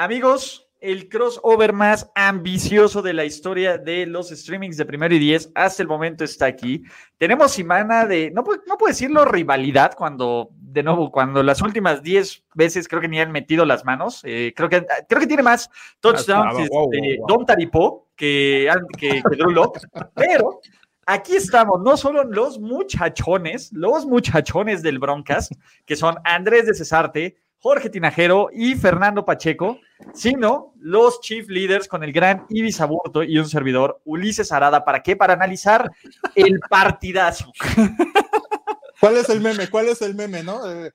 Amigos, 0.00 0.70
el 0.80 1.08
crossover 1.08 1.72
más 1.72 2.08
ambicioso 2.14 3.02
de 3.02 3.12
la 3.12 3.24
historia 3.24 3.78
de 3.78 4.06
los 4.06 4.28
streamings 4.28 4.76
de 4.76 4.84
primero 4.84 5.12
y 5.12 5.18
diez 5.18 5.50
hasta 5.56 5.82
el 5.82 5.88
momento 5.88 6.22
está 6.22 6.46
aquí. 6.46 6.84
Tenemos 7.16 7.50
semana 7.50 8.06
de, 8.06 8.30
no, 8.30 8.44
no 8.68 8.78
puedo 8.78 8.92
decirlo 8.92 9.24
rivalidad 9.24 9.94
cuando, 9.96 10.50
de 10.52 10.84
nuevo, 10.84 11.10
cuando 11.10 11.42
las 11.42 11.62
últimas 11.62 12.00
diez 12.00 12.44
veces 12.54 12.86
creo 12.86 13.00
que 13.00 13.08
ni 13.08 13.18
han 13.18 13.32
metido 13.32 13.64
las 13.64 13.84
manos. 13.84 14.20
Eh, 14.22 14.52
creo, 14.54 14.68
que, 14.68 14.86
creo 15.08 15.20
que 15.20 15.26
tiene 15.26 15.42
más 15.42 15.68
touchdowns 15.98 16.56
de 16.56 16.62
este, 16.62 17.18
Don 17.26 17.44
Taripo 17.44 18.06
que, 18.14 18.70
que, 18.96 19.20
que 19.28 19.36
Drew 19.36 19.72
pero 20.14 20.60
aquí 21.06 21.34
estamos, 21.34 21.80
no 21.82 21.96
solo 21.96 22.22
los 22.22 22.60
muchachones, 22.60 23.72
los 23.72 24.06
muchachones 24.06 24.80
del 24.84 25.00
Broncas, 25.00 25.48
que 25.84 25.96
son 25.96 26.18
Andrés 26.22 26.66
de 26.66 26.74
Cesarte, 26.74 27.36
Jorge 27.60 27.90
Tinajero 27.90 28.50
y 28.52 28.74
Fernando 28.76 29.24
Pacheco, 29.24 29.78
sino 30.14 30.74
los 30.78 31.20
chief 31.20 31.48
leaders 31.48 31.88
con 31.88 32.04
el 32.04 32.12
gran 32.12 32.46
Ibis 32.48 32.80
Aburto 32.80 33.22
y 33.22 33.38
un 33.38 33.48
servidor, 33.48 34.00
Ulises 34.04 34.52
Arada. 34.52 34.84
¿Para 34.84 35.02
qué? 35.02 35.16
Para 35.16 35.34
analizar 35.34 35.90
el 36.34 36.60
partidazo. 36.70 37.52
¿Cuál 39.00 39.16
es 39.16 39.28
el 39.28 39.40
meme? 39.40 39.68
¿Cuál 39.68 39.88
es 39.88 40.02
el 40.02 40.14
meme, 40.14 40.42
no? 40.42 40.70
Eh, 40.70 40.92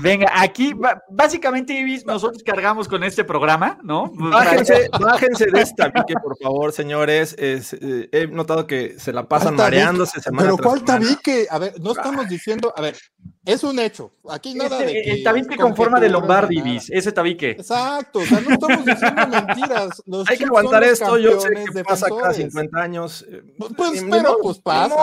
Venga, 0.00 0.30
aquí 0.34 0.74
básicamente 1.08 2.02
nosotros 2.04 2.42
cargamos 2.42 2.88
con 2.88 3.02
este 3.04 3.24
programa, 3.24 3.78
¿no? 3.82 4.10
Bájense, 4.14 4.88
bájense 5.00 5.46
de 5.46 5.60
esta 5.60 5.90
tabique, 5.90 6.14
por 6.22 6.36
favor, 6.38 6.72
señores. 6.72 7.34
Eh, 7.38 8.08
he 8.12 8.26
notado 8.26 8.66
que 8.66 8.98
se 8.98 9.12
la 9.12 9.28
pasan 9.28 9.56
mareándose 9.56 10.20
semana 10.20 10.44
Pero 10.44 10.58
¿cuál 10.58 10.84
tabique? 10.84 11.46
A 11.50 11.58
ver, 11.58 11.74
no 11.80 11.92
estamos 11.92 12.28
diciendo, 12.28 12.72
a 12.76 12.80
ver, 12.80 12.96
es 13.44 13.64
un 13.64 13.78
hecho. 13.78 14.12
Aquí 14.30 14.54
nada 14.54 14.78
de 14.78 14.92
que, 14.92 15.12
El 15.12 15.24
tabique 15.24 15.56
con 15.56 15.74
forma 15.74 15.98
de 16.00 16.08
Lombardi, 16.08 16.78
ese 16.88 17.12
tabique. 17.12 17.50
Exacto, 17.50 18.20
o 18.20 18.26
sea, 18.26 18.40
no 18.40 18.50
estamos 18.54 18.84
diciendo 18.84 19.26
mentiras. 19.28 20.02
Hay 20.28 20.38
que 20.38 20.44
aguantar 20.44 20.84
esto, 20.84 21.18
yo 21.18 21.40
sé 21.40 21.50
que 21.72 21.84
pasa 21.84 22.06
cada 22.08 22.32
50 22.32 22.80
años. 22.80 23.26
Pues, 23.58 23.72
pues 23.76 24.04
pero 24.10 24.38
pues 24.42 24.58
pasa, 24.58 24.96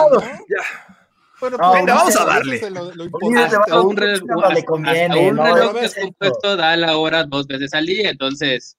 Ya. 0.48 0.96
Bueno, 1.40 1.56
pues, 1.58 1.86
vamos 1.86 2.16
a 2.16 2.24
darle. 2.24 2.56
hasta 2.56 3.80
un, 3.80 3.96
reloj, 3.96 4.52
le 4.52 4.64
conviene, 4.64 5.30
un 5.30 5.36
reloj 5.36 5.74
que 5.74 5.84
es 5.86 5.94
compuesto 5.94 6.56
da 6.56 6.76
la 6.76 6.96
hora 6.98 7.24
dos 7.24 7.46
veces 7.46 7.72
al 7.74 7.86
día, 7.86 8.10
entonces 8.10 8.76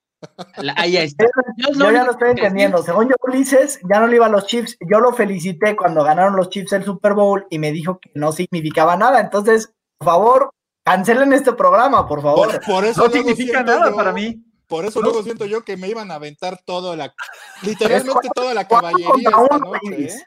ahí 0.75 0.97
está. 0.97 1.25
Yo, 1.57 1.91
ya 1.91 2.03
lo 2.03 2.11
estoy 2.11 2.31
entendiendo. 2.31 2.83
Según 2.83 3.09
yo, 3.09 3.15
Ulises, 3.27 3.79
ya 3.89 3.99
no 3.99 4.07
le 4.07 4.17
iba 4.17 4.27
a 4.27 4.29
los 4.29 4.45
Chiefs. 4.45 4.77
Yo 4.79 4.99
lo 4.99 5.13
felicité 5.13 5.75
cuando 5.75 6.03
ganaron 6.03 6.35
los 6.35 6.49
Chiefs 6.49 6.73
el 6.73 6.83
Super 6.83 7.13
Bowl 7.13 7.45
y 7.49 7.59
me 7.59 7.71
dijo 7.71 7.99
que 7.99 8.11
no 8.13 8.31
significaba 8.31 8.95
nada. 8.95 9.19
Entonces, 9.19 9.73
por 9.97 10.05
favor, 10.05 10.51
cancelen 10.83 11.33
este 11.33 11.53
programa, 11.53 12.07
por 12.07 12.21
favor. 12.21 12.59
Por, 12.65 12.85
eso 12.85 13.07
no 13.07 13.11
significa 13.11 13.63
nada 13.63 13.93
para 13.93 14.11
mí. 14.11 14.43
Por 14.67 14.85
eso 14.85 15.01
luego 15.01 15.21
siento 15.21 15.45
yo 15.45 15.63
que 15.63 15.75
me 15.75 15.89
iban 15.89 16.11
a 16.11 16.15
aventar 16.15 16.61
toda 16.63 16.95
la, 16.95 17.13
literalmente 17.61 18.29
toda 18.33 18.53
la 18.53 18.65
caballería 18.65 19.09
esta 19.17 19.57
noche. 19.57 20.05
¿eh? 20.05 20.23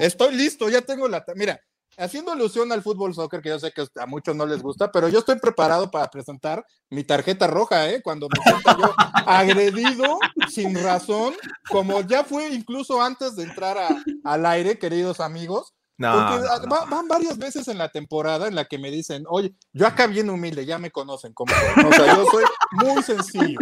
Estoy, 0.00 0.34
listo, 0.34 0.68
ya 0.68 0.82
tengo 0.82 1.08
la. 1.08 1.24
Mira, 1.34 1.60
haciendo 1.98 2.32
alusión 2.32 2.70
al 2.72 2.82
fútbol 2.82 3.14
soccer, 3.14 3.42
que 3.42 3.48
yo 3.48 3.58
sé 3.58 3.72
que 3.72 3.86
a 3.96 4.06
muchos 4.06 4.36
no 4.36 4.46
les 4.46 4.62
gusta, 4.62 4.92
pero 4.92 5.08
yo 5.08 5.18
estoy 5.18 5.38
preparado 5.38 5.90
para 5.90 6.08
presentar 6.08 6.64
mi 6.90 7.04
tarjeta 7.04 7.46
roja, 7.46 7.90
¿eh? 7.90 8.00
Cuando 8.02 8.28
me 8.28 8.42
siento 8.42 8.78
yo 8.78 8.94
agredido 9.26 10.18
sin 10.48 10.80
razón, 10.82 11.34
como 11.68 12.00
ya 12.02 12.24
fue 12.24 12.48
incluso 12.48 13.02
antes 13.02 13.36
de 13.36 13.44
entrar 13.44 13.76
al 14.24 14.46
aire, 14.46 14.78
queridos 14.78 15.20
amigos. 15.20 15.74
Porque 15.98 16.68
van 16.90 17.08
varias 17.08 17.38
veces 17.38 17.68
en 17.68 17.78
la 17.78 17.88
temporada 17.88 18.48
en 18.48 18.54
la 18.54 18.64
que 18.64 18.78
me 18.78 18.90
dicen, 18.90 19.24
oye, 19.28 19.54
yo 19.72 19.86
acá 19.86 20.06
bien 20.06 20.30
humilde, 20.30 20.66
ya 20.66 20.78
me 20.78 20.90
conocen 20.90 21.32
como 21.32 21.52
o 21.52 21.92
sea, 21.92 22.16
yo 22.16 22.26
soy 22.30 22.44
muy 22.72 23.02
sencillo. 23.02 23.58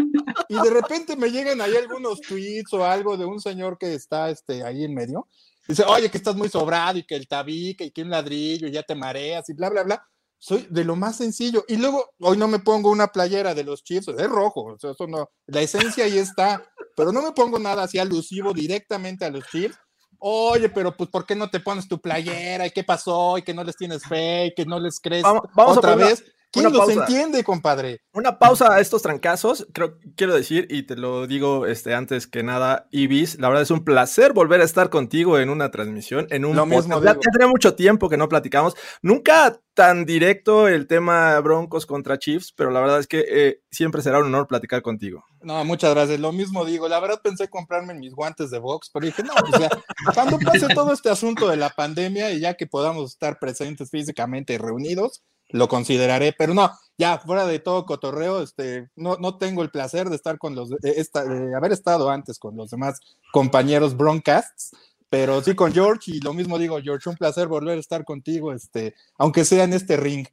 Y 0.48 0.54
de 0.54 0.70
repente 0.70 1.16
me 1.16 1.30
llegan 1.30 1.60
ahí 1.60 1.76
algunos 1.76 2.20
tweets 2.20 2.72
o 2.72 2.84
algo 2.84 3.16
de 3.16 3.24
un 3.24 3.40
señor 3.40 3.78
que 3.78 3.94
está 3.94 4.30
este, 4.30 4.64
ahí 4.64 4.84
en 4.84 4.94
medio. 4.94 5.28
Dice, 5.68 5.84
oye, 5.84 6.10
que 6.10 6.18
estás 6.18 6.34
muy 6.34 6.48
sobrado 6.48 6.98
y 6.98 7.04
que 7.04 7.14
el 7.14 7.28
tabique 7.28 7.84
y 7.84 7.90
que 7.90 8.02
un 8.02 8.10
ladrillo 8.10 8.66
y 8.66 8.72
ya 8.72 8.82
te 8.82 8.94
mareas 8.94 9.48
y 9.48 9.54
bla, 9.54 9.68
bla, 9.68 9.84
bla. 9.84 10.06
Soy 10.38 10.66
de 10.70 10.84
lo 10.84 10.96
más 10.96 11.16
sencillo. 11.16 11.64
Y 11.68 11.76
luego, 11.76 12.12
hoy 12.18 12.36
no 12.36 12.48
me 12.48 12.58
pongo 12.58 12.90
una 12.90 13.08
playera 13.08 13.54
de 13.54 13.62
los 13.62 13.84
Chiefs, 13.84 14.08
es 14.08 14.28
rojo, 14.28 14.64
o 14.64 14.78
sea, 14.78 14.92
eso 14.92 15.06
no, 15.06 15.30
la 15.46 15.60
esencia 15.60 16.04
ahí 16.04 16.18
está, 16.18 16.64
pero 16.96 17.12
no 17.12 17.22
me 17.22 17.32
pongo 17.32 17.58
nada 17.58 17.82
así 17.82 17.98
alusivo 17.98 18.54
directamente 18.54 19.24
a 19.24 19.30
los 19.30 19.44
Chiefs. 19.48 19.78
Oye, 20.20 20.68
pero 20.68 20.96
pues, 20.96 21.08
¿por 21.08 21.24
qué 21.24 21.34
no 21.34 21.48
te 21.48 21.60
pones 21.60 21.88
tu 21.88 21.98
playera? 21.98 22.66
¿Y 22.66 22.70
qué 22.70 22.84
pasó? 22.84 23.38
¿Y 23.38 23.42
que 23.42 23.54
no 23.54 23.64
les 23.64 23.76
tienes 23.76 24.04
fe? 24.04 24.46
¿Y 24.46 24.54
que 24.54 24.66
no 24.66 24.78
les 24.78 25.00
crees 25.00 25.22
vamos, 25.22 25.78
otra 25.78 25.96
vez? 25.96 26.22
¿Quién 26.52 26.72
los 26.72 26.88
entiende, 26.88 27.44
compadre? 27.44 28.00
Una 28.12 28.38
pausa 28.38 28.74
a 28.74 28.80
estos 28.80 29.02
trancazos. 29.02 29.68
Creo, 29.72 29.98
quiero 30.16 30.34
decir, 30.34 30.66
y 30.68 30.82
te 30.82 30.96
lo 30.96 31.26
digo 31.26 31.66
este, 31.66 31.94
antes 31.94 32.26
que 32.26 32.42
nada, 32.42 32.88
Ibis, 32.90 33.38
la 33.38 33.48
verdad 33.48 33.62
es 33.62 33.70
un 33.70 33.84
placer 33.84 34.32
volver 34.32 34.60
a 34.60 34.64
estar 34.64 34.90
contigo 34.90 35.38
en 35.38 35.48
una 35.48 35.70
transmisión, 35.70 36.26
en 36.30 36.44
un 36.44 36.56
lo 36.56 36.66
mismo 36.66 37.00
Ya 37.02 37.14
tenía 37.14 37.46
mucho 37.46 37.74
tiempo 37.74 38.08
que 38.08 38.16
no 38.16 38.28
platicamos. 38.28 38.74
Nunca 39.00 39.60
tan 39.74 40.04
directo 40.04 40.66
el 40.66 40.88
tema 40.88 41.38
Broncos 41.40 41.86
contra 41.86 42.18
Chiefs, 42.18 42.52
pero 42.56 42.70
la 42.70 42.80
verdad 42.80 42.98
es 42.98 43.06
que 43.06 43.24
eh, 43.28 43.62
siempre 43.70 44.02
será 44.02 44.18
un 44.18 44.26
honor 44.26 44.46
platicar 44.46 44.82
contigo. 44.82 45.24
No, 45.42 45.64
muchas 45.64 45.94
gracias. 45.94 46.18
Lo 46.18 46.32
mismo 46.32 46.64
digo. 46.64 46.88
La 46.88 47.00
verdad 47.00 47.20
pensé 47.22 47.48
comprarme 47.48 47.94
mis 47.94 48.12
guantes 48.12 48.50
de 48.50 48.58
box, 48.58 48.90
pero 48.92 49.06
dije, 49.06 49.22
no, 49.22 49.32
pues 49.48 49.62
ya, 49.62 49.70
cuando 50.14 50.38
pase 50.38 50.66
todo 50.74 50.92
este 50.92 51.10
asunto 51.10 51.48
de 51.48 51.56
la 51.56 51.70
pandemia 51.70 52.32
y 52.32 52.40
ya 52.40 52.54
que 52.54 52.66
podamos 52.66 53.12
estar 53.12 53.38
presentes 53.38 53.88
físicamente 53.88 54.54
y 54.54 54.58
reunidos, 54.58 55.22
lo 55.52 55.68
consideraré, 55.68 56.34
pero 56.36 56.54
no, 56.54 56.70
ya 56.98 57.18
fuera 57.18 57.46
de 57.46 57.58
todo 57.58 57.86
cotorreo, 57.86 58.42
este, 58.42 58.90
no, 58.96 59.16
no 59.16 59.38
tengo 59.38 59.62
el 59.62 59.70
placer 59.70 60.08
de 60.10 60.16
estar 60.16 60.38
con 60.38 60.54
los, 60.54 60.70
esta, 60.82 61.24
de 61.24 61.54
haber 61.54 61.72
estado 61.72 62.10
antes 62.10 62.38
con 62.38 62.56
los 62.56 62.70
demás 62.70 63.00
compañeros 63.32 63.96
Broncasts, 63.96 64.76
pero 65.08 65.42
sí 65.42 65.54
con 65.54 65.72
George 65.72 66.12
y 66.12 66.20
lo 66.20 66.34
mismo 66.34 66.58
digo, 66.58 66.78
George, 66.82 67.08
un 67.08 67.16
placer 67.16 67.48
volver 67.48 67.76
a 67.76 67.80
estar 67.80 68.04
contigo, 68.04 68.52
este, 68.52 68.94
aunque 69.18 69.44
sea 69.44 69.64
en 69.64 69.72
este 69.72 69.96
ring. 69.96 70.26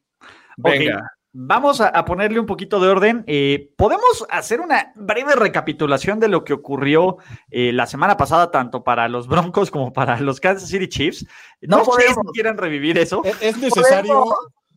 Venga. 0.57 1.17
Vamos 1.39 1.81
a, 1.81 1.91
ponerle 2.03 2.39
un 2.39 2.47
poquito 2.47 2.79
de 2.79 2.87
orden. 2.87 3.23
Eh, 3.27 3.71
¿Podemos 3.77 4.25
hacer 4.31 4.59
una 4.59 4.91
breve 4.95 5.35
recapitulación 5.35 6.19
de 6.19 6.29
lo 6.29 6.43
que 6.43 6.53
ocurrió 6.53 7.17
eh, 7.51 7.71
la 7.73 7.85
semana 7.85 8.17
pasada, 8.17 8.49
tanto 8.49 8.83
para 8.83 9.07
los 9.07 9.27
Broncos 9.27 9.69
como 9.69 9.93
para 9.93 10.19
los 10.19 10.39
Kansas 10.39 10.67
City 10.67 10.87
Chiefs? 10.87 11.27
No, 11.61 11.85
sé 11.85 12.07
si 12.07 12.31
quieran 12.33 12.57
revivir 12.57 12.97
eso. 12.97 13.21
¿Es 13.39 13.55
necesario? 13.57 14.25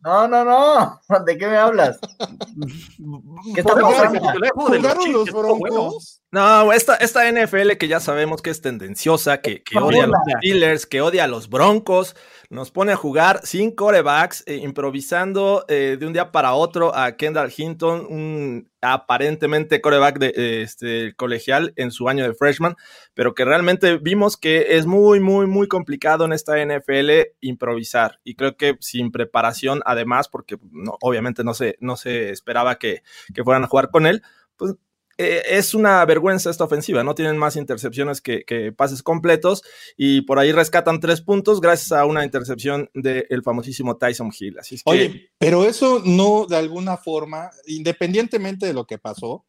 No, 0.03 0.27
no, 0.27 0.43
no. 0.43 1.01
¿De 1.25 1.37
qué 1.37 1.47
me 1.47 1.57
hablas? 1.57 1.99
¿Qué 3.53 3.61
está 3.61 3.75
pasando? 3.75 4.21
¿Jugaron 4.55 5.13
los 5.13 5.31
broncos? 5.31 6.21
No, 6.31 6.71
esta, 6.71 6.95
esta 6.95 7.29
NFL 7.29 7.71
que 7.77 7.87
ya 7.87 7.99
sabemos 7.99 8.41
que 8.41 8.51
es 8.51 8.61
tendenciosa, 8.61 9.41
que, 9.41 9.63
que 9.63 9.77
odia 9.77 10.05
a 10.05 10.07
los 10.07 10.17
Steelers, 10.37 10.85
que 10.85 11.01
odia 11.01 11.25
a 11.25 11.27
los 11.27 11.49
Broncos, 11.49 12.15
nos 12.51 12.69
pone 12.69 12.91
a 12.91 12.97
jugar 12.97 13.39
sin 13.43 13.71
corebacks, 13.71 14.43
eh, 14.45 14.57
improvisando 14.57 15.63
eh, 15.69 15.95
de 15.97 16.05
un 16.05 16.11
día 16.11 16.33
para 16.33 16.53
otro 16.53 16.93
a 16.93 17.15
Kendall 17.15 17.53
Hinton, 17.55 18.05
un 18.09 18.69
aparentemente 18.81 19.79
coreback 19.79 20.19
de, 20.19 20.61
este, 20.61 21.15
colegial 21.15 21.71
en 21.77 21.91
su 21.91 22.09
año 22.09 22.27
de 22.27 22.33
freshman, 22.33 22.75
pero 23.13 23.33
que 23.33 23.45
realmente 23.45 23.97
vimos 23.99 24.35
que 24.35 24.75
es 24.75 24.85
muy, 24.85 25.21
muy, 25.21 25.47
muy 25.47 25.69
complicado 25.69 26.25
en 26.25 26.33
esta 26.33 26.57
NFL 26.57 27.37
improvisar. 27.39 28.19
Y 28.25 28.35
creo 28.35 28.57
que 28.57 28.75
sin 28.81 29.13
preparación, 29.13 29.81
además, 29.85 30.27
porque 30.27 30.57
obviamente 30.99 31.45
no 31.45 31.53
se, 31.53 31.77
no 31.79 31.95
se 31.95 32.31
esperaba 32.31 32.75
que, 32.75 33.01
que 33.33 33.45
fueran 33.45 33.63
a 33.63 33.67
jugar 33.67 33.91
con 33.91 34.05
él, 34.05 34.23
pues 34.57 34.75
eh, 35.17 35.43
es 35.49 35.73
una 35.73 36.03
vergüenza 36.05 36.49
esta 36.49 36.63
ofensiva, 36.63 37.03
no 37.03 37.15
tienen 37.15 37.37
más 37.37 37.55
intercepciones 37.55 38.21
que, 38.21 38.73
pases 38.75 39.03
completos 39.03 39.63
y 39.97 40.21
por 40.21 40.39
ahí 40.39 40.51
rescatan 40.51 40.99
tres 40.99 41.21
puntos 41.21 41.61
gracias 41.61 41.91
a 41.91 42.05
una 42.05 42.23
intercepción 42.23 42.89
del 42.93 43.43
famosísimo 43.43 43.97
Tyson 43.97 44.31
Hill. 44.37 44.59
Así 44.59 44.75
es 44.75 44.81
Oye, 44.85 45.31
pero 45.37 45.65
eso 45.65 46.01
no 46.03 46.45
de 46.47 46.57
alguna 46.57 46.97
forma, 46.97 47.51
independientemente 47.67 48.65
de 48.65 48.73
lo 48.73 48.85
que 48.85 48.97
pasó, 48.97 49.45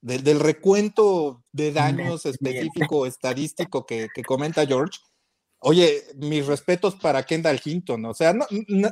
del 0.00 0.38
recuento 0.38 1.42
de 1.52 1.72
daños 1.72 2.26
específico, 2.26 3.06
estadístico 3.06 3.86
que, 3.86 4.08
comenta 4.26 4.66
George, 4.66 4.98
Oye, 5.58 6.02
mis 6.16 6.46
respetos 6.46 6.96
para 6.96 7.22
Kendall 7.22 7.60
Hinton, 7.64 8.04
o 8.04 8.14
sea, 8.14 8.34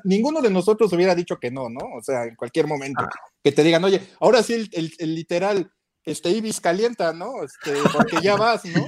ninguno 0.02 0.40
de 0.40 0.50
nosotros 0.50 0.90
hubiera 0.94 1.14
dicho 1.14 1.38
que 1.38 1.50
no, 1.50 1.68
¿no? 1.68 1.80
O 1.94 2.02
sea, 2.02 2.24
en 2.24 2.34
cualquier 2.36 2.66
momento, 2.66 3.02
ah. 3.02 3.10
que 3.44 3.52
te 3.52 3.62
digan, 3.62 3.84
oye, 3.84 4.00
ahora 4.18 4.42
sí 4.42 4.68
el 4.72 5.14
literal, 5.14 5.70
este 6.04 6.30
Ibis 6.30 6.60
calienta, 6.60 7.12
¿no? 7.12 7.42
Este, 7.42 7.74
porque 7.92 8.20
ya 8.22 8.36
vas, 8.36 8.64
¿no? 8.64 8.84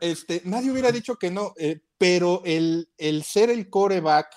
este, 0.00 0.42
nadie 0.44 0.70
hubiera 0.70 0.92
dicho 0.92 1.16
que 1.16 1.30
no, 1.30 1.54
eh, 1.56 1.80
pero 1.98 2.42
el, 2.44 2.88
el, 2.98 3.22
ser 3.22 3.50
el 3.50 3.70
coreback 3.70 4.34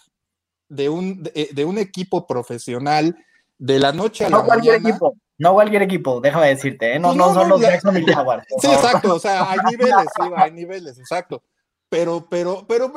de 0.70 0.90
un, 0.90 1.24
de, 1.24 1.32
eh, 1.56 1.66
un 1.66 1.78
equipo 1.78 2.26
profesional 2.26 3.18
de 3.58 3.80
la 3.80 3.92
noche 3.92 4.26
a 4.26 4.30
la 4.30 4.38
no 4.38 4.46
cualquier 4.46 4.76
equipo, 4.76 5.16
no 5.38 5.54
cualquier 5.54 5.82
equipo, 5.82 6.22
déjame 6.22 6.48
decirte, 6.48 6.96
¿eh? 6.96 7.00
no, 7.00 7.14
no, 7.14 7.34
son 7.34 7.50
los 7.50 7.62
Jacksonville 7.62 8.14
Jaguars. 8.14 8.46
Sí, 8.60 8.68
exacto, 8.68 9.16
o 9.16 9.20
sea, 9.20 9.52
hay 9.52 9.60
niveles, 9.70 10.08
sí, 10.16 10.30
hay 10.36 10.52
niveles, 10.52 10.98
exacto. 10.98 11.44
Pero, 11.90 12.28
pero, 12.30 12.66
pero, 12.68 12.92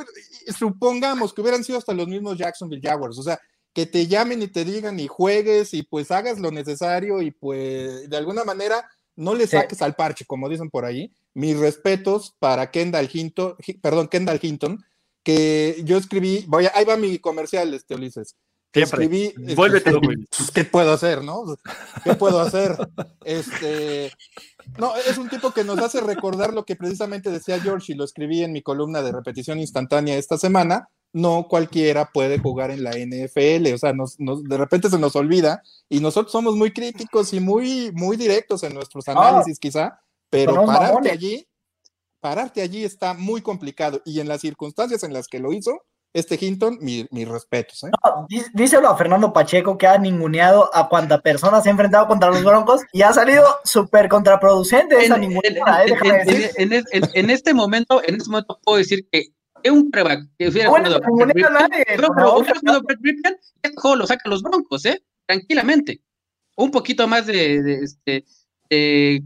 supongamos 0.57 1.33
que 1.33 1.41
hubieran 1.41 1.63
sido 1.63 1.79
hasta 1.79 1.93
los 1.93 2.09
mismos 2.09 2.39
Jacksonville 2.39 2.81
Jaguars, 2.83 3.19
o 3.19 3.23
sea, 3.23 3.39
que 3.79 3.87
te 3.87 4.09
llamen 4.09 4.43
y 4.43 4.49
te 4.49 4.65
digan 4.65 4.99
y 4.99 5.07
juegues 5.07 5.73
y 5.73 5.85
pues 5.85 6.11
hagas 6.11 6.41
lo 6.41 6.51
necesario 6.51 7.23
y 7.23 7.31
pues 7.31 8.11
de 8.11 8.17
alguna 8.17 8.43
manera 8.43 8.91
no 9.15 9.37
le 9.37 9.47
saques 9.47 9.81
al 9.83 9.95
parche, 9.95 10.25
como 10.25 10.49
dicen 10.49 10.69
por 10.69 10.85
ahí. 10.85 11.13
Mis 11.33 11.57
respetos 11.57 12.35
para 12.41 12.73
Kendall 12.73 13.09
Hinton, 13.13 13.55
perdón, 13.81 14.09
Kendall 14.09 14.41
Hinton, 14.43 14.85
que 15.23 15.81
yo 15.85 15.97
escribí, 15.97 16.45
voy 16.49 16.67
ahí 16.75 16.85
va 16.85 16.97
mi 16.97 17.21
comercial, 17.21 17.73
este 17.73 17.95
Ulises. 17.95 18.35
Escribí, 18.73 19.27
este, 19.27 19.55
Vuélvete, 19.55 19.93
pues, 20.03 20.51
¿Qué 20.53 20.65
puedo 20.65 20.93
hacer, 20.93 21.23
no? 21.23 21.45
¿Qué 22.03 22.17
puedo 22.17 22.41
hacer? 22.41 22.77
Este, 23.25 24.11
no, 24.77 24.97
es 24.97 25.19
un 25.19 25.29
tipo 25.29 25.53
que 25.53 25.63
nos 25.63 25.79
hace 25.79 26.01
recordar 26.01 26.53
lo 26.53 26.65
que 26.65 26.75
precisamente 26.75 27.31
decía 27.31 27.61
George 27.61 27.93
y 27.93 27.95
lo 27.95 28.03
escribí 28.03 28.43
en 28.43 28.51
mi 28.51 28.61
columna 28.61 29.03
de 29.03 29.13
repetición 29.13 29.61
instantánea 29.61 30.17
esta 30.17 30.37
semana. 30.37 30.89
No 31.13 31.49
cualquiera 31.49 32.11
puede 32.13 32.39
jugar 32.39 32.71
en 32.71 32.85
la 32.85 32.91
NFL, 32.91 33.73
o 33.75 33.79
sea, 33.79 33.93
nos, 33.93 34.17
de 34.19 34.57
repente 34.57 34.91
se 34.91 34.99
nos 34.99 35.17
olvida 35.17 35.63
y 35.89 36.01
nosotros 36.01 36.33
somos 36.33 36.55
muy 36.55 36.73
críticos 36.73 37.33
y 37.33 37.41
muy, 37.41 37.91
muy 37.93 38.17
directos 38.17 38.63
en 38.63 38.75
nuestros 38.75 39.09
ah. 39.09 39.13
análisis, 39.13 39.59
quizá, 39.59 40.01
pero 40.31 40.67
pararte 40.67 41.11
allí, 41.11 41.49
pararte 42.21 42.61
allí 42.61 42.85
está 42.85 43.15
muy 43.15 43.41
complicado 43.41 44.03
y 44.05 44.21
en 44.21 44.29
las 44.29 44.43
circunstancias 44.43 45.03
en 45.03 45.13
las 45.13 45.29
que 45.29 45.39
lo 45.39 45.53
hizo, 45.53 45.83
este 46.15 46.39
Hinton, 46.41 46.79
mis 46.81 47.29
respetos. 47.29 47.85
¿eh? 47.85 47.91
díselo 48.55 48.89
a 48.89 48.97
Fernando 48.97 49.33
Pacheco 49.33 49.77
que 49.77 49.87
ha 49.87 49.99
ninguneado 49.99 50.71
a 50.75 50.89
cuanta 50.89 51.21
persona 51.21 51.61
se 51.61 51.69
ha 51.69 51.73
enfrentado 51.73 52.07
contra 52.07 52.31
los 52.31 52.43
Broncos 52.43 52.83
y 52.93 53.03
ha 53.03 53.13
salido 53.13 53.45
súper 53.65 54.09
contraproducente 54.09 55.05
esa 55.05 55.17
en, 55.17 55.33
en, 56.57 57.31
este 57.31 57.55
momento, 57.55 58.03
en 58.05 58.17
este 58.17 58.31
momento 58.31 58.59
puedo 58.63 58.79
decir 58.79 59.07
que 59.11 59.35
es 59.63 59.73
un 59.73 59.91
prueba 59.91 60.17
que 60.39 60.49
hubiera 60.49 60.71
bueno, 60.71 60.89
nadie, 60.89 61.85
pero, 61.87 62.09
pero, 62.15 62.43
este 62.43 63.77
juego 63.77 63.97
lo 63.97 64.07
sacan 64.07 64.31
los 64.31 64.43
Broncos, 64.43 64.85
¿eh? 64.87 65.03
Tranquilamente. 65.27 66.01
Un 66.57 66.71
poquito 66.71 67.07
más 67.07 67.27
de, 67.27 67.63
de 67.63 67.75
este 67.85 68.25
eh, 68.71 69.21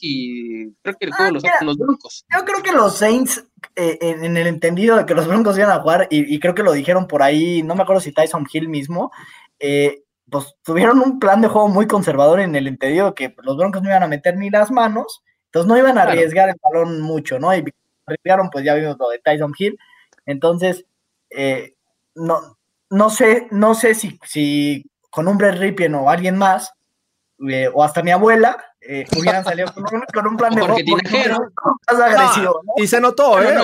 y 0.00 0.72
creo 0.82 0.96
que 0.96 1.06
el 1.06 1.12
juego 1.12 1.32
lo 1.32 1.40
sacan 1.40 1.66
los 1.66 1.78
Broncos. 1.78 2.26
Yo 2.34 2.44
creo 2.44 2.62
que 2.62 2.72
los 2.72 2.96
Saints, 2.96 3.44
eh, 3.76 3.98
en, 4.00 4.36
el 4.36 4.46
entendido 4.46 4.96
de 4.96 5.06
que 5.06 5.14
los 5.14 5.26
Broncos 5.26 5.56
iban 5.56 5.70
a 5.70 5.80
jugar, 5.80 6.08
y, 6.10 6.38
creo 6.40 6.54
que 6.54 6.62
lo 6.62 6.72
dijeron 6.72 7.06
por 7.06 7.22
ahí, 7.22 7.62
no 7.62 7.74
me 7.74 7.82
acuerdo 7.82 8.00
si 8.00 8.12
Tyson 8.12 8.46
Hill 8.52 8.68
mismo, 8.68 9.12
eh, 9.60 10.02
pues 10.30 10.56
tuvieron 10.62 11.00
un 11.00 11.18
plan 11.18 11.40
de 11.40 11.48
juego 11.48 11.68
muy 11.68 11.86
conservador 11.86 12.40
en 12.40 12.54
el 12.54 12.66
entendido 12.66 13.08
de 13.08 13.14
que 13.14 13.34
los 13.42 13.56
Broncos 13.56 13.82
no 13.82 13.88
iban 13.88 14.02
a 14.02 14.08
meter 14.08 14.36
ni 14.36 14.50
las 14.50 14.70
manos, 14.70 15.22
entonces 15.46 15.68
no 15.68 15.78
iban 15.78 15.96
a 15.96 16.02
arriesgar 16.02 16.48
el 16.48 16.56
balón 16.62 17.00
mucho, 17.00 17.38
¿no? 17.38 17.54
Y 17.56 17.64
arriesgaron, 18.08 18.50
pues 18.50 18.64
ya 18.64 18.74
vimos 18.74 18.96
lo 18.98 19.08
de 19.08 19.18
Tyson 19.18 19.52
Hill. 19.58 19.78
Entonces, 20.26 20.84
eh, 21.30 21.74
no, 22.14 22.58
no 22.90 23.10
sé, 23.10 23.48
no 23.50 23.74
sé 23.74 23.94
si, 23.94 24.18
si 24.24 24.84
con 25.10 25.28
un 25.28 25.38
Brett 25.38 25.58
Ripien 25.58 25.94
o 25.94 26.10
alguien 26.10 26.36
más, 26.36 26.72
o 27.72 27.84
hasta 27.84 28.02
mi 28.02 28.10
abuela, 28.10 28.56
eh, 28.80 29.04
hubieran 29.16 29.44
salido 29.44 29.72
con 29.72 30.26
un, 30.26 30.36
plan 30.36 30.54
de 30.54 30.60
Jorge 30.62 30.84
Tinajero. 30.84 31.38
Más 31.90 32.00
agresivo. 32.00 32.60
Y 32.76 32.86
se 32.86 33.00
notó, 33.00 33.42
¿eh? 33.42 33.56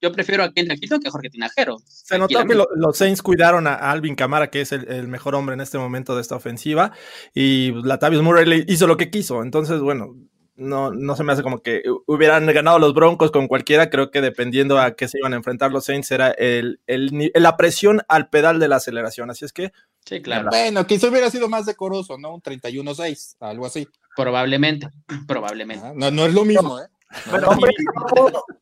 yo, 0.00 0.12
prefiero 0.12 0.44
a 0.44 0.52
Ken 0.52 0.68
Quito 0.68 1.00
que 1.00 1.08
a 1.08 1.10
Jorge 1.10 1.30
Tinajero. 1.30 1.76
Se 1.86 2.18
notó 2.18 2.44
que 2.44 2.54
los 2.54 2.96
Saints 2.96 3.22
cuidaron 3.22 3.66
a 3.66 3.74
Alvin 3.74 4.14
Camara, 4.14 4.50
que 4.50 4.60
es 4.60 4.72
el, 4.72 5.08
mejor 5.08 5.34
hombre 5.34 5.54
en 5.54 5.60
este 5.60 5.78
momento 5.78 6.14
de 6.14 6.22
esta 6.22 6.36
ofensiva, 6.36 6.92
y 7.34 7.72
Latavius 7.82 8.22
Murray 8.22 8.64
hizo 8.68 8.86
lo 8.86 8.96
que 8.96 9.10
quiso. 9.10 9.42
Entonces, 9.42 9.80
bueno, 9.80 10.14
no, 10.58 10.90
no 10.90 11.16
se 11.16 11.24
me 11.24 11.32
hace 11.32 11.42
como 11.42 11.62
que 11.62 11.82
hubieran 12.06 12.46
ganado 12.46 12.78
los 12.78 12.92
Broncos 12.92 13.30
con 13.30 13.48
cualquiera. 13.48 13.88
Creo 13.88 14.10
que 14.10 14.20
dependiendo 14.20 14.78
a 14.78 14.94
qué 14.94 15.08
se 15.08 15.18
iban 15.18 15.32
a 15.32 15.36
enfrentar 15.36 15.72
los 15.72 15.86
Saints, 15.86 16.10
era 16.10 16.30
el, 16.32 16.80
la 17.34 17.56
presión 17.56 18.02
al 18.08 18.28
pedal 18.28 18.58
de 18.58 18.68
la 18.68 18.76
aceleración. 18.76 19.30
Así 19.30 19.44
es 19.44 19.52
que 19.52 19.72
Sí, 20.08 20.22
claro. 20.22 20.48
Bueno, 20.48 20.86
quizá 20.86 21.08
hubiera 21.08 21.28
sido 21.30 21.50
más 21.50 21.66
decoroso, 21.66 22.16
¿no? 22.16 22.34
Un 22.34 22.40
31-6, 22.40 23.36
algo 23.40 23.66
así. 23.66 23.86
Probablemente, 24.16 24.88
probablemente. 25.26 25.86
Ah, 25.86 25.92
no, 25.94 26.10
no 26.10 26.24
es 26.24 26.32
lo 26.32 26.46
mismo, 26.46 26.80
¿eh? 26.80 26.86
Pero 27.30 27.48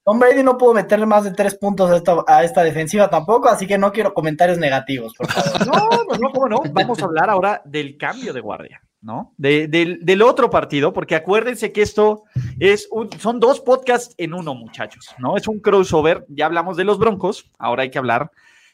Tom, 0.05 0.19
Brady 0.21 0.43
no 0.43 0.57
pudo 0.57 0.75
meterle 0.75 1.07
más 1.07 1.25
de 1.25 1.33
tres 1.33 1.57
puntos 1.57 1.91
a 1.91 1.97
esta, 1.97 2.25
a 2.27 2.45
esta, 2.45 2.63
defensiva 2.63 3.11
tampoco, 3.11 3.49
así 3.49 3.67
que 3.67 3.77
no 3.77 3.93
quiero 3.93 4.15
comentarios 4.15 4.59
negativos, 4.59 5.15
por 5.15 5.29
favor. 5.29 5.67
No, 5.67 6.19
no, 6.19 6.33
cómo 6.33 6.49
no. 6.49 6.63
Vamos 6.73 7.01
a 7.01 7.05
hablar 7.07 7.31
ahora 7.31 7.63
del 7.65 7.97
cambio 7.97 8.33
de 8.33 8.41
guardia, 8.41 8.83
¿no? 9.01 9.35
del, 9.37 10.23
otro 10.23 10.51
partido, 10.51 10.93
porque 10.93 11.15
acuérdense 11.15 11.73
que 11.73 11.83
esto 11.83 12.25
es 12.59 12.89
un, 12.91 13.11
son 13.19 13.41
dos 13.41 13.61
podcasts 13.61 14.15
en 14.19 14.35
uno, 14.35 14.55
muchachos, 14.55 15.15
¿no? 15.19 15.37
Es 15.37 15.47
un 15.49 15.61
crossover. 15.61 16.25
Ya 16.29 16.47
hablamos 16.47 16.77
de 16.77 16.85
los 16.85 16.99
Broncos, 16.99 17.51
ahora 17.59 17.83
hay 17.83 17.91
que 17.91 17.99
hablar 17.99 18.31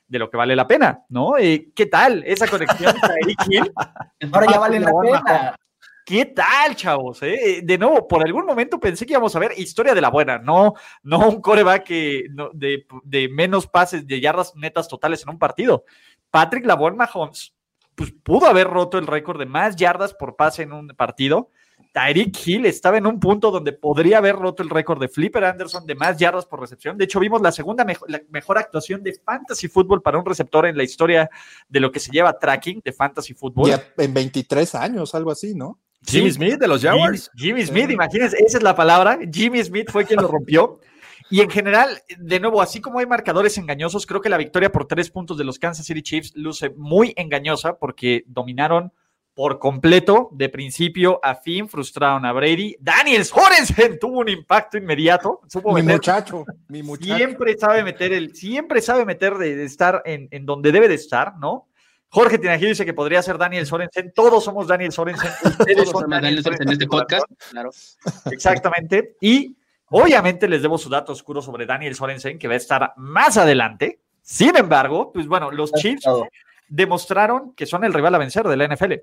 de 0.08 0.18
lo 0.18 0.30
que 0.30 0.36
vale 0.36 0.56
la 0.56 0.66
pena, 0.66 1.04
¿no? 1.08 1.38
Eh, 1.38 1.70
¿Qué 1.74 1.86
tal 1.86 2.22
esa 2.26 2.46
conexión 2.46 2.94
Ahora 4.32 4.46
ya 4.50 4.58
vale 4.58 4.80
la 4.80 4.92
pena. 5.00 5.56
¿Qué 6.04 6.26
tal, 6.26 6.74
chavos? 6.74 7.22
Eh? 7.22 7.60
De 7.62 7.78
nuevo, 7.78 8.08
por 8.08 8.24
algún 8.24 8.44
momento 8.44 8.80
pensé 8.80 9.06
que 9.06 9.12
íbamos 9.12 9.34
a 9.36 9.38
ver 9.38 9.52
historia 9.56 9.94
de 9.94 10.00
la 10.00 10.10
buena, 10.10 10.38
no, 10.38 10.74
no 11.02 11.28
un 11.28 11.40
coreback 11.40 11.88
de, 11.88 12.86
de, 13.04 13.28
menos 13.28 13.68
pases, 13.68 14.06
de 14.06 14.20
yardas 14.20 14.54
netas 14.56 14.88
totales 14.88 15.22
en 15.22 15.30
un 15.30 15.38
partido. 15.38 15.84
Patrick 16.30 16.66
Labor 16.66 16.96
Mahomes, 16.96 17.54
pues 17.94 18.12
pudo 18.22 18.46
haber 18.46 18.68
roto 18.68 18.98
el 18.98 19.06
récord 19.06 19.38
de 19.38 19.46
más 19.46 19.76
yardas 19.76 20.14
por 20.14 20.36
pase 20.36 20.62
en 20.62 20.72
un 20.72 20.88
partido 20.88 21.50
Tyreek 21.92 22.46
Hill 22.46 22.66
estaba 22.66 22.96
en 22.96 23.06
un 23.06 23.20
punto 23.20 23.50
donde 23.50 23.72
podría 23.72 24.18
haber 24.18 24.36
roto 24.36 24.62
el 24.62 24.70
récord 24.70 25.00
de 25.00 25.08
Flipper 25.08 25.44
Anderson 25.44 25.86
de 25.86 25.94
más 25.94 26.16
yardas 26.16 26.46
por 26.46 26.60
recepción. 26.60 26.96
De 26.96 27.04
hecho, 27.04 27.20
vimos 27.20 27.42
la 27.42 27.52
segunda 27.52 27.84
mejor, 27.84 28.58
actuación 28.58 29.02
de 29.02 29.14
fantasy 29.24 29.68
fútbol 29.68 30.00
para 30.00 30.18
un 30.18 30.24
receptor 30.24 30.66
en 30.66 30.76
la 30.76 30.84
historia 30.84 31.28
de 31.68 31.80
lo 31.80 31.92
que 31.92 32.00
se 32.00 32.10
lleva 32.10 32.38
tracking 32.38 32.80
de 32.82 32.92
fantasy 32.92 33.34
fútbol. 33.34 33.70
en 33.98 34.14
23 34.14 34.74
años, 34.74 35.14
algo 35.14 35.30
así, 35.30 35.54
¿no? 35.54 35.78
Jimmy 36.04 36.32
Smith 36.32 36.58
de 36.58 36.66
los 36.66 36.82
Jaguars. 36.82 37.30
Jimmy, 37.36 37.64
Smith, 37.64 37.90
imagínense, 37.90 38.36
esa 38.44 38.58
es 38.58 38.62
la 38.64 38.74
palabra. 38.74 39.18
Jimmy 39.30 39.62
Smith 39.62 39.88
fue 39.90 40.04
quien 40.04 40.20
lo 40.20 40.28
rompió. 40.28 40.80
Y 41.32 41.40
en 41.40 41.48
general, 41.48 42.02
de 42.18 42.40
nuevo, 42.40 42.60
así 42.60 42.82
como 42.82 42.98
hay 42.98 43.06
marcadores 43.06 43.56
engañosos, 43.56 44.04
creo 44.04 44.20
que 44.20 44.28
la 44.28 44.36
victoria 44.36 44.70
por 44.70 44.86
tres 44.86 45.08
puntos 45.08 45.38
de 45.38 45.44
los 45.44 45.58
Kansas 45.58 45.86
City 45.86 46.02
Chiefs 46.02 46.36
luce 46.36 46.68
muy 46.76 47.14
engañosa 47.16 47.78
porque 47.78 48.22
dominaron 48.26 48.92
por 49.32 49.58
completo, 49.58 50.28
de 50.32 50.50
principio 50.50 51.20
a 51.22 51.36
fin, 51.36 51.70
frustraron 51.70 52.26
a 52.26 52.32
Brady. 52.32 52.76
Daniel 52.78 53.24
Sorensen 53.24 53.98
tuvo 53.98 54.18
un 54.18 54.28
impacto 54.28 54.76
inmediato. 54.76 55.40
mi 55.72 55.80
muchacho, 55.80 56.44
mi 56.68 56.82
muchacho. 56.82 57.16
Siempre 57.16 57.56
sabe 57.56 57.82
meter 57.82 58.12
el, 58.12 58.36
siempre 58.36 58.82
sabe 58.82 59.06
meter 59.06 59.38
de, 59.38 59.64
estar 59.64 60.02
en, 60.04 60.28
donde 60.44 60.70
debe 60.70 60.86
de 60.86 60.96
estar, 60.96 61.38
¿no? 61.38 61.66
Jorge 62.08 62.36
Tinajil 62.36 62.68
dice 62.68 62.84
que 62.84 62.92
podría 62.92 63.22
ser 63.22 63.38
Daniel 63.38 63.64
Sorensen. 63.64 64.12
Todos 64.14 64.44
somos 64.44 64.66
Daniel 64.66 64.92
Sorensen. 64.92 65.30
Todos 65.74 65.88
somos 65.88 66.10
Daniel 66.10 66.42
Sorensen 66.42 66.68
en 66.68 66.72
este 66.74 66.86
podcast. 66.86 67.24
Claro. 67.50 67.70
Exactamente. 68.30 69.16
Y 69.22 69.56
obviamente 69.92 70.48
les 70.48 70.62
debo 70.62 70.78
su 70.78 70.88
dato 70.88 71.12
oscuro 71.12 71.40
sobre 71.40 71.66
Daniel 71.66 71.94
Sorensen, 71.94 72.38
que 72.38 72.48
va 72.48 72.54
a 72.54 72.58
estar 72.58 72.92
más 72.96 73.36
adelante. 73.36 74.00
Sin 74.20 74.56
embargo, 74.56 75.12
pues 75.12 75.26
bueno, 75.26 75.50
los 75.50 75.72
Chiefs 75.72 76.04
demostraron 76.68 77.54
que 77.54 77.66
son 77.66 77.84
el 77.84 77.92
rival 77.92 78.14
a 78.14 78.18
vencer 78.18 78.46
de 78.48 78.56
la 78.56 78.66
NFL 78.66 78.94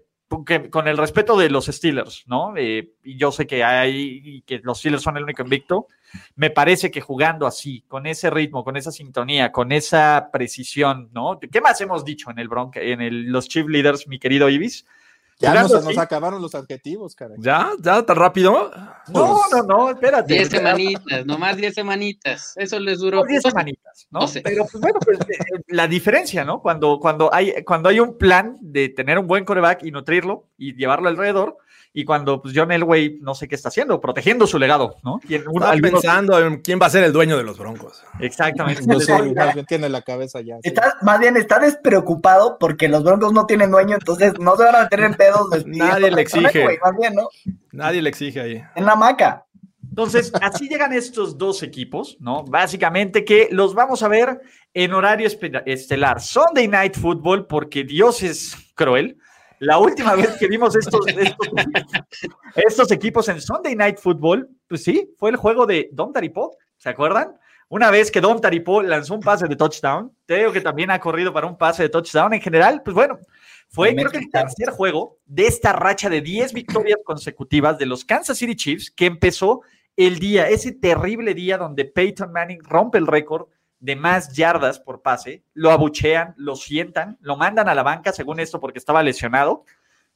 con 0.69 0.87
el 0.87 0.97
respeto 0.97 1.37
de 1.37 1.49
los 1.49 1.65
Steelers, 1.65 2.23
¿no? 2.27 2.53
Eh, 2.55 2.91
y 3.03 3.17
yo 3.17 3.31
sé 3.31 3.47
que 3.47 3.63
hay 3.63 4.43
que 4.45 4.59
los 4.59 4.77
Steelers 4.79 5.01
son 5.01 5.17
el 5.17 5.23
único 5.23 5.41
invicto. 5.41 5.87
Me 6.35 6.51
parece 6.51 6.91
que 6.91 7.01
jugando 7.01 7.47
así, 7.47 7.83
con 7.87 8.05
ese 8.05 8.29
ritmo, 8.29 8.63
con 8.63 8.77
esa 8.77 8.91
sintonía, 8.91 9.51
con 9.51 9.71
esa 9.71 10.29
precisión, 10.31 11.09
¿no? 11.13 11.39
¿Qué 11.39 11.61
más 11.61 11.81
hemos 11.81 12.05
dicho 12.05 12.29
en 12.29 12.37
el 12.37 12.47
Bronx, 12.47 12.77
en 12.77 13.01
el, 13.01 13.23
los 13.31 13.47
Chief 13.47 13.67
Leaders, 13.67 14.07
mi 14.07 14.19
querido 14.19 14.49
Ibis? 14.49 14.85
Ya 15.39 15.63
nos, 15.63 15.97
acabaron 15.97 16.41
los 16.41 16.53
adjetivos, 16.53 17.15
caray. 17.15 17.37
¿Ya? 17.39 17.69
¿Ya 17.79 18.03
tan 18.03 18.17
rápido? 18.17 18.71
No, 19.07 19.39
no, 19.51 19.63
no, 19.63 19.89
espérate. 19.89 20.33
Diez 20.33 20.49
semanitas, 20.49 21.25
nomás 21.25 21.55
diez 21.55 21.73
semanitas. 21.73 22.53
Eso 22.57 22.77
les 22.77 22.99
duró. 22.99 23.23
diez 23.23 23.43
semanitas, 23.43 24.07
¿no? 24.11 24.19
Pero 24.43 24.65
pues 24.69 24.81
bueno, 24.81 24.99
pues 24.99 25.17
eh, 25.21 25.61
la 25.69 25.87
diferencia, 25.87 26.43
¿no? 26.43 26.61
Cuando, 26.61 26.99
cuando, 26.99 27.33
hay, 27.33 27.63
cuando 27.63 27.87
hay 27.87 28.01
un 28.01 28.17
plan 28.17 28.57
de 28.59 28.89
tener 28.89 29.17
un 29.17 29.27
buen 29.27 29.45
coreback 29.45 29.83
y 29.83 29.91
nutrirlo 29.91 30.49
y 30.57 30.75
llevarlo 30.75 31.07
alrededor, 31.07 31.57
y 31.91 32.05
cuando 32.05 32.41
pues, 32.41 32.53
John 32.55 32.71
Elway 32.71 33.17
no 33.21 33.33
sé 33.33 33.47
qué 33.47 33.55
está 33.55 33.69
haciendo, 33.69 33.99
protegiendo 33.99 34.45
su 34.45 34.59
legado, 34.59 34.97
¿no? 35.03 35.19
Y 35.27 35.81
pensando 35.81 36.39
en 36.39 36.61
quién 36.61 36.79
va 36.79 36.85
a 36.85 36.89
ser 36.89 37.03
el 37.03 37.11
dueño 37.11 37.37
de 37.37 37.43
los 37.43 37.57
Broncos. 37.57 38.03
Exactamente. 38.19 38.85
No 38.85 38.99
sé, 38.99 39.13
tiene 39.67 39.89
la 39.89 40.01
cabeza 40.01 40.41
ya. 40.41 40.57
Está, 40.61 40.97
más 41.01 41.19
bien 41.19 41.35
está 41.37 41.59
despreocupado 41.59 42.57
porque 42.59 42.87
los 42.87 43.03
Broncos 43.03 43.33
no 43.33 43.45
tienen 43.45 43.71
dueño, 43.71 43.95
entonces 43.95 44.33
no 44.39 44.55
se 44.55 44.63
van 44.63 44.75
a 44.75 44.83
meter 44.83 44.99
en 45.01 45.13
pedos. 45.15 45.47
Nadie 45.65 46.11
le 46.11 46.21
exige. 46.21 46.79
Nadie 47.71 48.01
le 48.01 48.09
exige 48.09 48.39
ahí. 48.39 48.63
En 48.75 48.85
la 48.85 48.95
maca. 48.95 49.45
Entonces, 49.89 50.31
así 50.41 50.69
llegan 50.69 50.93
estos 50.93 51.37
dos 51.37 51.63
equipos, 51.63 52.15
¿no? 52.19 52.43
Básicamente 52.45 53.25
que 53.25 53.49
los 53.51 53.73
vamos 53.73 54.03
a 54.03 54.07
ver 54.07 54.39
en 54.73 54.93
horario 54.93 55.27
estelar. 55.65 56.21
Sunday 56.21 56.67
Night 56.67 56.95
Football, 56.95 57.47
porque 57.47 57.83
Dios 57.83 58.21
es 58.21 58.55
cruel. 58.75 59.18
La 59.59 59.77
última 59.77 60.15
vez 60.15 60.31
que 60.37 60.47
vimos 60.47 60.75
estos, 60.75 61.05
estos, 62.55 62.91
equipos 62.91 63.27
en 63.29 63.41
Sunday 63.41 63.75
Night 63.75 63.97
Football, 63.97 64.49
pues 64.67 64.83
sí, 64.83 65.13
fue 65.17 65.29
el 65.29 65.35
juego 65.35 65.65
de 65.65 65.89
Don 65.91 66.13
Daripod, 66.13 66.51
¿se 66.77 66.89
acuerdan? 66.89 67.37
Una 67.67 67.91
vez 67.91 68.09
que 68.09 68.19
Don 68.19 68.41
Taripo 68.41 68.81
lanzó 68.81 69.13
un 69.13 69.19
pase 69.19 69.47
de 69.47 69.55
touchdown, 69.55 70.11
te 70.25 70.37
digo 70.37 70.51
que 70.51 70.61
también 70.61 70.89
ha 70.89 70.99
corrido 70.99 71.31
para 71.31 71.45
un 71.45 71.55
pase 71.55 71.83
de 71.83 71.89
touchdown. 71.89 72.33
En 72.33 72.41
general, 72.41 72.81
pues 72.83 72.95
bueno, 72.95 73.19
fue 73.67 73.93
creo 73.93 74.09
que 74.09 74.17
el 74.17 74.31
tercer 74.31 74.71
juego 74.71 75.19
de 75.25 75.45
esta 75.45 75.71
racha 75.71 76.09
de 76.09 76.21
10 76.21 76.53
victorias 76.53 76.97
consecutivas 77.05 77.77
de 77.77 77.85
los 77.85 78.03
Kansas 78.03 78.39
City 78.39 78.55
Chiefs 78.55 78.89
que 78.89 79.05
empezó 79.05 79.61
el 79.95 80.17
día, 80.17 80.49
ese 80.49 80.71
terrible 80.71 81.35
día 81.35 81.59
donde 81.59 81.85
Peyton 81.85 82.31
Manning 82.31 82.63
rompe 82.63 82.97
el 82.97 83.05
récord 83.05 83.49
de 83.79 83.95
más 83.95 84.33
yardas 84.33 84.79
por 84.79 85.01
pase, 85.01 85.43
lo 85.53 85.71
abuchean, 85.71 86.33
lo 86.37 86.55
sientan, 86.55 87.17
lo 87.21 87.37
mandan 87.37 87.69
a 87.69 87.75
la 87.75 87.83
banca, 87.83 88.11
según 88.11 88.39
esto, 88.39 88.59
porque 88.59 88.79
estaba 88.79 89.03
lesionado. 89.03 89.65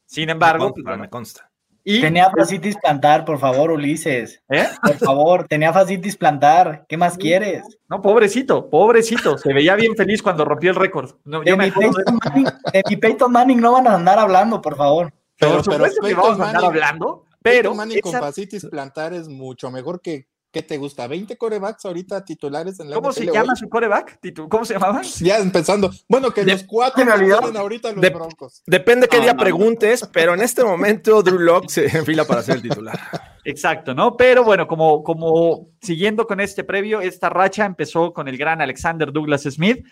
Sin 0.06 0.30
embargo, 0.30 0.66
me 0.66 0.72
consta, 0.72 0.96
me 0.96 1.10
consta. 1.10 1.50
Y, 1.86 2.00
tenía 2.00 2.30
fascitis 2.30 2.76
plantar, 2.78 3.26
por 3.26 3.38
favor, 3.38 3.70
Ulises. 3.70 4.42
¿Eh? 4.48 4.66
Por 4.82 4.96
favor, 4.96 5.46
tenía 5.46 5.70
fascitis 5.70 6.16
plantar. 6.16 6.86
¿Qué 6.88 6.96
más 6.96 7.18
quieres? 7.18 7.62
No, 7.90 8.00
pobrecito, 8.00 8.70
pobrecito. 8.70 9.36
Se 9.36 9.52
veía 9.52 9.74
bien 9.74 9.94
feliz 9.94 10.22
cuando 10.22 10.46
rompió 10.46 10.70
el 10.70 10.76
récord. 10.76 11.16
de, 11.24 12.82
mi 12.88 12.96
Peyton 12.96 13.30
Manning, 13.30 13.60
no 13.60 13.72
van 13.72 13.86
a 13.86 13.94
andar 13.94 14.18
hablando, 14.18 14.62
por 14.62 14.76
favor. 14.76 15.12
Pero, 15.38 15.62
pero, 15.62 15.84
que 15.84 16.14
vamos 16.14 16.40
a 16.40 16.46
andar 16.48 16.64
hablando. 16.64 17.26
Pero 17.42 17.74
Manning 17.74 18.00
con 18.00 18.12
fascitis 18.12 18.64
plantar 18.64 19.12
es 19.12 19.28
mucho 19.28 19.70
mejor 19.70 20.00
que 20.00 20.26
¿Qué 20.54 20.62
te 20.62 20.78
gusta? 20.78 21.08
¿20 21.08 21.36
corebacks 21.36 21.84
ahorita 21.84 22.24
titulares 22.24 22.78
en 22.78 22.88
la 22.88 22.94
¿Cómo 22.94 23.10
se 23.10 23.26
llama 23.26 23.56
su 23.56 23.68
coreback? 23.68 24.20
¿Cómo 24.48 24.64
se 24.64 24.74
llamaban? 24.74 25.02
Ya 25.02 25.38
empezando. 25.38 25.90
Bueno, 26.08 26.30
que 26.30 26.44
los 26.44 26.62
cuatro 26.62 27.04
salen 27.04 27.56
ahorita 27.56 27.90
los 27.90 28.12
Broncos. 28.12 28.62
Depende 28.64 29.08
qué 29.08 29.18
día 29.18 29.34
preguntes, 29.36 30.08
pero 30.12 30.32
en 30.32 30.40
este 30.40 30.62
momento 30.62 31.24
Drew 31.24 31.40
Locke 31.40 31.68
se 31.68 31.86
enfila 31.86 32.24
para 32.24 32.40
ser 32.44 32.54
el 32.54 32.62
titular. 32.62 32.96
Exacto, 33.44 33.94
¿no? 33.94 34.16
Pero 34.16 34.44
bueno, 34.44 34.68
como, 34.68 35.02
como 35.02 35.70
siguiendo 35.82 36.24
con 36.24 36.38
este 36.38 36.62
previo, 36.62 37.00
esta 37.00 37.28
racha 37.28 37.64
empezó 37.64 38.12
con 38.12 38.28
el 38.28 38.38
gran 38.38 38.62
Alexander 38.62 39.10
Douglas 39.10 39.42
Smith. 39.42 39.84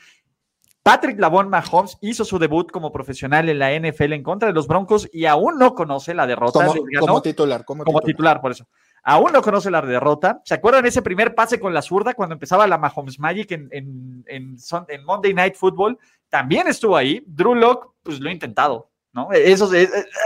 Patrick 0.84 1.18
Lavon 1.18 1.48
Mahomes 1.48 1.98
hizo 2.02 2.24
su 2.24 2.38
debut 2.38 2.70
como 2.70 2.92
profesional 2.92 3.48
en 3.48 3.58
la 3.58 3.76
NFL 3.76 4.12
en 4.12 4.22
contra 4.22 4.46
de 4.46 4.54
los 4.54 4.68
Broncos 4.68 5.08
y 5.12 5.24
aún 5.26 5.58
no 5.58 5.74
conoce 5.74 6.14
la 6.14 6.24
derrota. 6.24 6.64
Como, 7.00 7.20
titular, 7.20 7.64
como, 7.64 7.82
como 7.82 8.00
titular, 8.00 8.40
por 8.40 8.52
eso 8.52 8.68
aún 9.02 9.32
no 9.32 9.42
conoce 9.42 9.70
la 9.70 9.82
derrota. 9.82 10.40
¿Se 10.44 10.54
acuerdan 10.54 10.86
ese 10.86 11.02
primer 11.02 11.34
pase 11.34 11.58
con 11.58 11.74
la 11.74 11.82
zurda 11.82 12.14
cuando 12.14 12.34
empezaba 12.34 12.66
la 12.66 12.78
Mahomes 12.78 13.18
Magic 13.18 13.50
en, 13.52 13.68
en, 13.70 14.24
en, 14.26 15.04
Monday 15.04 15.34
Night 15.34 15.56
Football? 15.56 15.98
También 16.28 16.68
estuvo 16.68 16.96
ahí. 16.96 17.22
Drew 17.26 17.54
Locke, 17.54 17.88
pues 18.02 18.20
lo 18.20 18.28
ha 18.28 18.32
intentado, 18.32 18.90
¿no? 19.12 19.32
Eso 19.32 19.70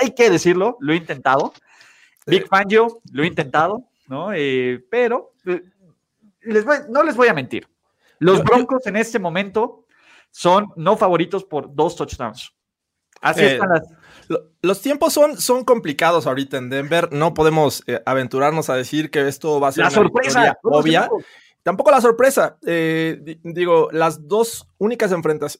hay 0.02 0.11
que 0.14 0.30
decirlo, 0.30 0.76
lo 0.80 0.92
he 0.92 0.97
intentado. 0.97 1.52
Big 2.26 2.47
Fangio, 2.49 3.00
lo 3.12 3.23
he 3.23 3.26
intentado, 3.26 3.85
¿no? 4.09 4.33
Eh, 4.33 4.85
pero 4.90 5.33
eh, 5.47 5.62
no 6.88 7.02
les 7.02 7.16
voy 7.16 7.28
a 7.28 7.35
mentir. 7.35 7.68
Los 8.18 8.42
Broncos 8.42 8.87
en 8.87 8.97
este 8.97 9.18
momento 9.18 9.87
son 10.30 10.73
no 10.76 10.97
favoritos 10.97 11.45
por 11.45 11.75
dos 11.75 11.97
touchdowns. 11.97 12.52
Así 13.21 13.40
eh, 13.42 13.54
están 13.54 13.71
las 13.71 13.83
los 14.62 14.80
tiempos 14.80 15.12
son, 15.12 15.40
son 15.40 15.64
complicados 15.64 16.26
ahorita 16.26 16.56
en 16.56 16.71
Denver. 16.71 17.12
No 17.12 17.35
podemos 17.35 17.83
eh, 17.87 18.00
aventurarnos 18.06 18.71
a 18.71 18.75
decir 18.75 19.11
que 19.11 19.26
esto 19.28 19.61
va 19.61 19.68
a 19.68 19.73
ser 19.73 19.85
la 19.85 19.90
sorpresa 19.90 20.59
obvia. 20.62 21.09
Tampoco 21.66 21.90
la 21.90 22.00
sorpresa. 22.00 22.58
Eh, 22.64 23.40
digo, 23.42 23.88
las 23.90 24.28
dos 24.28 24.68
únicas 24.78 25.11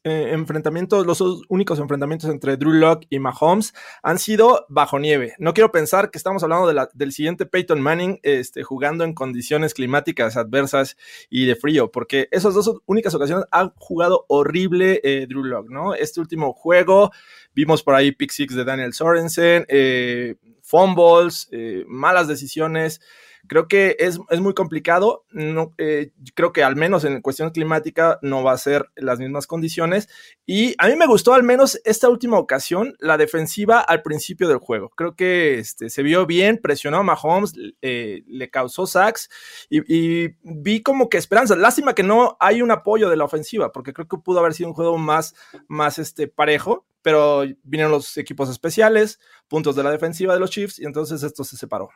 eh, 0.05 0.31
enfrentamientos, 0.31 1.05
los 1.05 1.21
únicos 1.49 1.81
enfrentamientos 1.81 2.31
entre 2.31 2.57
Drew 2.57 2.75
Locke 2.75 3.09
y 3.11 3.19
Mahomes 3.19 3.75
han 4.05 4.21
sido 4.21 4.67
bajo 4.69 5.01
nieve. 5.01 5.35
No 5.41 5.53
quiero 5.53 5.73
pensar 5.73 6.13
que 6.13 6.19
estamos 6.19 6.45
hablando 6.45 6.73
del 6.95 7.11
siguiente 7.11 7.45
Peyton 7.45 7.81
Manning 7.81 8.21
este, 8.23 8.63
jugando 8.63 9.03
en 9.03 9.15
condiciones 9.15 9.75
climáticas 9.75 10.37
adversas 10.37 10.97
y 11.29 11.47
de 11.47 11.57
frío, 11.57 11.91
porque 11.91 12.29
esas 12.31 12.55
dos 12.55 12.73
únicas 12.87 13.13
ocasiones 13.13 13.45
han 13.51 13.73
jugado 13.75 14.27
horrible 14.29 15.01
Drew 15.29 15.43
Locke, 15.43 15.71
¿no? 15.71 15.95
Este 15.95 16.21
último 16.21 16.53
juego 16.53 17.11
Vimos 17.57 17.83
por 17.83 17.95
ahí 17.95 18.13
pick 18.13 18.31
six 18.33 18.55
de 18.55 18.65
Daniel 18.65 18.93
Sorensen, 18.93 19.65
eh, 19.69 20.35
fumbles, 20.61 21.49
eh, 21.53 21.87
malas 21.89 22.29
decisiones. 22.29 23.01
Creo 23.49 23.69
que 23.69 23.97
es, 23.99 24.19
muy 24.41 24.55
complicado. 24.55 25.25
No, 25.31 25.75
eh, 25.79 26.11
creo 26.35 26.53
que 26.53 26.63
al 26.63 26.77
menos 26.77 27.05
en 27.05 27.21
cuestión 27.21 27.51
climática 27.51 28.19
no 28.23 28.43
va 28.43 28.53
a 28.53 28.59
ser 28.59 28.91
las 28.97 29.19
mismas 29.19 29.47
condiciones. 29.47 30.09
Y 30.47 30.75
a 30.79 30.89
mí 30.89 30.97
me 30.97 31.07
gustó 31.07 31.35
al 31.35 31.43
menos 31.43 31.81
esta 31.85 32.09
última 32.09 32.39
ocasión 32.39 32.95
la 32.99 33.17
defensiva 33.17 33.81
al 33.81 34.03
principio 34.03 34.49
del 34.49 34.59
juego. 34.59 34.91
Creo 34.91 35.15
que 35.17 35.59
este, 35.59 35.91
se 35.91 36.03
vio 36.03 36.27
bien, 36.27 36.59
presionó 36.59 36.99
a 36.99 37.03
Mahomes, 37.03 37.55
le 37.81 38.51
causó 38.51 38.87
sacks 38.87 39.29
y, 39.71 40.29
vi 40.43 40.83
como 40.83 41.09
que 41.09 41.19
esperanza. 41.19 41.57
Lástima 41.57 41.95
que 41.95 42.03
no 42.03 42.37
hay 42.41 42.63
un 42.63 42.71
apoyo 42.71 43.09
de 43.11 43.17
la 43.17 43.25
ofensiva, 43.25 43.73
porque 43.73 43.93
creo 43.93 44.09
que 44.09 44.19
pudo 44.19 44.41
haber 44.41 44.55
sido 44.55 44.69
un 44.69 44.75
juego 44.75 44.99
más, 44.99 45.35
más 45.69 45.99
este, 45.99 46.29
parejo 46.29 46.87
pero 47.07 47.45
vinieron 47.63 47.93
los 47.93 48.17
equipos 48.17 48.51
especiales, 48.51 49.21
puntos 49.47 49.77
de 49.77 49.85
la 49.85 49.93
defensiva 49.93 50.35
de 50.35 50.41
los 50.41 50.51
Chiefs, 50.51 50.81
y 50.81 50.87
entonces 50.87 51.23
esto 51.23 51.45
se 51.45 51.57
separó. 51.57 51.89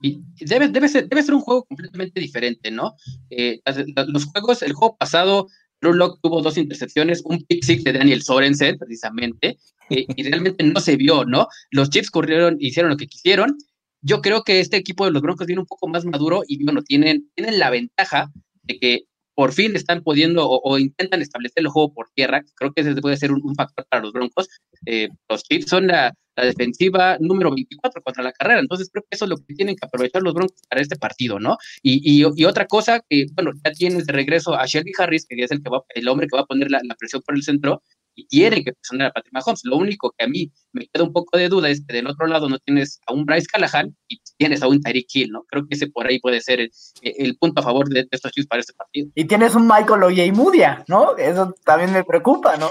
Y 0.00 0.22
debe, 0.40 0.68
debe, 0.68 0.88
ser, 0.88 1.08
debe 1.08 1.22
ser 1.22 1.34
un 1.34 1.42
juego 1.42 1.64
completamente 1.64 2.20
diferente, 2.20 2.70
¿no? 2.70 2.94
Eh, 3.28 3.60
los 4.08 4.24
juegos, 4.24 4.62
el 4.62 4.72
juego 4.72 4.96
pasado, 4.96 5.46
Drew 5.80 5.94
Locke 5.94 6.18
tuvo 6.22 6.42
dos 6.42 6.56
intercepciones, 6.56 7.22
un 7.24 7.44
pick 7.44 7.62
six 7.62 7.84
de 7.84 7.92
Daniel 7.92 8.22
Sorensen, 8.22 8.78
precisamente, 8.78 9.58
eh, 9.90 10.06
y 10.16 10.22
realmente 10.22 10.64
no 10.64 10.80
se 10.80 10.96
vio, 10.96 11.24
¿no? 11.24 11.48
Los 11.70 11.90
Chiefs 11.90 12.10
corrieron, 12.10 12.56
hicieron 12.60 12.90
lo 12.90 12.96
que 12.96 13.06
quisieron. 13.06 13.56
Yo 14.02 14.22
creo 14.22 14.42
que 14.42 14.60
este 14.60 14.78
equipo 14.78 15.04
de 15.04 15.10
los 15.10 15.22
Broncos 15.22 15.46
viene 15.46 15.60
un 15.60 15.66
poco 15.66 15.86
más 15.88 16.04
maduro 16.06 16.42
y, 16.46 16.64
bueno, 16.64 16.82
tienen, 16.82 17.30
tienen 17.34 17.58
la 17.58 17.68
ventaja 17.68 18.32
de 18.62 18.78
que 18.78 19.00
por 19.34 19.52
fin 19.52 19.74
están 19.76 20.02
pudiendo 20.02 20.48
o, 20.48 20.78
intentan 20.78 21.22
establecer 21.22 21.62
el 21.62 21.68
juego 21.68 21.92
por 21.92 22.08
tierra. 22.14 22.42
Creo 22.56 22.72
que 22.72 22.82
ese 22.82 22.94
puede 22.96 23.16
ser 23.16 23.32
un, 23.32 23.54
factor 23.54 23.86
para 23.88 24.02
los 24.02 24.12
Broncos. 24.12 24.48
Eh, 24.86 25.08
los 25.28 25.42
Chiefs 25.42 25.68
son 25.68 25.86
la, 25.86 26.12
defensiva 26.36 27.18
número 27.20 27.50
24 27.50 28.00
contra 28.02 28.22
la 28.22 28.32
carrera, 28.32 28.60
entonces 28.60 28.88
creo 28.90 29.02
que 29.02 29.14
eso 29.14 29.26
es 29.26 29.28
lo 29.28 29.36
que 29.36 29.54
tienen 29.54 29.76
que 29.76 29.86
aprovechar 29.86 30.22
los 30.22 30.32
Broncos 30.32 30.56
para 30.70 30.80
este 30.80 30.96
partido, 30.96 31.38
¿no? 31.38 31.58
Y, 31.82 32.24
otra 32.44 32.66
cosa 32.66 33.00
que, 33.08 33.26
bueno, 33.34 33.52
ya 33.62 33.72
tienes 33.72 34.06
de 34.06 34.12
regreso 34.12 34.54
a 34.54 34.64
Shelby 34.64 34.92
Harris, 34.96 35.26
que 35.26 35.36
es 35.42 35.50
el, 35.50 35.62
que 35.62 35.68
va, 35.68 35.82
el 35.90 36.08
hombre 36.08 36.26
que 36.28 36.36
va 36.36 36.42
a 36.42 36.46
poner 36.46 36.70
la, 36.70 36.80
presión 36.98 37.20
por 37.22 37.34
el 37.34 37.42
centro, 37.42 37.82
y 37.99 37.99
tiene 38.26 38.64
que 38.64 38.72
presionar 38.72 39.08
a 39.08 39.12
Patrick 39.12 39.32
Mahomes. 39.32 39.60
Lo 39.64 39.76
único 39.76 40.12
que 40.16 40.24
a 40.24 40.28
mí 40.28 40.50
me 40.72 40.86
queda 40.86 41.04
un 41.04 41.12
poco 41.12 41.38
de 41.38 41.48
duda 41.48 41.68
es 41.68 41.84
que 41.84 41.94
del 41.94 42.06
otro 42.06 42.26
lado 42.26 42.48
no 42.48 42.58
tienes 42.58 43.00
a 43.06 43.12
un 43.12 43.24
Bryce 43.24 43.46
Callahan 43.46 43.96
y 44.08 44.20
tienes 44.36 44.62
a 44.62 44.68
un 44.68 44.80
Tyreek 44.80 45.06
Hill, 45.12 45.30
¿no? 45.30 45.44
Creo 45.48 45.66
que 45.66 45.74
ese 45.74 45.88
por 45.88 46.06
ahí 46.06 46.18
puede 46.20 46.40
ser 46.40 46.60
el, 47.02 47.36
punto 47.38 47.60
a 47.60 47.64
favor 47.64 47.88
de, 47.88 48.06
estos 48.10 48.32
Chiefs 48.32 48.48
para 48.48 48.60
este 48.60 48.74
partido. 48.74 49.08
Y 49.14 49.24
tienes 49.24 49.54
un 49.54 49.66
Michael 49.66 50.02
Oyemudia, 50.02 50.84
¿no? 50.88 51.16
Eso 51.16 51.54
también 51.64 51.92
me 51.92 52.04
preocupa, 52.04 52.56
¿no? 52.56 52.70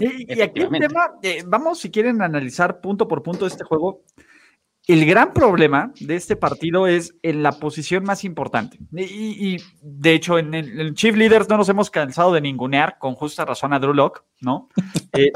Y, 0.00 0.40
aquí 0.40 0.60
el 0.60 0.70
tema, 0.70 1.12
eh, 1.22 1.42
vamos 1.46 1.80
si 1.80 1.90
quieren 1.90 2.22
analizar 2.22 2.80
punto 2.80 3.06
por 3.06 3.22
punto 3.22 3.46
este 3.46 3.64
juego. 3.64 4.02
El 4.88 5.06
gran 5.06 5.32
problema 5.32 5.92
de 6.00 6.16
este 6.16 6.34
partido 6.34 6.88
es 6.88 7.14
en 7.22 7.44
la 7.44 7.52
posición 7.52 8.02
más 8.02 8.24
importante. 8.24 8.78
Y, 8.92 9.58
de 9.80 10.12
hecho, 10.12 10.38
en 10.38 10.54
el, 10.54 10.94
Chief 10.94 11.14
Leaders 11.14 11.48
no 11.48 11.56
nos 11.56 11.68
hemos 11.68 11.88
cansado 11.88 12.32
de 12.32 12.40
ningunear 12.40 12.98
con 12.98 13.14
justa 13.14 13.44
razón 13.44 13.72
a 13.72 13.78
Drew 13.78 13.94
Locke, 13.94 14.22
¿no? 14.40 14.68
Eh, 15.14 15.30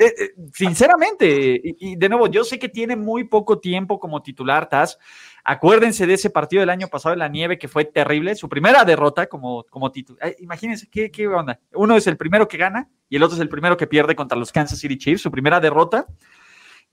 eh, 0.00 0.14
eh, 0.18 0.30
sinceramente, 0.52 1.60
y, 1.62 1.96
de 1.96 2.08
nuevo, 2.08 2.26
yo 2.26 2.42
sé 2.42 2.58
que 2.58 2.68
tiene 2.68 2.96
muy 2.96 3.24
poco 3.24 3.58
tiempo 3.58 3.98
como 3.98 4.22
titular, 4.22 4.68
Taz. 4.68 4.98
Acuérdense 5.44 6.06
de 6.06 6.14
ese 6.14 6.28
partido 6.28 6.60
del 6.60 6.70
año 6.70 6.88
pasado 6.88 7.12
en 7.12 7.20
la 7.20 7.28
nieve 7.28 7.58
que 7.58 7.68
fue 7.68 7.84
terrible, 7.84 8.34
su 8.34 8.48
primera 8.48 8.84
derrota 8.84 9.28
como, 9.28 9.64
como 9.70 9.92
titular. 9.92 10.34
imagínense 10.40 10.88
¿qué, 10.90 11.10
qué 11.10 11.28
onda. 11.28 11.60
Uno 11.72 11.96
es 11.96 12.06
el 12.08 12.16
primero 12.16 12.48
que 12.48 12.58
gana 12.58 12.90
y 13.08 13.16
el 13.16 13.22
otro 13.22 13.36
es 13.36 13.40
el 13.40 13.48
primero 13.48 13.76
que 13.76 13.86
pierde 13.86 14.16
contra 14.16 14.36
los 14.36 14.52
Kansas 14.52 14.78
City 14.80 14.98
Chiefs, 14.98 15.22
su 15.22 15.30
primera 15.30 15.60
derrota. 15.60 16.06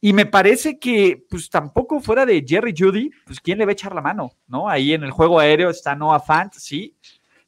Y 0.01 0.13
me 0.13 0.25
parece 0.25 0.77
que, 0.77 1.25
pues 1.29 1.49
tampoco 1.49 1.99
fuera 1.99 2.25
de 2.25 2.43
Jerry 2.45 2.73
Judy, 2.77 3.09
pues 3.25 3.39
quién 3.39 3.57
le 3.57 3.65
va 3.65 3.71
a 3.71 3.73
echar 3.73 3.95
la 3.95 4.01
mano, 4.01 4.33
¿no? 4.47 4.69
Ahí 4.69 4.93
en 4.93 5.03
el 5.03 5.11
juego 5.11 5.39
aéreo 5.39 5.69
está 5.69 5.95
Noah 5.95 6.19
Fant, 6.19 6.53
sí. 6.53 6.95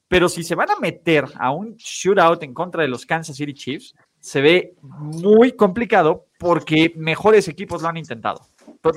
Pero 0.07 0.29
si 0.29 0.43
se 0.43 0.55
van 0.55 0.71
a 0.71 0.79
meter 0.79 1.25
a 1.37 1.51
un 1.51 1.75
shootout 1.75 2.41
en 2.43 2.53
contra 2.53 2.81
de 2.81 2.87
los 2.87 3.05
Kansas 3.05 3.35
City 3.35 3.53
Chiefs, 3.53 3.93
se 4.19 4.41
ve 4.41 4.75
muy 4.81 5.51
complicado 5.51 6.27
porque 6.39 6.93
mejores 6.95 7.47
equipos 7.47 7.81
lo 7.81 7.89
han 7.89 7.97
intentado. 7.97 8.41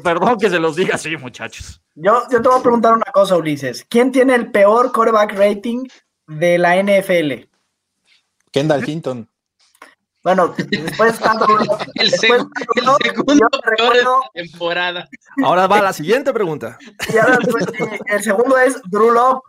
Perdón 0.02 0.38
que 0.38 0.50
se 0.50 0.58
los 0.58 0.76
diga 0.76 0.94
así, 0.94 1.16
muchachos. 1.16 1.82
Yo, 1.94 2.22
yo 2.30 2.40
te 2.42 2.48
voy 2.48 2.58
a 2.58 2.62
preguntar 2.62 2.94
una 2.94 3.10
cosa, 3.12 3.36
Ulises. 3.36 3.84
¿Quién 3.88 4.12
tiene 4.12 4.34
el 4.34 4.50
peor 4.50 4.92
quarterback 4.92 5.32
rating 5.34 5.86
de 6.26 6.58
la 6.58 6.82
NFL? 6.82 7.48
Kendall 8.50 8.88
Hinton. 8.88 9.29
Bueno, 10.22 10.54
después 10.56 11.18
tanto. 11.18 11.46
el, 11.94 12.10
segundo 12.10 12.50
peor 13.76 13.94
de 13.94 14.42
temporada. 14.42 15.08
Ahora 15.42 15.66
va 15.66 15.80
la 15.80 15.92
siguiente 15.92 16.32
pregunta. 16.32 16.78
el 18.06 18.22
segundo 18.22 18.58
es 18.58 18.80
Drew 18.90 19.10
Love. 19.10 19.40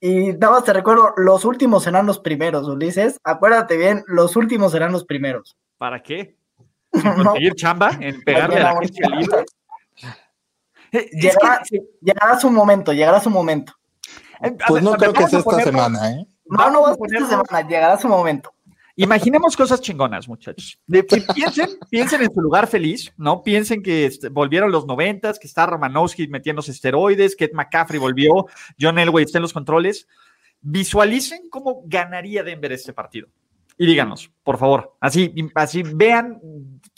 Y 0.00 0.32
nada 0.34 0.52
más 0.52 0.64
te 0.64 0.72
recuerdo, 0.74 1.14
los 1.16 1.44
últimos 1.44 1.82
serán 1.82 2.06
los 2.06 2.18
primeros, 2.18 2.68
Ulises. 2.68 3.18
Acuérdate 3.24 3.76
bien, 3.76 4.04
los 4.06 4.36
últimos 4.36 4.72
serán 4.72 4.92
los 4.92 5.04
primeros. 5.04 5.56
¿Para 5.78 6.02
qué? 6.02 6.36
¿Conseguir 6.92 7.54
chamba? 7.54 7.90
¿En 8.00 8.22
pegarle 8.22 8.60
a 8.60 8.74
la 8.74 8.80
gente? 8.80 9.44
Llegará, 11.12 11.62
llegará 12.00 12.38
su 12.38 12.50
momento, 12.50 12.92
llegará 12.92 13.20
su 13.20 13.30
momento. 13.30 13.74
Eh, 14.42 14.56
pues 14.68 14.82
no 14.82 14.92
creo 14.94 15.12
que 15.12 15.26
sea 15.28 15.40
esta 15.40 15.60
semana, 15.60 16.10
¿eh? 16.10 16.26
No, 16.44 16.70
no 16.70 16.82
va 16.82 16.90
a 16.90 16.94
ser 16.94 17.14
esta 17.14 17.28
semana, 17.28 17.68
llegará 17.68 17.98
su 17.98 18.08
momento. 18.08 18.54
Imaginemos 18.98 19.54
cosas 19.56 19.82
chingonas, 19.82 20.26
muchachos. 20.26 20.78
piensen, 20.88 21.68
piensen 21.90 22.22
en 22.22 22.32
su 22.32 22.40
lugar 22.40 22.66
feliz, 22.66 23.12
¿no? 23.18 23.42
Piensen 23.42 23.82
que 23.82 24.06
este, 24.06 24.30
volvieron 24.30 24.72
los 24.72 24.86
noventas, 24.86 25.38
que 25.38 25.46
está 25.46 25.66
Romanowski 25.66 26.28
metiéndose 26.28 26.70
esteroides, 26.70 27.36
que 27.36 27.50
McCaffrey 27.52 28.00
volvió, 28.00 28.46
John 28.80 28.98
Elway 28.98 29.24
está 29.24 29.36
en 29.36 29.42
los 29.42 29.52
controles. 29.52 30.08
Visualicen 30.62 31.50
cómo 31.50 31.82
ganaría 31.84 32.42
Denver 32.42 32.72
este 32.72 32.94
partido. 32.94 33.28
Y 33.76 33.86
díganos, 33.86 34.30
por 34.42 34.56
favor, 34.56 34.96
así, 35.00 35.34
así 35.54 35.82
vean, 35.82 36.40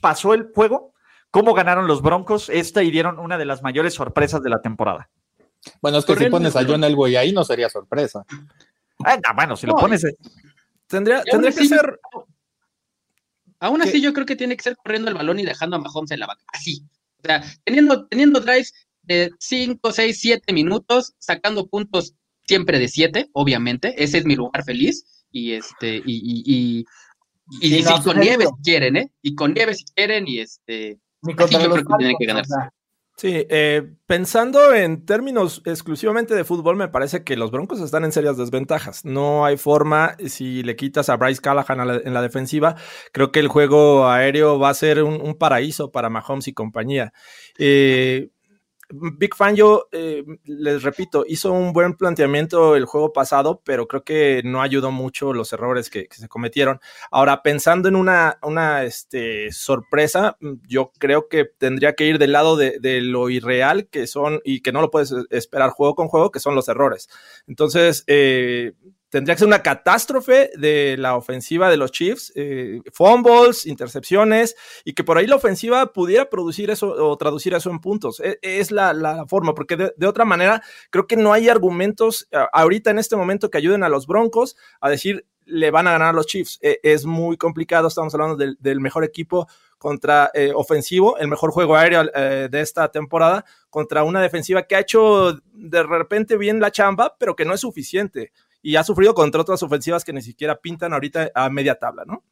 pasó 0.01 0.35
el 0.35 0.53
juego, 0.55 0.95
cómo 1.33 1.53
ganaron 1.53 1.89
los 1.89 2.01
Broncos 2.01 2.49
esta 2.49 2.85
y 2.85 2.93
dieron 2.93 3.19
una 3.19 3.37
de 3.37 3.45
las 3.45 3.63
mayores 3.63 3.95
sorpresas 3.95 4.41
de 4.41 4.51
la 4.51 4.63
temporada. 4.63 5.11
Bueno, 5.83 5.99
es 5.99 6.05
que 6.05 6.15
si 6.15 6.31
pones 6.31 6.55
a 6.55 6.65
John 6.65 6.85
Elway 6.85 7.17
ahí 7.17 7.33
no 7.33 7.43
sería 7.43 7.69
sorpresa. 7.69 8.25
Ah, 9.05 9.19
bueno, 9.35 9.57
si 9.57 9.67
lo 9.67 9.75
pones. 9.75 10.05
Tendría, 10.89 11.23
tendría 11.23 11.53
que 11.53 11.67
ser. 11.67 12.01
Aún 13.61 13.83
así, 13.83 14.01
yo 14.01 14.13
creo 14.13 14.27
que 14.27 14.37
tiene 14.37 14.57
que 14.57 14.63
ser 14.63 14.77
corriendo 14.77 15.09
el 15.09 15.15
balón 15.15 15.39
y 15.39 15.45
dejando 15.45 15.77
a 15.77 15.81
Mahomes 15.81 16.11
en 16.11 16.21
la 16.21 16.27
banca. 16.27 16.45
Así. 16.53 16.83
O 17.19 17.27
sea, 17.27 17.43
teniendo, 17.65 18.07
teniendo 18.07 18.41
drives 18.41 18.73
de 19.03 19.31
5, 19.39 19.93
6, 19.93 20.19
7 20.21 20.53
minutos, 20.53 21.15
sacando 21.19 21.67
puntos 21.67 22.15
siempre 22.47 22.79
de 22.79 22.89
7, 22.89 23.31
obviamente. 23.33 24.03
Ese 24.03 24.19
es 24.19 24.25
mi 24.25 24.37
lugar 24.37 24.65
feliz. 24.65 25.05
Y 25.31 25.53
este, 25.53 25.97
y, 25.97 26.03
y, 26.07 26.85
y, 27.61 27.77
y, 27.77 27.83
si 27.83 28.03
con 28.03 28.19
nieve 28.19 28.47
si 28.47 28.63
quieren, 28.63 28.97
¿eh? 28.97 29.13
Y 29.21 29.35
con 29.35 29.53
nieve 29.53 29.75
si 29.75 29.85
quieren, 29.85 30.27
y 30.27 30.41
este. 30.41 30.99
Así 31.37 31.55
yo 31.55 31.71
creo 31.71 31.85
que 31.85 31.95
tienen 31.99 32.17
que 32.19 32.27
ganarse. 32.27 32.55
Sí, 33.19 33.47
eh, 33.51 33.83
pensando 34.07 34.73
en 34.73 35.05
términos 35.05 35.61
exclusivamente 35.65 36.37
de 36.37 36.45
fútbol, 36.45 36.77
me 36.77 36.87
parece 36.87 37.25
que 37.25 37.37
los 37.37 37.51
Broncos 37.51 37.81
están 37.81 38.05
en 38.05 38.13
serias 38.13 38.37
desventajas. 38.37 39.05
No 39.05 39.45
hay 39.45 39.57
forma, 39.57 40.17
si 40.29 40.63
le 40.63 40.77
quitas 40.77 41.09
a 41.09 41.17
Bryce 41.17 41.41
Callahan 41.43 42.01
en 42.05 42.15
la 42.15 42.23
defensiva, 42.23 42.77
creo 43.13 43.33
que 43.33 43.41
el 43.41 43.49
juego 43.49 44.07
aéreo 44.09 44.61
va 44.61 44.69
a 44.69 44.75
ser 44.75 45.03
un, 45.03 45.21
un 45.21 45.35
paraíso 45.37 45.91
para 45.91 46.11
Mahomes 46.11 46.47
y 46.47 46.53
compañía. 46.53 47.13
Eh, 47.59 48.29
Big 48.91 49.35
Fan, 49.35 49.55
yo 49.55 49.89
eh, 49.93 50.25
les 50.45 50.83
repito, 50.83 51.25
hizo 51.29 51.53
un 51.53 51.73
buen 51.73 51.95
planteamiento 51.95 52.75
el 52.75 52.87
juego 52.87 53.13
pasado, 53.13 53.61
pero 53.65 53.87
creo 53.87 54.03
que 54.03 54.43
no 54.45 54.63
ayudó 54.63 54.91
mucho 54.91 55.33
los 55.33 55.53
errores 55.53 55.91
que, 55.91 56.09
se 56.11 56.29
cometieron. 56.29 56.81
Ahora, 57.11 57.43
pensando 57.43 57.89
en 57.89 57.97
una, 57.97 58.39
una 58.43 58.85
este, 58.85 59.53
sorpresa, 59.53 60.39
yo 60.67 60.93
creo 60.99 61.29
que 61.29 61.45
tendría 61.45 61.95
que 61.95 62.07
ir 62.07 62.19
del 62.19 62.33
lado 62.33 62.57
de, 62.57 62.79
de, 62.81 63.03
lo 63.03 63.29
irreal 63.31 63.89
que 63.89 64.07
son 64.07 64.41
y 64.45 64.61
que 64.61 64.73
no 64.73 64.81
lo 64.81 64.91
puedes 64.91 65.15
esperar 65.31 65.71
juego 65.71 65.95
con 65.95 66.09
juego, 66.09 66.31
que 66.31 66.41
son 66.41 66.55
los 66.55 66.69
errores. 66.69 67.09
Entonces, 67.47 68.05
eh, 68.07 68.73
tendría 69.11 69.35
que 69.35 69.41
ser 69.41 69.49
una 69.49 69.63
catástrofe 69.63 70.51
de 70.57 70.97
la 70.99 71.17
ofensiva 71.17 71.71
de 71.71 71.77
los 71.77 71.93
Chiefs, 71.93 72.33
eh, 72.35 72.81
fumbles, 72.93 73.67
intercepciones, 73.67 74.57
y 74.85 74.93
que 74.93 75.05
por 75.05 75.19
ahí 75.19 75.27
la 75.27 75.37
ofensiva 75.37 75.93
pudiera 75.93 76.29
producir 76.29 76.71
eso 76.71 76.89
o 76.89 77.17
traducir 77.17 77.55
eso 77.55 77.71
en 77.71 77.81
puntos. 77.81 78.21
E, 78.21 78.39
es, 78.43 78.71
la, 78.71 79.25
forma, 79.27 79.55
porque 79.55 79.77
de, 79.77 80.07
otra 80.07 80.25
manera 80.25 80.63
creo 80.91 81.07
que 81.07 81.17
no 81.17 81.33
hay 81.33 81.49
argumentos 81.49 82.29
ahorita 82.53 82.91
en 82.91 82.99
este 82.99 83.17
momento 83.17 83.51
que 83.51 83.59
ayuden 83.59 83.83
a 83.83 83.89
los 83.89 84.07
Broncos 84.07 84.57
a 84.81 84.91
decir 84.91 85.27
le 85.49 85.71
van 85.71 85.87
a 85.87 85.93
ganar 85.93 86.09
a 86.09 86.13
los 86.13 86.27
Chiefs. 86.27 86.59
E, 86.61 86.79
es 86.83 87.05
muy 87.07 87.37
complicado, 87.37 87.89
estamos 87.89 88.15
hablando 88.15 88.37
del, 88.37 88.81
mejor 88.81 89.05
equipo 89.05 89.49
contra 89.79 90.31
eh, 90.35 90.53
ofensivo, 90.55 91.17
el 91.19 91.29
mejor 91.29 91.51
juego 91.53 91.77
aéreo 91.77 92.03
eh, 92.15 92.49
de 92.51 92.61
esta 92.61 92.91
temporada, 92.91 93.45
contra 93.71 94.03
una 94.03 94.21
defensiva 94.21 94.65
que 94.65 94.77
ha 94.77 94.81
hecho 94.81 95.39
de 95.53 95.83
repente 95.83 96.37
bien 96.37 96.61
la 96.61 96.71
chamba, 96.71 97.17
pero 97.19 97.35
que 97.35 97.45
no 97.45 97.55
es 97.55 97.61
suficiente 97.61 98.33
y 98.63 98.77
ha 98.77 98.85
sufrido 98.85 99.15
contra 99.15 99.41
otras 99.41 99.63
ofensivas 99.63 100.05
que 100.05 100.13
ni 100.13 100.23
siquiera 100.23 100.57
pintan 100.57 100.93
ahorita 100.93 101.31
a 101.35 101.49
media 101.49 101.77
tabla, 101.77 102.05
¿no? 102.07 102.23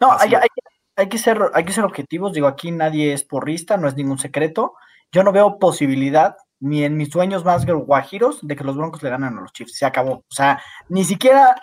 No, 0.00 0.12
hay, 0.12 1.08
que 1.08 1.18
ser, 1.18 1.38
hay 1.52 1.64
que 1.64 1.72
ser 1.72 1.84
objetivos. 1.84 2.32
Digo, 2.32 2.46
aquí 2.46 2.70
nadie 2.70 3.12
es 3.12 3.22
porrista, 3.24 3.76
no 3.76 3.88
es 3.88 3.96
ningún 3.96 4.18
secreto. 4.18 4.74
Yo 5.12 5.22
no 5.22 5.32
veo 5.32 5.58
posibilidad 5.58 6.36
ni 6.60 6.84
en 6.84 6.96
mis 6.96 7.10
sueños 7.10 7.44
más 7.44 7.66
guajiros 7.66 8.46
de 8.46 8.56
que 8.56 8.64
los 8.64 8.76
Broncos 8.76 9.02
le 9.02 9.10
ganen 9.10 9.36
a 9.36 9.40
los 9.42 9.52
Chiefs. 9.52 9.76
Se 9.76 9.86
acabó. 9.86 10.12
O 10.12 10.34
sea, 10.34 10.62
ni 10.88 11.04
siquiera 11.04 11.54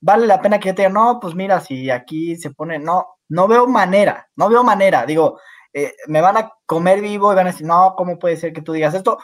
vale 0.00 0.26
la 0.26 0.40
pena 0.40 0.58
que 0.58 0.68
yo 0.68 0.74
te 0.74 0.82
diga, 0.82 0.92
no, 0.92 1.18
pues 1.20 1.34
mira, 1.34 1.60
si 1.60 1.90
aquí 1.90 2.36
se 2.36 2.50
pone, 2.50 2.78
no, 2.78 3.06
no 3.28 3.48
veo 3.48 3.66
manera, 3.66 4.28
no 4.36 4.48
veo 4.48 4.64
manera. 4.64 5.06
Digo, 5.06 5.40
eh, 5.72 5.92
me 6.08 6.20
van 6.20 6.36
a 6.36 6.52
comer 6.66 7.00
vivo 7.00 7.32
y 7.32 7.36
van 7.36 7.46
a 7.46 7.52
decir, 7.52 7.66
no, 7.66 7.94
¿cómo 7.96 8.18
puede 8.18 8.36
ser 8.36 8.52
que 8.52 8.62
tú 8.62 8.72
digas 8.72 8.94
esto? 8.94 9.18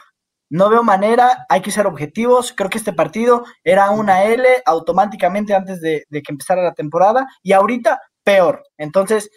No 0.49 0.69
veo 0.69 0.83
manera, 0.83 1.45
hay 1.49 1.61
que 1.61 1.71
ser 1.71 1.87
objetivos. 1.87 2.53
Creo 2.55 2.69
que 2.69 2.77
este 2.77 2.93
partido 2.93 3.43
era 3.63 3.89
una 3.91 4.23
L 4.23 4.47
automáticamente 4.65 5.53
antes 5.53 5.81
de, 5.81 6.05
que 6.09 6.31
empezara 6.31 6.63
la 6.63 6.73
temporada 6.73 7.27
y 7.43 7.53
ahorita 7.53 8.01
peor. 8.23 8.63
Entonces, 8.77 9.29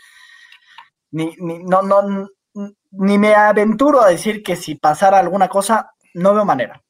ni, 1.10 1.34
no, 1.38 1.82
no, 1.82 2.28
ni 2.92 3.18
me 3.18 3.34
aventuro 3.34 4.00
a 4.00 4.08
decir 4.08 4.42
que 4.42 4.56
si 4.56 4.76
pasara 4.76 5.18
alguna 5.18 5.48
cosa, 5.48 5.92
no 6.14 6.34
veo 6.34 6.44
manera. 6.44 6.80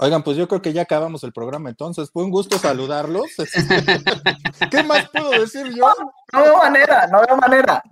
Oigan, 0.00 0.22
pues 0.22 0.36
yo 0.36 0.46
creo 0.46 0.62
que 0.62 0.72
ya 0.72 0.82
acabamos 0.82 1.24
el 1.24 1.32
programa 1.32 1.70
entonces. 1.70 2.10
Fue 2.12 2.22
un 2.22 2.30
gusto 2.30 2.56
saludarlos. 2.58 3.26
¿Qué 4.70 4.82
más 4.84 5.08
puedo 5.08 5.30
decir 5.30 5.66
yo? 5.74 5.92
No 6.32 6.42
veo 6.42 6.56
manera, 6.58 7.08
no 7.08 7.20
veo 7.26 7.36
manera. 7.36 7.82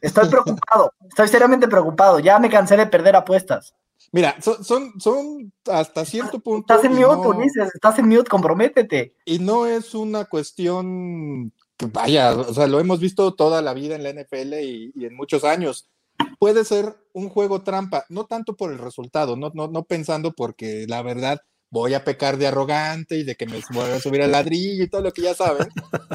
Estoy 0.00 0.28
preocupado, 0.28 0.92
estoy 1.08 1.28
seriamente 1.28 1.68
preocupado. 1.68 2.18
Ya 2.18 2.38
me 2.38 2.50
cansé 2.50 2.76
de 2.76 2.86
perder 2.86 3.16
apuestas. 3.16 3.74
Mira, 4.12 4.36
son, 4.40 5.00
son, 5.00 5.52
hasta 5.70 6.04
cierto 6.04 6.38
punto. 6.40 6.72
Estás 6.72 6.90
en 6.90 6.96
mute, 6.96 7.28
Ulises, 7.28 7.74
estás 7.74 7.98
en 7.98 8.08
mute, 8.08 8.30
comprométete. 8.30 9.14
Y 9.24 9.38
no 9.38 9.66
es 9.66 9.94
una 9.94 10.26
cuestión, 10.26 11.52
vaya, 11.92 12.34
o 12.34 12.54
sea, 12.54 12.66
lo 12.66 12.80
hemos 12.80 13.00
visto 13.00 13.34
toda 13.34 13.62
la 13.62 13.74
vida 13.74 13.96
en 13.96 14.02
la 14.02 14.12
NFL 14.12 14.54
y, 14.60 14.92
en 15.04 15.16
muchos 15.16 15.44
años. 15.44 15.90
Puede 16.38 16.64
ser 16.64 16.96
un 17.12 17.28
juego 17.28 17.62
trampa, 17.62 18.04
no 18.08 18.24
tanto 18.24 18.56
por 18.56 18.72
el 18.72 18.78
resultado, 18.78 19.36
no, 19.36 19.50
no, 19.54 19.68
no 19.68 19.84
pensando 19.84 20.32
porque 20.32 20.86
la 20.88 21.02
verdad 21.02 21.40
voy 21.70 21.94
a 21.94 22.04
pecar 22.04 22.38
de 22.38 22.46
arrogante 22.46 23.18
y 23.18 23.24
de 23.24 23.34
que 23.34 23.46
me 23.46 23.60
voy 23.70 23.90
a 23.90 24.00
subir 24.00 24.22
al 24.22 24.32
ladrillo 24.32 24.84
y 24.84 24.88
todo 24.88 25.02
lo 25.02 25.12
que 25.12 25.22
ya 25.22 25.34
saben. 25.34 25.68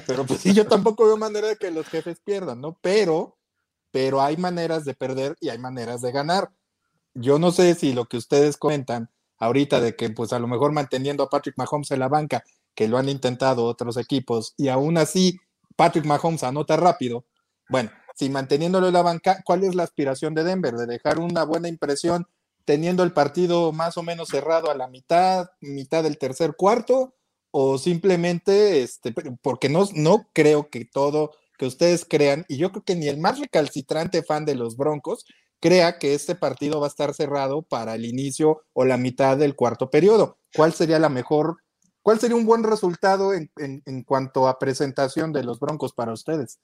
Pero 0.07 0.25
pues 0.25 0.39
sí, 0.41 0.53
yo 0.53 0.65
tampoco 0.65 1.05
veo 1.05 1.17
manera 1.17 1.49
de 1.49 1.57
que 1.57 1.71
los 1.71 1.87
jefes 1.87 2.19
pierdan, 2.23 2.61
¿no? 2.61 2.77
Pero, 2.81 3.37
pero 3.91 4.21
hay 4.21 4.37
maneras 4.37 4.85
de 4.85 4.93
perder 4.93 5.35
y 5.39 5.49
hay 5.49 5.59
maneras 5.59 6.01
de 6.01 6.11
ganar 6.11 6.51
yo 7.13 7.39
no 7.39 7.51
sé 7.51 7.75
si 7.75 7.93
lo 7.93 8.05
que 8.05 8.17
ustedes 8.17 8.57
comentan 8.57 9.09
ahorita 9.37 9.81
de 9.81 9.95
que 9.95 10.09
pues 10.09 10.33
a 10.33 10.39
lo 10.39 10.47
mejor 10.47 10.71
manteniendo 10.71 11.23
a 11.23 11.29
Patrick 11.29 11.57
Mahomes 11.57 11.91
en 11.91 11.99
la 11.99 12.07
banca, 12.07 12.43
que 12.75 12.87
lo 12.87 12.97
han 12.97 13.09
intentado 13.09 13.65
otros 13.65 13.97
equipos, 13.97 14.53
y 14.57 14.69
aún 14.69 14.97
así 14.97 15.39
Patrick 15.75 16.05
Mahomes 16.05 16.43
anota 16.43 16.77
rápido, 16.77 17.25
bueno, 17.69 17.91
si 18.15 18.29
manteniéndolo 18.29 18.87
en 18.87 18.93
la 18.93 19.01
banca, 19.01 19.41
¿cuál 19.43 19.63
es 19.63 19.75
la 19.75 19.83
aspiración 19.83 20.33
de 20.35 20.43
Denver? 20.43 20.75
De 20.75 20.85
dejar 20.85 21.19
una 21.19 21.43
buena 21.43 21.69
impresión 21.69 22.27
teniendo 22.65 23.03
el 23.03 23.13
partido 23.13 23.71
más 23.71 23.97
o 23.97 24.03
menos 24.03 24.29
cerrado 24.29 24.69
a 24.69 24.75
la 24.75 24.87
mitad, 24.87 25.49
mitad 25.59 26.03
del 26.03 26.17
tercer 26.17 26.55
cuarto, 26.55 27.15
o 27.49 27.77
simplemente, 27.77 28.81
este, 28.83 29.13
porque 29.41 29.67
no, 29.67 29.85
no 29.93 30.29
creo 30.33 30.69
que 30.69 30.85
todo 30.85 31.31
que 31.61 31.67
ustedes 31.67 32.07
crean, 32.09 32.43
y 32.47 32.57
yo 32.57 32.71
creo 32.71 32.83
que 32.83 32.95
ni 32.95 33.07
el 33.07 33.19
más 33.19 33.37
recalcitrante 33.37 34.23
fan 34.23 34.45
de 34.45 34.55
los 34.55 34.75
Broncos 34.75 35.27
crea 35.59 35.99
que 35.99 36.15
este 36.15 36.33
partido 36.33 36.79
va 36.79 36.87
a 36.87 36.89
estar 36.89 37.13
cerrado 37.13 37.61
para 37.61 37.93
el 37.93 38.03
inicio 38.05 38.63
o 38.73 38.83
la 38.83 38.97
mitad 38.97 39.37
del 39.37 39.55
cuarto 39.55 39.91
periodo. 39.91 40.39
¿Cuál 40.55 40.73
sería 40.73 40.97
la 40.97 41.09
mejor, 41.09 41.57
cuál 42.01 42.19
sería 42.19 42.35
un 42.35 42.47
buen 42.47 42.63
resultado 42.63 43.31
en, 43.35 43.51
cuanto 44.05 44.47
a 44.47 44.57
presentación 44.57 45.31
de 45.33 45.43
los 45.43 45.59
Broncos 45.59 45.93
para 45.93 46.13
ustedes? 46.13 46.59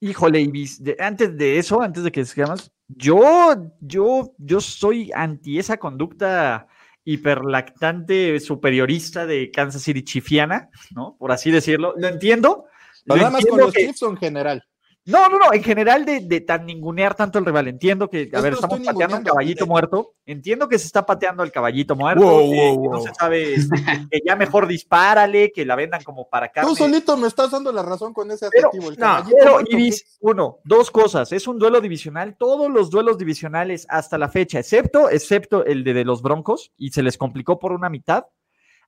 Híjole, 0.00 0.42
Ibis, 0.42 0.82
antes 0.98 1.34
de 1.38 1.56
eso, 1.56 1.80
antes 1.80 2.04
de 2.04 2.12
que 2.12 2.26
sigamos, 2.26 2.70
yo, 2.86 3.54
yo, 3.80 4.34
yo 4.36 4.60
soy 4.60 5.10
anti 5.14 5.58
esa 5.58 5.78
conducta 5.78 6.68
hiperlactante 7.02 8.38
superiorista 8.40 9.24
de 9.24 9.50
Kansas 9.50 9.80
City 9.80 10.04
chifiana, 10.04 10.68
¿no? 10.94 11.16
Por 11.18 11.32
así 11.32 11.50
decirlo. 11.50 11.94
Lo 11.96 12.08
entiendo. 12.08 12.66
Nada 13.04 13.30
más 13.30 13.46
con 13.46 13.58
los 13.58 13.72
Chiefs 13.72 14.02
en 14.02 14.16
general. 14.16 14.64
No, 15.06 15.28
no, 15.28 15.38
no, 15.38 15.52
en 15.52 15.62
general 15.62 16.06
de, 16.06 16.20
de, 16.20 16.40
tan 16.40 16.64
ningunear 16.64 17.14
tanto 17.14 17.38
el 17.38 17.44
rival. 17.44 17.68
Entiendo 17.68 18.08
que, 18.08 18.30
a 18.32 18.40
ver, 18.40 18.54
estamos 18.54 18.80
pateando 18.80 19.18
un 19.18 19.22
caballito 19.22 19.66
muerto. 19.66 20.14
Entiendo 20.24 20.66
que 20.66 20.78
se 20.78 20.86
está 20.86 21.04
pateando 21.04 21.42
el 21.42 21.52
caballito 21.52 21.94
muerto. 21.94 22.38
que, 22.38 22.78
no 22.90 23.02
se 23.02 23.12
sabe, 23.12 23.54
que 24.10 24.20
ya 24.24 24.34
mejor 24.34 24.66
dispárale, 24.66 25.52
que 25.52 25.66
la 25.66 25.76
vendan 25.76 26.02
como 26.02 26.26
para 26.30 26.46
acá. 26.46 26.62
Tú 26.62 26.74
solito 26.74 27.18
me 27.18 27.28
estás 27.28 27.50
dando 27.50 27.70
la 27.70 27.82
razón 27.82 28.14
con 28.14 28.30
ese 28.30 28.46
adjetivo. 28.46 28.88
El 28.90 28.98
no, 28.98 29.22
pero 29.38 29.60
Ibis, 29.68 30.16
uno, 30.20 30.60
dos 30.64 30.90
cosas. 30.90 31.32
Es 31.32 31.46
un 31.46 31.58
duelo 31.58 31.82
divisional. 31.82 32.36
Todos 32.38 32.70
los 32.70 32.88
duelos 32.88 33.18
divisionales 33.18 33.86
hasta 33.90 34.16
la 34.16 34.30
fecha, 34.30 34.58
excepto, 34.58 35.10
excepto 35.10 35.66
el 35.66 35.84
de, 35.84 35.92
de 35.92 36.04
los 36.06 36.22
Broncos, 36.22 36.72
y 36.78 36.92
se 36.92 37.02
les 37.02 37.18
complicó 37.18 37.58
por 37.58 37.72
una 37.72 37.90
mitad 37.90 38.24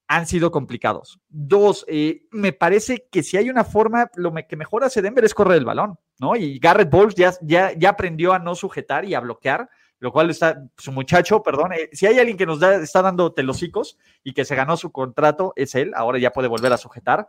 han 0.08 0.26
sido 0.26 0.50
complicados. 0.50 1.20
Dos, 1.28 1.84
eh, 1.88 2.22
me 2.30 2.52
parece 2.52 3.06
que 3.10 3.22
si 3.22 3.36
hay 3.36 3.50
una 3.50 3.64
forma, 3.64 4.10
lo 4.14 4.32
que 4.48 4.56
mejor 4.56 4.84
hace 4.84 5.02
Denver 5.02 5.24
es 5.24 5.34
correr 5.34 5.58
el 5.58 5.64
balón, 5.64 5.98
¿no? 6.18 6.36
Y 6.36 6.58
Garrett 6.58 6.90
Bowles 6.90 7.14
ya, 7.14 7.34
ya, 7.42 7.72
ya 7.76 7.90
aprendió 7.90 8.32
a 8.32 8.38
no 8.38 8.54
sujetar 8.54 9.04
y 9.04 9.14
a 9.14 9.20
bloquear. 9.20 9.68
lo 9.98 10.12
cual 10.12 10.28
está 10.28 10.62
su 10.76 10.92
muchacho, 10.92 11.42
perdón. 11.42 11.72
Eh, 11.72 11.88
si 11.92 12.06
hay 12.06 12.18
alguien 12.18 12.36
que 12.36 12.46
nos 12.46 12.62
está 12.62 13.00
dando 13.02 13.32
telocicos 13.32 13.96
y 14.22 14.34
que 14.34 14.44
se 14.44 14.54
ganó 14.54 14.76
su 14.76 14.92
contrato, 14.92 15.52
es 15.56 15.74
él. 15.74 15.92
Ahora 15.94 16.18
ya 16.18 16.32
puede 16.32 16.48
volver 16.48 16.72
a 16.72 16.76
sujetar. 16.76 17.28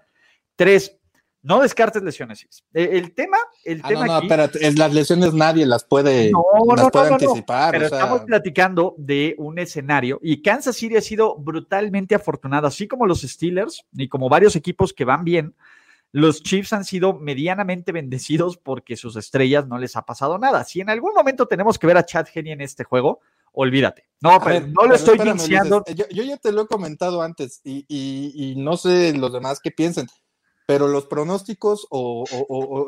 Tres, 0.55 0.99
no 1.47 1.61
descartes 1.61 2.03
lesiones. 2.03 2.45
Eh, 2.73 2.89
el 2.91 3.13
tema, 3.13 3.37
el 3.63 3.79
ah, 3.81 3.87
tema. 3.87 4.05
No, 4.05 4.21
no, 4.21 4.27
pero 4.27 4.49
las 4.75 4.93
lesiones 4.93 5.33
nadie 5.33 5.65
las 5.65 5.85
puede, 5.85 6.29
las 6.75 6.91
puede 6.91 7.13
anticipar. 7.13 7.71
Pero 7.71 7.85
estamos 7.85 8.21
platicando 8.21 8.95
de 8.97 9.33
un 9.37 9.57
escenario 9.57 10.19
y 10.21 10.41
Kansas 10.41 10.75
City 10.75 10.97
ha 10.97 11.01
sido 11.01 11.37
brutalmente 11.37 12.15
afortunado, 12.15 12.67
así 12.67 12.87
como 12.87 13.05
los 13.05 13.21
Steelers 13.21 13.85
y 13.93 14.09
como 14.09 14.27
varios 14.27 14.57
equipos 14.57 14.91
que 14.91 15.05
van 15.05 15.23
bien. 15.23 15.55
Los 16.11 16.43
Chiefs 16.43 16.73
han 16.73 16.83
sido 16.83 17.13
medianamente 17.13 17.93
bendecidos 17.93 18.57
porque 18.57 18.97
sus 18.97 19.15
estrellas 19.15 19.67
no 19.67 19.77
les 19.77 19.95
ha 19.95 20.01
pasado 20.01 20.37
nada. 20.37 20.65
Si 20.65 20.81
en 20.81 20.89
algún 20.89 21.13
momento 21.13 21.47
tenemos 21.47 21.79
que 21.79 21.87
ver 21.87 21.97
a 21.97 22.05
Chad 22.05 22.27
Henney 22.33 22.53
en 22.53 22.61
este 22.61 22.83
juego, 22.83 23.21
olvídate. 23.53 24.05
No, 24.19 24.39
pero 24.43 24.67
no 24.67 24.85
lo 24.85 24.95
estoy 24.95 25.17
diciendo. 25.17 25.83
Yo, 25.95 26.23
ya 26.23 26.35
te 26.37 26.51
lo 26.51 26.63
he 26.63 26.67
comentado 26.67 27.21
antes 27.21 27.61
y, 27.63 27.85
y 27.87 28.55
no 28.57 28.75
sé 28.75 29.13
los 29.13 29.31
demás 29.31 29.61
qué 29.61 29.71
piensen 29.71 30.07
pero 30.67 30.89
los 30.89 31.05
pronósticos 31.05 31.87
o, 31.89 32.25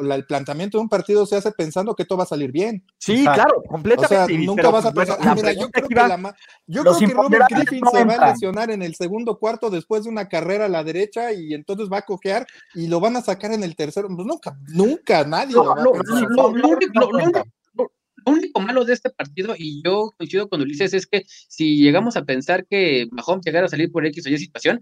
el 0.02 0.26
planteamiento 0.26 0.78
de 0.78 0.82
un 0.82 0.90
partido 0.90 1.26
se 1.26 1.38
hace 1.38 1.52
pensando 1.54 1.96
que 1.96 2.04
todo 2.04 2.18
va 2.18 2.26
a 2.26 2.28
salir 2.28 2.52
bien. 2.52 2.84
Sí, 2.98 3.24
claro, 3.24 3.64
completamente. 3.68 4.24
O 4.24 4.28
sea, 4.28 4.38
nunca 4.38 4.70
vas 4.70 4.86
a 4.86 4.92
pensar, 4.92 5.18
mira, 5.34 5.54
yo 5.54 5.70
creo 5.70 5.88
que, 5.88 5.96
la, 5.96 6.36
yo 6.68 6.82
creo 6.84 7.00
que 7.00 7.08
Robert 7.08 7.46
Griffin 7.50 7.82
se 7.90 8.04
va 8.04 8.14
a 8.16 8.32
lesionar 8.32 8.70
en 8.70 8.82
el 8.82 8.96
segundo 8.96 9.40
cuarto 9.40 9.70
después 9.70 10.04
de 10.04 10.10
una 10.10 10.28
carrera 10.28 10.66
a 10.66 10.70
la 10.70 10.84
derecha 10.84 11.32
y 11.32 11.54
entonces 11.54 11.88
va 11.92 12.00
a 12.00 12.06
cojear 12.06 12.46
y 12.76 12.88
lo 12.88 13.00
van 13.00 13.16
a 13.16 13.22
sacar 13.22 13.54
en 13.54 13.64
el 13.64 13.78
tercero. 13.78 14.10
Pues 14.10 14.28
nunca, 14.28 14.60
nunca, 14.68 15.24
nadie 15.24 15.54
lo, 15.54 15.64
va 15.64 15.82
a 15.82 15.86
pensar. 15.94 17.46
Lo, 17.76 17.90
único 18.26 18.60
malo 18.60 18.84
de 18.84 18.94
este 18.94 19.10
partido, 19.10 19.56
y 19.58 19.82
yo 19.82 20.12
coincido 20.18 20.50
con 20.50 20.62
Ulises, 20.62 20.94
es 20.94 21.08
que 21.08 21.24
si 21.48 21.78
llegamos 21.78 22.18
a 22.18 22.26
pensar 22.26 22.68
que 22.68 23.08
Mahomes 23.12 23.46
llegara 23.46 23.68
a 23.68 23.70
salir 23.70 23.90
por 23.90 24.06
X 24.06 24.26
o 24.26 24.30
Y 24.30 24.38
situación, 24.38 24.82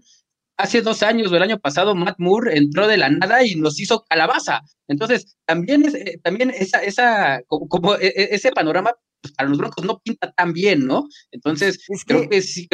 hace 0.58 0.82
dos 0.82 1.02
años 1.02 1.30
o 1.30 1.36
el 1.36 1.42
año 1.42 1.58
pasado 1.58 1.94
Matt 1.94 2.16
Moore 2.18 2.58
entró 2.58 2.86
de 2.86 2.98
la 2.98 3.08
nada 3.08 3.44
y 3.44 3.54
nos 3.54 3.80
hizo 3.80 4.04
calabaza. 4.04 4.62
Entonces, 4.88 5.36
también, 5.46 5.84
es, 5.84 5.94
eh, 5.94 6.20
también 6.22 6.50
esa, 6.50 6.82
esa, 6.82 7.40
como, 7.46 7.94
e, 7.94 8.08
e, 8.08 8.28
ese 8.32 8.50
panorama 8.50 8.92
pues, 9.22 9.32
para 9.34 9.48
los 9.48 9.58
Broncos 9.58 9.84
no 9.84 10.00
pinta 10.00 10.32
tan 10.32 10.52
bien, 10.52 10.86
¿no? 10.86 11.08
Entonces, 11.30 11.78
creo 12.06 12.28
que, 12.28 12.42
sí, 12.42 12.68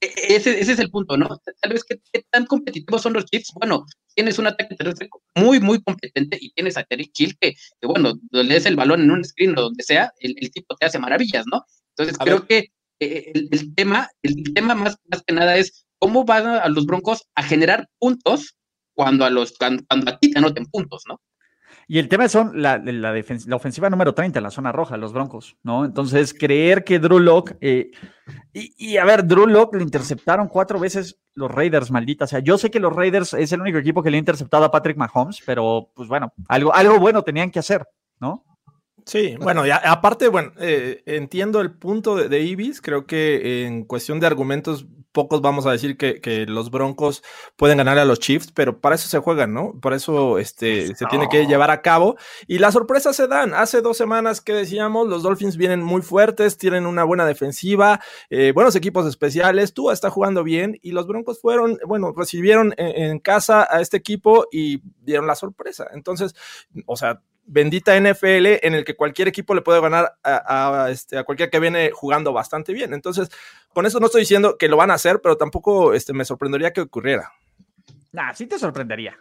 e, 0.00 0.36
ese, 0.36 0.60
ese, 0.60 0.72
es 0.72 0.78
el 0.78 0.90
punto, 0.90 1.16
¿no? 1.16 1.28
Tal 1.60 1.72
vez 1.72 1.82
que 1.84 2.00
tan 2.30 2.46
competitivos 2.46 3.02
son 3.02 3.14
los 3.14 3.24
Chiefs. 3.24 3.52
Bueno, 3.54 3.84
tienes 4.14 4.38
un 4.38 4.46
ataque 4.46 4.76
terrestre 4.76 5.08
muy, 5.34 5.58
muy 5.58 5.82
competente 5.82 6.38
y 6.40 6.52
tienes 6.52 6.76
a 6.76 6.84
Terry 6.84 7.08
Kill 7.08 7.36
que, 7.40 7.54
que, 7.80 7.86
bueno, 7.88 8.14
le 8.30 8.54
des 8.54 8.66
el 8.66 8.76
balón 8.76 9.02
en 9.02 9.10
un 9.10 9.24
screen 9.24 9.58
o 9.58 9.62
donde 9.62 9.82
sea, 9.82 10.12
el, 10.20 10.34
tipo 10.52 10.76
te 10.76 10.86
hace 10.86 11.00
maravillas, 11.00 11.46
¿no? 11.50 11.64
Entonces, 11.96 12.16
creo 12.16 12.46
que 12.46 12.70
eh, 13.00 13.32
el, 13.34 13.48
el, 13.50 13.74
tema, 13.74 14.08
el 14.22 14.54
tema 14.54 14.76
más, 14.76 14.98
más 15.10 15.22
que 15.24 15.34
nada 15.34 15.56
es 15.56 15.87
¿cómo 15.98 16.24
van 16.24 16.46
a 16.46 16.68
los 16.68 16.86
Broncos 16.86 17.28
a 17.34 17.42
generar 17.42 17.88
puntos 17.98 18.56
cuando 18.94 19.24
a 19.24 19.30
los 19.30 19.56
cuando, 19.56 19.84
a 19.88 20.18
ti 20.18 20.30
te 20.30 20.38
anoten 20.38 20.66
puntos, 20.66 21.04
¿no? 21.08 21.20
Y 21.90 21.98
el 21.98 22.08
tema 22.08 22.28
son 22.28 22.60
la, 22.60 22.76
la, 22.76 23.12
la, 23.12 23.56
ofensiva 23.56 23.88
número 23.88 24.12
30 24.12 24.38
en 24.38 24.42
la 24.42 24.50
zona 24.50 24.72
roja, 24.72 24.98
los 24.98 25.14
Broncos, 25.14 25.56
¿no? 25.62 25.86
Entonces, 25.86 26.34
creer 26.34 26.84
que 26.84 26.98
Drew 26.98 27.18
Locke, 27.18 27.56
eh, 27.62 27.90
y, 28.52 28.98
a 28.98 29.04
ver, 29.06 29.26
Drew 29.26 29.46
Locke 29.46 29.76
le 29.76 29.84
interceptaron 29.84 30.48
cuatro 30.48 30.78
veces 30.78 31.18
los 31.32 31.50
Raiders, 31.50 31.90
maldita. 31.90 32.26
O 32.26 32.28
sea, 32.28 32.40
yo 32.40 32.58
sé 32.58 32.70
que 32.70 32.78
los 32.78 32.94
Raiders 32.94 33.32
es 33.32 33.52
el 33.52 33.62
único 33.62 33.78
equipo 33.78 34.02
que 34.02 34.10
le 34.10 34.18
ha 34.18 34.20
interceptado 34.20 34.64
a 34.64 34.70
Patrick 34.70 34.98
Mahomes, 34.98 35.40
pero 35.46 35.90
pues 35.94 36.08
bueno, 36.08 36.32
algo, 36.48 36.74
algo 36.74 36.98
bueno 36.98 37.22
tenían 37.22 37.50
que 37.50 37.60
hacer, 37.60 37.86
¿no? 38.20 38.44
Sí, 39.06 39.36
bueno, 39.40 39.66
y 39.66 39.70
aparte, 39.70 40.28
bueno, 40.28 40.52
eh, 40.58 41.02
entiendo 41.06 41.62
el 41.62 41.72
punto 41.72 42.16
de, 42.16 42.28
de, 42.28 42.42
Ibis, 42.42 42.82
creo 42.82 43.06
que 43.06 43.64
en 43.64 43.84
cuestión 43.84 44.20
de 44.20 44.26
argumentos, 44.26 44.86
pocos 45.12 45.40
vamos 45.40 45.66
a 45.66 45.72
decir 45.72 45.96
que, 45.96 46.18
los 46.48 46.70
Broncos 46.70 47.22
pueden 47.56 47.78
ganar 47.78 47.98
a 47.98 48.04
los 48.04 48.20
Chiefs, 48.20 48.52
pero 48.52 48.80
para 48.80 48.94
eso 48.94 49.08
se 49.08 49.18
juegan, 49.18 49.52
¿no? 49.52 49.74
Por 49.80 49.92
eso 49.92 50.38
este, 50.38 50.94
se 50.94 51.06
tiene 51.06 51.28
que 51.28 51.46
llevar 51.46 51.70
a 51.70 51.82
cabo. 51.82 52.16
Y 52.46 52.58
las 52.58 52.74
sorpresas 52.74 53.16
se 53.16 53.26
dan. 53.26 53.54
Hace 53.54 53.80
dos 53.80 53.96
semanas 53.96 54.40
que 54.40 54.52
decíamos, 54.52 55.08
los 55.08 55.22
Dolphins 55.22 55.56
vienen 55.56 55.82
muy 55.82 56.02
fuertes, 56.02 56.58
tienen 56.58 56.86
una 56.86 57.04
buena 57.04 57.26
defensiva, 57.26 58.00
eh, 58.30 58.52
buenos 58.52 58.76
equipos 58.76 59.06
especiales, 59.06 59.74
Tú 59.74 59.90
está 59.90 60.10
jugando 60.10 60.44
bien 60.44 60.78
y 60.82 60.92
los 60.92 61.06
Broncos 61.06 61.40
fueron, 61.40 61.78
bueno, 61.86 62.12
recibieron 62.16 62.74
en 62.76 63.18
casa 63.18 63.66
a 63.70 63.80
este 63.80 63.96
equipo 63.96 64.46
y 64.50 64.82
dieron 65.02 65.26
la 65.26 65.34
sorpresa. 65.34 65.86
Entonces, 65.92 66.34
o 66.86 66.96
sea, 66.96 67.22
bendita 67.48 67.98
NFL 67.98 68.60
en 68.62 68.74
el 68.74 68.84
que 68.84 68.94
cualquier 68.94 69.28
equipo 69.28 69.54
le 69.54 69.62
puede 69.62 69.80
ganar 69.80 70.14
a, 70.22 70.88
este, 70.90 71.18
a 71.18 71.24
cualquier 71.24 71.50
que 71.50 71.58
viene 71.58 71.90
jugando 71.92 72.32
bastante 72.32 72.72
bien. 72.72 72.92
Entonces, 72.92 73.30
con 73.72 73.86
eso 73.86 73.98
no 73.98 74.06
estoy 74.06 74.20
diciendo 74.22 74.56
que 74.58 74.68
lo 74.68 74.76
van 74.76 74.90
a 74.90 74.94
hacer, 74.94 75.20
pero 75.22 75.36
tampoco 75.36 75.94
este, 75.94 76.12
me 76.12 76.24
sorprendería 76.24 76.72
que 76.72 76.82
ocurriera. 76.82 77.32
Nah, 78.12 78.34
sí 78.34 78.46
te 78.46 78.58
sorprendería. 78.58 79.18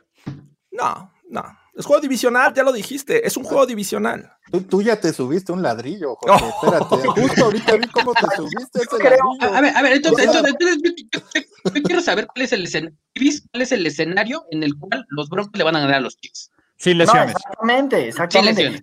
No, 0.71 1.11
no. 1.29 1.57
Es 1.73 1.85
juego 1.85 2.01
divisional, 2.01 2.53
ya 2.55 2.63
lo 2.63 2.73
dijiste, 2.73 3.25
es 3.25 3.37
un 3.37 3.43
juego 3.43 3.65
divisional. 3.65 4.31
Tú, 4.67 4.81
ya 4.81 4.99
te 4.99 5.13
subiste 5.13 5.51
un 5.51 5.61
ladrillo, 5.61 6.15
Jorge, 6.15 6.45
espérate. 6.49 7.07
Justo 7.21 7.45
ahorita 7.45 7.75
vi 7.75 7.87
cómo 7.89 8.13
te 8.13 8.35
subiste 8.35 8.79
ese 8.79 9.03
ladrillo. 9.03 9.55
A 9.55 9.61
ver, 9.61 9.77
a 9.77 9.81
ver, 9.83 9.93
entonces, 9.93 10.25
entonces, 10.25 10.55
yo, 11.11 11.83
quiero 11.83 12.01
saber 12.01 12.25
cuál 12.25 12.45
es, 12.45 12.51
el 12.53 12.63
escenario, 12.63 12.97
cuál 13.51 13.61
es 13.61 13.71
el 13.71 13.85
escenario 13.85 14.45
en 14.49 14.63
el 14.63 14.75
cual 14.75 15.05
los 15.09 15.29
Broncos 15.29 15.55
le 15.55 15.63
van 15.63 15.75
a 15.75 15.81
ganar 15.81 15.95
a 15.95 15.99
los 15.99 16.17
Chiefs. 16.17 16.49
Sin 16.77 16.97
lesiones. 16.97 17.35
exactamente, 17.35 18.07
exactamente. 18.07 18.81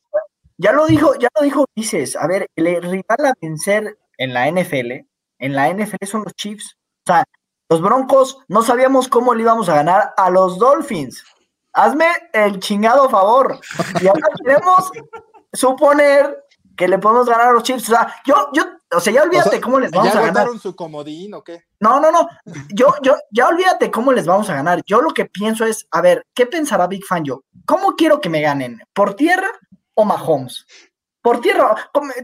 Ya 0.57 0.73
lo 0.73 0.87
dijo, 0.87 1.15
ya 1.19 1.29
lo 1.37 1.43
dijo 1.43 1.67
Ulises. 1.75 2.17
A 2.17 2.27
ver, 2.27 2.49
el 2.57 2.83
rival 2.83 3.27
a 3.27 3.35
vencer 3.41 3.99
en 4.19 4.35
la 4.35 4.51
NFL, 4.51 5.07
en 5.39 5.55
la 5.55 5.73
NFL 5.73 6.05
son 6.07 6.23
los 6.25 6.35
Chiefs. 6.35 6.77
O 7.07 7.13
sea, 7.13 7.25
los 7.69 7.81
Broncos 7.81 8.39
no 8.49 8.63
sabíamos 8.63 9.09
cómo 9.09 9.35
le 9.35 9.43
íbamos 9.43 9.69
a 9.69 9.77
ganar 9.77 10.15
a 10.17 10.31
los 10.31 10.59
Dolphins. 10.59 11.25
Hazme 11.73 12.07
el 12.33 12.61
chingado 12.61 13.11
favor. 13.11 13.59
Y 14.01 14.07
ahora 14.07 14.29
queremos 14.45 14.93
suponer 15.53 16.45
que 16.77 16.89
le 16.89 16.99
podemos 16.99 17.29
ganar 17.29 17.49
a 17.49 17.53
los 17.53 17.63
Chiefs. 17.65 17.89
O 17.91 17.95
sea, 17.95 18.15
yo, 18.25 18.49
yo, 18.53 18.65
o 18.97 19.01
sea, 19.01 19.13
ya 19.13 19.23
olvídate 19.23 19.61
cómo 19.61 19.81
les 19.81 19.91
vamos 19.91 20.15
a 20.15 20.21
ganar. 20.21 20.59
su 20.59 20.75
comodín 20.75 21.35
o 21.35 21.43
qué? 21.43 21.65
No, 21.81 22.01
no, 22.01 22.11
no. 22.11 22.29
Yo, 22.71 22.95
yo, 23.03 23.17
ya 23.31 23.49
olvídate 23.49 23.91
cómo 23.91 24.13
les 24.13 24.27
vamos 24.27 24.49
a 24.51 24.55
ganar. 24.55 24.83
Yo 24.87 25.01
lo 25.01 25.11
que 25.13 25.27
pienso 25.27 25.65
es, 25.65 25.87
a 25.91 26.01
ver, 26.01 26.27
¿qué 26.35 26.47
pensará 26.47 26.87
Big 26.87 27.05
Fan 27.05 27.25
yo? 27.25 27.45
¿Cómo 27.67 27.95
quiero 27.95 28.21
que 28.21 28.29
me 28.29 28.41
ganen? 28.41 28.81
¿Por 28.93 29.15
tierra 29.15 29.49
o 29.95 30.05
Mahomes? 30.05 30.67
Por 31.23 31.41
tierra, 31.41 31.75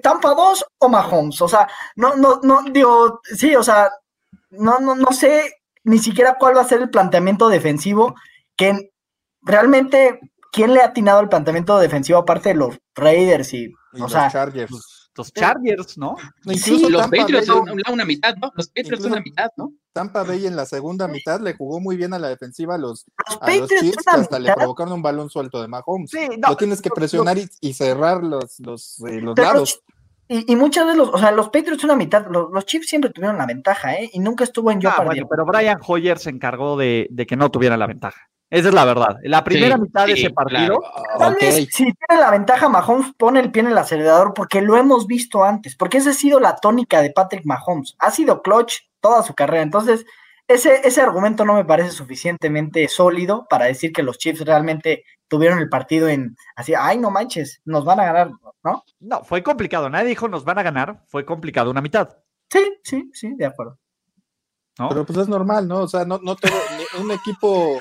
Tampa 0.03 0.35
2 0.35 0.65
o 0.79 0.89
Mahomes. 0.89 1.41
O 1.41 1.49
sea, 1.49 1.69
no, 1.97 2.17
no, 2.17 2.41
no, 2.43 2.63
digo, 2.71 3.21
sí, 3.25 3.55
o 3.57 3.63
sea, 3.63 3.91
no, 4.51 4.79
no, 4.81 4.95
no 4.95 5.13
sé 5.13 5.55
ni 5.85 5.99
siquiera 5.99 6.37
cuál 6.39 6.57
va 6.57 6.63
a 6.63 6.69
ser 6.69 6.83
el 6.83 6.91
planteamiento 6.91 7.49
defensivo 7.49 8.15
que 8.57 8.93
realmente 9.43 10.21
¿quién 10.53 10.75
le 10.75 10.81
ha 10.81 10.87
atinado 10.87 11.21
el 11.21 11.29
planteamiento 11.29 11.79
defensivo 11.79 12.19
aparte 12.19 12.51
de 12.51 12.57
los 12.57 12.79
Raiders 12.95 13.55
y, 13.55 13.73
o 13.99 14.09
sea, 14.09 14.31
Chargers? 14.31 14.71
Los 15.17 15.33
Chargers, 15.33 15.99
¿no? 15.99 16.17
sí, 16.55 16.89
los 16.89 17.09
Patriots 17.09 17.47
son 17.47 17.69
una, 17.69 18.05
mitad, 18.05 18.37
¿no? 18.37 18.53
Los 18.55 18.69
Patriots 18.69 19.03
son 19.03 19.13
una 19.13 19.21
mitad, 19.21 19.51
¿no? 19.57 19.73
Tampa 19.93 20.23
Bay 20.23 20.47
en 20.47 20.55
la 20.55 20.67
segunda 20.67 21.09
mitad 21.09 21.41
le 21.41 21.55
jugó 21.55 21.81
muy 21.81 21.97
bien 21.97 22.15
a 22.15 22.19
la 22.19 22.29
defensiva 22.29 22.77
a 22.77 22.79
los, 22.79 23.07
a 23.41 23.51
los 23.51 23.69
Chiefs, 23.69 24.07
hasta 24.07 24.39
le 24.39 24.53
provocaron 24.55 24.93
un 24.93 25.03
balón 25.03 25.29
suelto 25.29 25.61
de 25.61 25.69
Mahomes. 25.69 26.11
Sí, 26.11 26.29
no, 26.39 26.51
Lo 26.51 26.57
tienes 26.57 26.81
que 26.81 26.91
presionar 26.91 27.39
y, 27.39 27.73
cerrar 27.73 28.23
los, 28.23 28.61
los, 28.61 29.01
eh, 29.09 29.21
los 29.21 29.37
lados. 29.37 29.83
Y, 30.29 30.53
y, 30.53 30.55
muchas 30.55 30.85
veces, 30.85 30.99
los, 30.99 31.09
o 31.09 31.19
sea, 31.19 31.33
los 31.33 31.49
Patriots 31.49 31.83
una 31.83 31.97
mitad, 31.97 32.25
los, 32.31 32.53
los, 32.53 32.65
Chiefs 32.65 32.89
siempre 32.89 33.11
tuvieron 33.11 33.37
la 33.37 33.47
ventaja, 33.47 33.95
¿eh? 33.95 34.09
Y 34.13 34.21
nunca 34.21 34.45
estuvo 34.45 34.71
en 34.71 34.81
yo 34.81 34.89
ah, 34.91 35.03
bueno, 35.05 35.27
pero 35.29 35.45
Brian 35.45 35.81
Hoyer 35.85 36.21
se 36.21 36.31
encargó 36.31 36.77
de, 36.77 37.09
de 37.11 37.27
que 37.27 37.35
no 37.35 37.51
tuviera 37.51 37.77
la 37.77 37.89
ventaja. 37.89 38.30
Esa 38.51 38.69
es 38.69 38.75
la 38.75 38.85
verdad. 38.85 39.17
La 39.23 39.45
primera 39.45 39.79
mitad 39.79 40.07
de 40.07 40.13
ese 40.13 40.31
partido. 40.31 40.83
Tal 41.19 41.37
vez 41.41 41.69
si 41.71 41.85
tiene 41.85 42.21
la 42.21 42.33
ventaja, 42.33 42.69
Mahomes 42.69 43.13
pone 43.17 43.39
el 43.39 43.53
pie 43.53 43.63
en 43.63 43.69
el 43.69 43.79
acelerador 43.79 44.35
porque 44.35 44.61
lo 44.61 44.77
hemos 44.77 45.07
visto 45.07 45.45
antes. 45.45 45.77
Porque 45.77 45.99
esa 45.99 46.11
ha 46.11 46.15
sido 46.15 46.41
la 46.41 46.57
tónica 46.57 47.01
de 47.01 47.11
Patrick 47.11 47.45
Mahomes. 47.45 47.95
Ha 48.01 48.11
sido 48.11 48.43
clutch 48.43 48.79
toda 49.01 49.23
su 49.23 49.35
carrera. 49.35 49.63
Entonces, 49.63 50.05
ese, 50.49 50.81
ese 50.83 51.01
argumento 51.01 51.45
no 51.45 51.55
me 51.55 51.65
parece 51.65 51.93
suficientemente 51.93 52.89
sólido 52.89 53.47
para 53.49 53.67
decir 53.67 53.93
que 53.93 54.03
los 54.03 54.19
Chiefs 54.19 54.45
realmente 54.45 55.05
tuvieron 55.29 55.61
el 55.61 55.69
partido 55.69 56.09
en 56.09 56.37
así, 56.57 56.75
ay, 56.77 56.99
no 56.99 57.13
manches, 57.13 57.63
nos 57.65 57.85
van 57.85 58.01
a 58.01 58.07
ganar, 58.07 58.31
¿no? 58.65 58.83
No, 58.99 59.23
fue 59.23 59.45
complicado. 59.45 59.89
Nadie 59.89 60.09
dijo 60.09 60.27
nos 60.27 60.45
van 60.45 60.59
a 60.59 60.65
ganar. 60.65 61.05
Fue 61.07 61.25
complicado 61.25 61.71
una 61.71 61.81
mitad. 61.81 62.19
Sí, 62.51 62.79
sí, 62.83 63.09
sí, 63.13 63.35
de 63.37 63.47
acuerdo. 63.47 63.79
Pero 64.89 65.05
pues 65.05 65.19
es 65.19 65.29
normal, 65.29 65.69
¿no? 65.69 65.81
O 65.81 65.89
sea, 65.89 66.05
no, 66.05 66.19
no 66.23 66.37
todo, 66.37 66.53
un 67.01 67.11
equipo, 67.11 67.81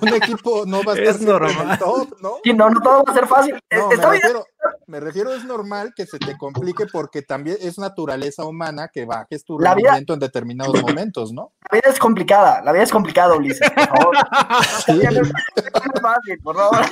un 0.00 0.08
equipo 0.08 0.64
no 0.66 0.82
va 0.82 0.92
a 0.92 0.96
estar 0.98 1.14
es 1.16 1.20
normal. 1.22 1.78
top, 1.78 2.20
¿no? 2.20 2.38
Sí, 2.42 2.52
no, 2.52 2.70
no 2.70 2.80
todo 2.80 3.04
va 3.04 3.12
a 3.12 3.14
ser 3.14 3.26
fácil. 3.26 3.54
me, 3.70 3.96
refiero, 3.96 4.44
me, 4.86 5.00
refiero, 5.00 5.32
es 5.32 5.44
normal 5.44 5.94
que 5.94 6.06
se 6.06 6.18
te 6.18 6.36
complique 6.36 6.86
porque 6.86 7.22
también 7.22 7.56
es 7.60 7.78
naturaleza 7.78 8.44
humana 8.44 8.88
que 8.88 9.04
bajes 9.04 9.44
tu 9.44 9.58
rendimiento 9.58 10.14
en 10.14 10.20
determinados 10.20 10.80
momentos, 10.82 11.32
¿no? 11.32 11.52
La 11.70 11.78
vida 11.78 11.90
es 11.90 11.98
complicada, 11.98 12.62
la 12.62 12.72
vida 12.72 12.82
es 12.82 12.90
complicada, 12.90 13.34
Ulises, 13.34 13.70
por 13.70 13.88
favor. 13.88 14.16
por 16.42 16.56
favor. 16.56 16.86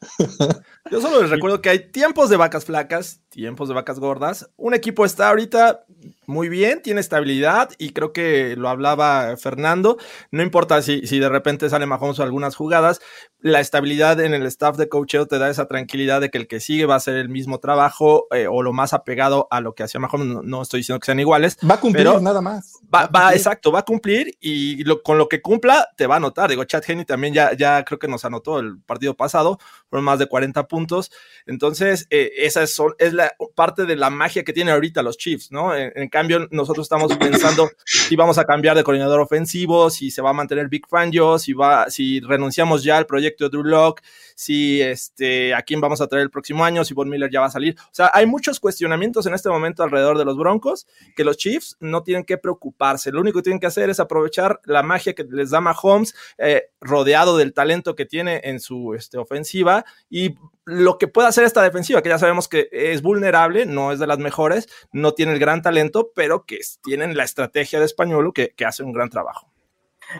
Yo 0.90 1.00
solo 1.00 1.22
les 1.22 1.30
recuerdo 1.30 1.60
que 1.60 1.70
hay 1.70 1.90
tiempos 1.90 2.30
de 2.30 2.36
vacas 2.36 2.64
flacas, 2.64 3.20
tiempos 3.28 3.68
de 3.68 3.74
vacas 3.74 3.98
gordas. 3.98 4.50
Un 4.56 4.74
equipo 4.74 5.04
está 5.04 5.28
ahorita 5.28 5.84
muy 6.26 6.48
bien, 6.48 6.82
tiene 6.82 7.00
estabilidad 7.00 7.70
y 7.78 7.90
creo 7.90 8.12
que 8.12 8.56
lo 8.56 8.68
hablaba 8.68 9.36
Fernando. 9.36 9.98
No 10.30 10.42
importa 10.42 10.82
si, 10.82 11.06
si 11.06 11.18
de 11.18 11.28
repente 11.28 11.68
sale 11.68 11.86
Mahomes 11.86 12.18
o 12.18 12.22
algunas 12.22 12.56
jugadas, 12.56 13.00
la 13.40 13.60
estabilidad 13.60 14.20
en 14.20 14.34
el 14.34 14.46
staff 14.46 14.76
de 14.76 14.88
coacheo 14.88 15.26
te 15.26 15.38
da 15.38 15.50
esa 15.50 15.66
tranquilidad 15.66 16.20
de 16.20 16.30
que 16.30 16.38
el 16.38 16.46
que 16.46 16.60
sigue 16.60 16.86
va 16.86 16.96
a 16.96 16.99
hacer 17.00 17.16
el 17.16 17.28
mismo 17.28 17.58
trabajo 17.58 18.26
eh, 18.30 18.46
o 18.48 18.62
lo 18.62 18.72
más 18.72 18.92
apegado 18.92 19.48
a 19.50 19.60
lo 19.60 19.74
que 19.74 19.82
hacía 19.82 20.00
Mahomes. 20.00 20.44
No, 20.44 20.62
estoy 20.62 20.80
diciendo 20.80 21.00
que 21.00 21.06
sean 21.06 21.20
iguales. 21.20 21.58
Va 21.68 21.74
a 21.74 21.80
cumplir 21.80 22.06
nada 22.20 22.40
más. 22.40 22.80
Va, 22.92 23.32
exacto, 23.34 23.72
va 23.72 23.80
a 23.80 23.84
cumplir 23.84 24.36
y 24.40 24.82
con 25.02 25.18
lo 25.18 25.28
que 25.28 25.40
cumpla 25.40 25.88
te 25.96 26.06
va 26.06 26.14
a 26.14 26.16
anotar. 26.18 26.50
Digo, 26.50 26.64
Chad 26.64 26.82
Henney 26.86 27.04
también 27.04 27.34
ya, 27.34 27.56
ya 27.56 27.84
creo 27.84 27.98
que 27.98 28.08
nos 28.08 28.24
anotó 28.24 28.58
el 28.58 28.80
partido 28.80 29.14
pasado, 29.14 29.58
fueron 29.88 30.04
más 30.04 30.18
de 30.18 30.26
40 30.26 30.66
puntos. 30.66 31.10
Entonces, 31.46 32.06
eh, 32.10 32.30
esa 32.38 32.62
es, 32.62 32.76
es 32.98 33.12
la 33.12 33.32
parte 33.54 33.86
de 33.86 33.96
la 33.96 34.10
magia 34.10 34.44
que 34.44 34.52
tienen 34.52 34.74
ahorita 34.74 35.02
los 35.02 35.16
Chiefs, 35.16 35.50
¿no? 35.52 35.74
En, 35.74 36.08
cambio, 36.08 36.48
nosotros 36.50 36.84
estamos 36.84 37.16
pensando 37.16 37.70
si 37.84 38.16
vamos 38.16 38.38
a 38.38 38.44
cambiar 38.44 38.76
de 38.76 38.84
coordinador 38.84 39.20
ofensivo, 39.20 39.90
si 39.90 40.10
se 40.10 40.22
va 40.22 40.30
a 40.30 40.34
mantener 40.34 40.68
Big 40.68 40.86
Fangio, 40.88 41.38
si 41.38 41.52
va, 41.52 41.90
si 41.90 42.20
renunciamos 42.20 42.82
ya 42.82 42.96
al 42.96 43.06
proyecto 43.06 43.44
de 43.44 43.50
Drew 43.50 43.64
Lock, 43.64 44.00
si 44.40 44.80
este, 44.80 45.52
a 45.52 45.60
quién 45.60 45.82
vamos 45.82 46.00
a 46.00 46.06
traer 46.06 46.22
el 46.22 46.30
próximo 46.30 46.64
año, 46.64 46.82
si 46.82 46.94
Von 46.94 47.10
Miller 47.10 47.30
ya 47.30 47.40
va 47.40 47.48
a 47.48 47.50
salir. 47.50 47.76
O 47.78 47.92
sea, 47.92 48.10
hay 48.14 48.24
muchos 48.24 48.58
cuestionamientos 48.58 49.26
en 49.26 49.34
este 49.34 49.50
momento 49.50 49.82
alrededor 49.82 50.16
de 50.16 50.24
los 50.24 50.38
Broncos 50.38 50.86
que 51.14 51.24
los 51.24 51.36
Chiefs 51.36 51.76
no 51.78 52.02
tienen 52.04 52.24
que 52.24 52.38
preocuparse. 52.38 53.12
Lo 53.12 53.20
único 53.20 53.40
que 53.40 53.42
tienen 53.42 53.60
que 53.60 53.66
hacer 53.66 53.90
es 53.90 54.00
aprovechar 54.00 54.58
la 54.64 54.82
magia 54.82 55.12
que 55.12 55.24
les 55.24 55.50
da 55.50 55.60
Mahomes, 55.60 56.14
eh, 56.38 56.70
rodeado 56.80 57.36
del 57.36 57.52
talento 57.52 57.94
que 57.94 58.06
tiene 58.06 58.40
en 58.44 58.60
su 58.60 58.94
este, 58.94 59.18
ofensiva 59.18 59.84
y 60.08 60.36
lo 60.64 60.96
que 60.96 61.06
puede 61.06 61.28
hacer 61.28 61.44
esta 61.44 61.62
defensiva, 61.62 62.00
que 62.00 62.08
ya 62.08 62.18
sabemos 62.18 62.48
que 62.48 62.70
es 62.72 63.02
vulnerable, 63.02 63.66
no 63.66 63.92
es 63.92 63.98
de 63.98 64.06
las 64.06 64.18
mejores, 64.18 64.70
no 64.90 65.12
tiene 65.12 65.34
el 65.34 65.38
gran 65.38 65.60
talento, 65.60 66.12
pero 66.14 66.46
que 66.46 66.60
tienen 66.82 67.14
la 67.14 67.24
estrategia 67.24 67.78
de 67.78 67.84
español 67.84 68.32
que, 68.32 68.54
que 68.56 68.64
hace 68.64 68.84
un 68.84 68.94
gran 68.94 69.10
trabajo. 69.10 69.49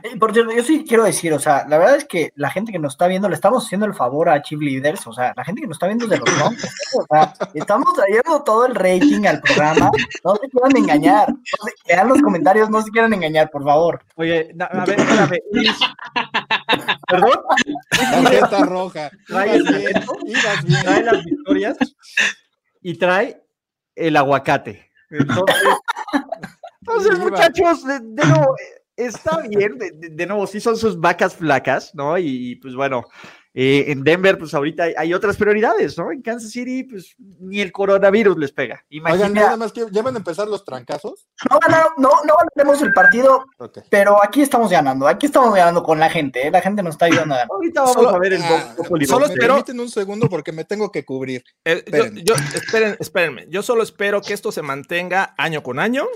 Eh, 0.02 0.16
por 0.18 0.32
cierto, 0.32 0.52
yo 0.52 0.62
sí 0.62 0.84
quiero 0.86 1.04
decir, 1.04 1.32
o 1.32 1.38
sea, 1.38 1.66
la 1.68 1.78
verdad 1.78 1.96
es 1.96 2.04
que 2.04 2.32
la 2.36 2.50
gente 2.50 2.70
que 2.70 2.78
nos 2.78 2.94
está 2.94 3.06
viendo, 3.08 3.28
le 3.28 3.34
estamos 3.34 3.64
haciendo 3.64 3.86
el 3.86 3.94
favor 3.94 4.28
a 4.28 4.40
Chief 4.40 4.60
Leaders, 4.60 5.06
o 5.06 5.12
sea, 5.12 5.32
la 5.36 5.44
gente 5.44 5.60
que 5.60 5.66
nos 5.66 5.76
está 5.76 5.86
viendo 5.86 6.06
de 6.06 6.18
los 6.18 6.38
nombres, 6.38 6.72
o 6.94 7.06
sea, 7.10 7.32
estamos 7.54 7.92
trayendo 7.94 8.42
todo 8.44 8.66
el 8.66 8.74
rating 8.74 9.26
al 9.26 9.40
programa, 9.40 9.90
no 10.24 10.36
se 10.36 10.48
quieran 10.48 10.76
engañar, 10.76 11.34
lean 11.86 12.08
los 12.08 12.22
comentarios, 12.22 12.70
no 12.70 12.82
se 12.82 12.90
quieran 12.90 13.12
engañar, 13.12 13.50
por 13.50 13.64
favor. 13.64 14.04
Oye, 14.14 14.54
a 14.60 14.84
ver, 14.84 15.00
espérame, 15.00 15.38
¿Perdón? 17.08 17.40
Tarjeta 17.90 18.64
roja. 18.64 19.10
Trae, 19.26 19.62
trae 20.82 21.02
las 21.02 21.24
victorias 21.24 21.76
y 22.80 22.96
trae 22.96 23.42
el 23.96 24.16
aguacate. 24.16 24.90
Entonces, 25.10 25.56
entonces 26.80 27.18
muchachos, 27.18 27.84
de, 27.84 28.00
de 28.00 28.24
nuevo, 28.24 28.54
está 29.06 29.40
bien, 29.48 29.78
de, 29.78 30.26
nuevo, 30.26 30.46
sí 30.46 30.60
son 30.60 30.76
sus 30.76 30.98
vacas 30.98 31.36
flacas, 31.36 31.94
¿no? 31.94 32.18
Y, 32.18 32.56
pues 32.56 32.74
bueno, 32.74 33.04
eh, 33.52 33.86
en 33.88 34.04
Denver, 34.04 34.38
pues 34.38 34.54
ahorita 34.54 34.84
hay, 34.96 35.12
otras 35.12 35.36
prioridades, 35.36 35.98
¿no? 35.98 36.12
En 36.12 36.22
Kansas 36.22 36.52
City, 36.52 36.84
pues 36.84 37.16
ni 37.18 37.60
el 37.60 37.72
coronavirus 37.72 38.38
les 38.38 38.52
pega. 38.52 38.84
Oigan, 38.90 39.34
nada 39.34 39.56
más 39.56 39.72
que 39.72 39.86
ya 39.90 40.02
van 40.02 40.14
a 40.14 40.18
empezar 40.18 40.46
los 40.46 40.64
trancazos. 40.64 41.26
No, 41.50 41.58
no, 41.68 42.10
no, 42.24 42.64
no 42.64 42.74
el 42.74 42.92
partido, 42.92 43.44
pero 43.90 44.22
aquí 44.22 44.42
estamos 44.42 44.70
ganando, 44.70 45.08
aquí 45.08 45.26
estamos 45.26 45.52
ganando 45.52 45.82
con 45.82 45.98
la 45.98 46.08
gente, 46.08 46.46
¿eh? 46.46 46.50
la 46.50 46.62
gente 46.62 46.82
nos 46.82 46.94
está 46.94 47.06
ayudando 47.06 47.34
a 47.34 47.38
ganar. 47.38 47.52
Ahorita 47.52 47.82
vamos 47.82 48.14
a 48.14 48.18
ver 48.18 48.34
el 48.34 48.42
ah, 48.42 48.74
Solo 49.06 49.26
espero. 49.26 49.64
un 49.74 49.88
segundo 49.88 50.28
porque 50.28 50.52
me 50.52 50.64
tengo 50.64 50.92
que 50.92 51.04
cubrir. 51.04 51.42
Eh, 51.64 51.84
yo, 52.24 52.34
esperen, 52.54 52.96
espérenme, 53.00 53.46
yo 53.48 53.62
solo 53.62 53.82
espero 53.82 54.20
que 54.20 54.32
esto 54.32 54.52
se 54.52 54.62
mantenga 54.62 55.34
año 55.36 55.62
con 55.62 55.80
año. 55.80 56.06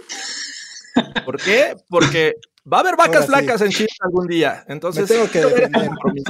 ¿Por 1.24 1.40
qué? 1.40 1.76
Porque 1.88 2.34
Va 2.70 2.78
a 2.78 2.80
haber 2.80 2.96
vacas 2.96 3.26
flacas 3.26 3.60
en 3.60 3.70
Chile 3.70 3.90
algún 4.00 4.26
día. 4.26 4.64
Entonces, 4.68 5.08
tengo 5.08 5.30
que 5.30 5.42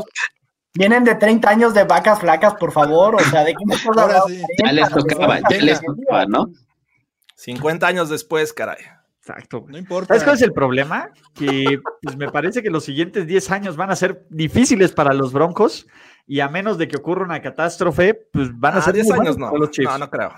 Vienen 0.76 1.04
de 1.04 1.14
30 1.14 1.48
años 1.48 1.72
de 1.74 1.84
vacas 1.84 2.18
flacas, 2.18 2.54
por 2.54 2.72
favor. 2.72 3.14
O 3.14 3.20
sea, 3.20 3.44
¿de 3.44 3.52
qué 3.52 3.64
me 3.64 3.76
hablando? 3.76 4.26
Ya 4.64 4.72
les 4.72 4.88
tocaba, 4.88 5.38
ya 5.48 5.58
les 5.58 5.80
tocaba, 5.80 6.26
¿no? 6.26 6.50
50 7.36 7.86
años 7.86 8.08
después, 8.08 8.52
caray. 8.52 8.78
Exacto. 9.20 9.64
No 9.68 9.78
importa. 9.78 10.08
¿Sabes 10.08 10.24
cuál 10.24 10.36
es 10.36 10.42
el 10.42 10.52
problema? 10.52 11.10
Que 11.34 11.78
pues, 12.02 12.16
me 12.16 12.30
parece 12.30 12.62
que 12.62 12.70
los 12.70 12.84
siguientes 12.84 13.26
10 13.26 13.50
años 13.52 13.76
van 13.76 13.90
a 13.90 13.96
ser 13.96 14.26
difíciles 14.30 14.92
para 14.92 15.14
los 15.14 15.32
Broncos 15.32 15.86
y 16.26 16.40
a 16.40 16.48
menos 16.48 16.78
de 16.78 16.88
que 16.88 16.96
ocurra 16.96 17.24
una 17.24 17.42
catástrofe, 17.42 18.14
pues 18.14 18.48
van 18.58 18.74
a 18.74 18.78
ah, 18.78 18.82
ser 18.82 18.94
10 18.94 19.10
años 19.12 19.38
no. 19.38 19.54
Los 19.56 19.70
No, 19.78 19.98
no 19.98 20.10
creo. 20.10 20.32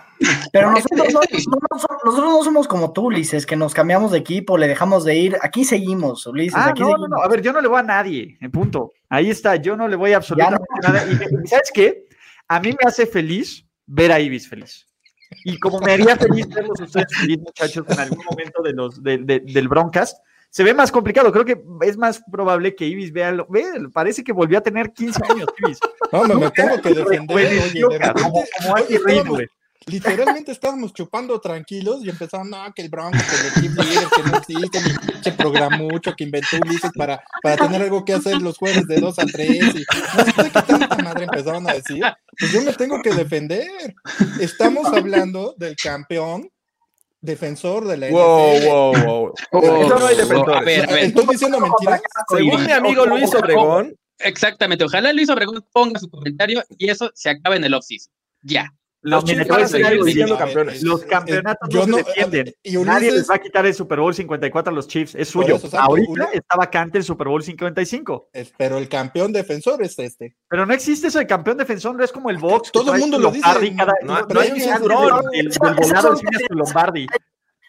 Pero 0.52 0.72
nosotros 0.72 1.12
no, 1.12 1.20
nosotros 2.04 2.30
no 2.30 2.42
somos 2.42 2.66
como 2.66 2.92
tú, 2.92 3.06
Ulises, 3.06 3.46
que 3.46 3.54
nos 3.54 3.72
cambiamos 3.72 4.10
de 4.10 4.18
equipo, 4.18 4.58
le 4.58 4.66
dejamos 4.66 5.04
de 5.04 5.14
ir. 5.14 5.38
Aquí 5.42 5.64
seguimos, 5.64 6.26
Ulises. 6.26 6.56
Ah, 6.56 6.70
aquí 6.70 6.82
no, 6.82 6.96
no, 6.96 7.06
no. 7.06 7.22
A 7.22 7.28
ver, 7.28 7.40
yo 7.40 7.52
no 7.52 7.60
le 7.60 7.68
voy 7.68 7.78
a 7.78 7.84
nadie, 7.84 8.36
en 8.40 8.50
punto. 8.50 8.92
Ahí 9.08 9.30
está, 9.30 9.56
yo 9.56 9.76
no 9.76 9.86
le 9.86 9.94
voy 9.94 10.12
a 10.12 10.16
absolutamente 10.16 10.66
nada. 10.82 11.04
Y, 11.08 11.16
¿sabes 11.46 11.70
qué? 11.72 12.06
A 12.48 12.58
mí 12.58 12.70
me 12.70 12.88
hace 12.88 13.06
feliz 13.06 13.64
ver 13.86 14.10
a 14.10 14.18
Ibis 14.18 14.48
feliz. 14.48 14.86
Y 15.44 15.58
como 15.58 15.78
me 15.80 15.92
haría 15.92 16.16
feliz 16.16 16.48
verlos 16.48 16.80
ustedes 16.80 17.14
feliz, 17.16 17.38
muchachos, 17.38 17.84
en 17.88 17.98
algún 17.98 18.24
momento 18.28 18.62
de 18.62 18.72
los, 18.72 19.02
del 19.02 19.68
Broncast, 19.68 20.18
se 20.56 20.64
ve 20.64 20.72
más 20.72 20.90
complicado. 20.90 21.30
Creo 21.32 21.44
que 21.44 21.60
es 21.82 21.98
más 21.98 22.22
probable 22.32 22.74
que 22.74 22.86
Ibis 22.86 23.12
vea, 23.12 23.30
lo, 23.30 23.46
ve, 23.46 23.62
parece 23.92 24.24
que 24.24 24.32
volvió 24.32 24.56
a 24.56 24.62
tener 24.62 24.90
15 24.90 25.20
años, 25.28 25.48
Ibis. 25.58 25.78
No, 26.12 26.24
me, 26.24 26.50
tengo 26.50 26.80
que 26.80 26.94
defender. 26.94 27.36
Oye, 27.36 27.82
como, 28.14 28.42
como 29.22 29.38
Literalmente 29.84 30.52
estábamos 30.52 30.94
chupando 30.94 31.38
tranquilos 31.40 32.02
y 32.02 32.08
empezaron, 32.08 32.48
no, 32.48 32.72
que 32.74 32.80
el 32.80 32.88
Bronco, 32.88 33.18
que 33.18 33.66
el 33.66 33.68
que 33.68 34.30
no 34.30 34.38
existe, 34.38 34.78
que 35.22 35.32
programucho, 35.32 36.14
que 36.16 36.24
inventó 36.24 36.56
Ulises 36.56 36.90
para, 36.96 37.22
para 37.42 37.56
tener 37.56 37.82
algo 37.82 38.04
que 38.04 38.14
hacer 38.14 38.40
los 38.40 38.56
jueves 38.56 38.86
de 38.86 38.98
2 38.98 39.18
a 39.18 39.26
3 39.26 39.50
y 39.50 39.84
no 40.16 40.24
sé 40.24 40.32
qué 40.32 40.50
tanta 40.50 40.96
madre 41.02 41.24
empezaron 41.24 41.68
a 41.68 41.74
decir. 41.74 42.02
Pues 42.38 42.50
yo 42.50 42.62
me 42.62 42.72
tengo 42.72 43.02
que 43.02 43.12
defender. 43.12 43.68
Estamos 44.40 44.86
hablando 44.86 45.54
del 45.58 45.76
campeón 45.76 46.48
defensor 47.20 47.86
de 47.86 47.96
la 47.96 48.10
wow, 48.10 48.56
NFL. 48.56 48.66
Wow, 48.66 48.92
wow, 48.92 49.34
wow. 49.52 49.80
Eso 49.82 49.98
no 49.98 50.06
hay 50.06 50.16
defensores. 50.16 50.88
¿Estoy 50.88 51.26
diciendo 51.26 51.60
mentiras? 51.60 52.00
Según 52.28 52.64
mi 52.64 52.72
amigo 52.72 53.06
Luis 53.06 53.34
Obregón. 53.34 53.96
Exactamente. 54.18 54.84
Ojalá 54.84 55.12
Luis 55.12 55.28
Obregón 55.28 55.64
ponga 55.72 56.00
su 56.00 56.08
comentario 56.08 56.62
y 56.78 56.88
eso 56.88 57.10
se 57.14 57.30
acaba 57.30 57.56
en 57.56 57.64
el 57.64 57.74
off-season. 57.74 58.12
Ya. 58.42 58.72
Los, 59.06 59.24
campeones. 60.36 60.82
los 60.82 61.04
campeonatos 61.04 61.86
no, 61.86 61.98
se 61.98 62.02
defienden. 62.02 62.52
Nadie 62.84 63.12
les 63.12 63.30
va 63.30 63.36
a 63.36 63.38
quitar 63.38 63.64
el 63.64 63.72
Super 63.72 64.00
Bowl 64.00 64.12
54 64.12 64.72
a 64.72 64.74
los 64.74 64.88
Chiefs. 64.88 65.14
Es 65.14 65.28
suyo. 65.28 65.60
Ahorita 65.78 66.30
está 66.32 66.56
vacante 66.56 66.98
el 66.98 67.04
Super 67.04 67.28
Bowl 67.28 67.40
55. 67.40 68.30
pero 68.56 68.78
el 68.78 68.88
campeón 68.88 69.32
defensor 69.32 69.80
es 69.84 69.96
este. 70.00 70.34
Pero 70.48 70.66
no 70.66 70.74
existe 70.74 71.06
eso 71.06 71.20
de 71.20 71.26
campeón 71.28 71.56
defensor. 71.56 71.94
No 71.94 72.02
es 72.02 72.10
como 72.10 72.30
el 72.30 72.38
box. 72.38 72.72
Todo 72.72 72.94
el 72.94 73.00
mundo 73.00 73.20
lo 73.20 73.30
dice. 73.30 73.46
no, 74.02 74.40
hay 74.40 74.50
un 74.50 74.60
cinturón. 74.60 75.24
El, 75.32 75.50
volado 75.76 76.14
Lombardi. 76.50 77.06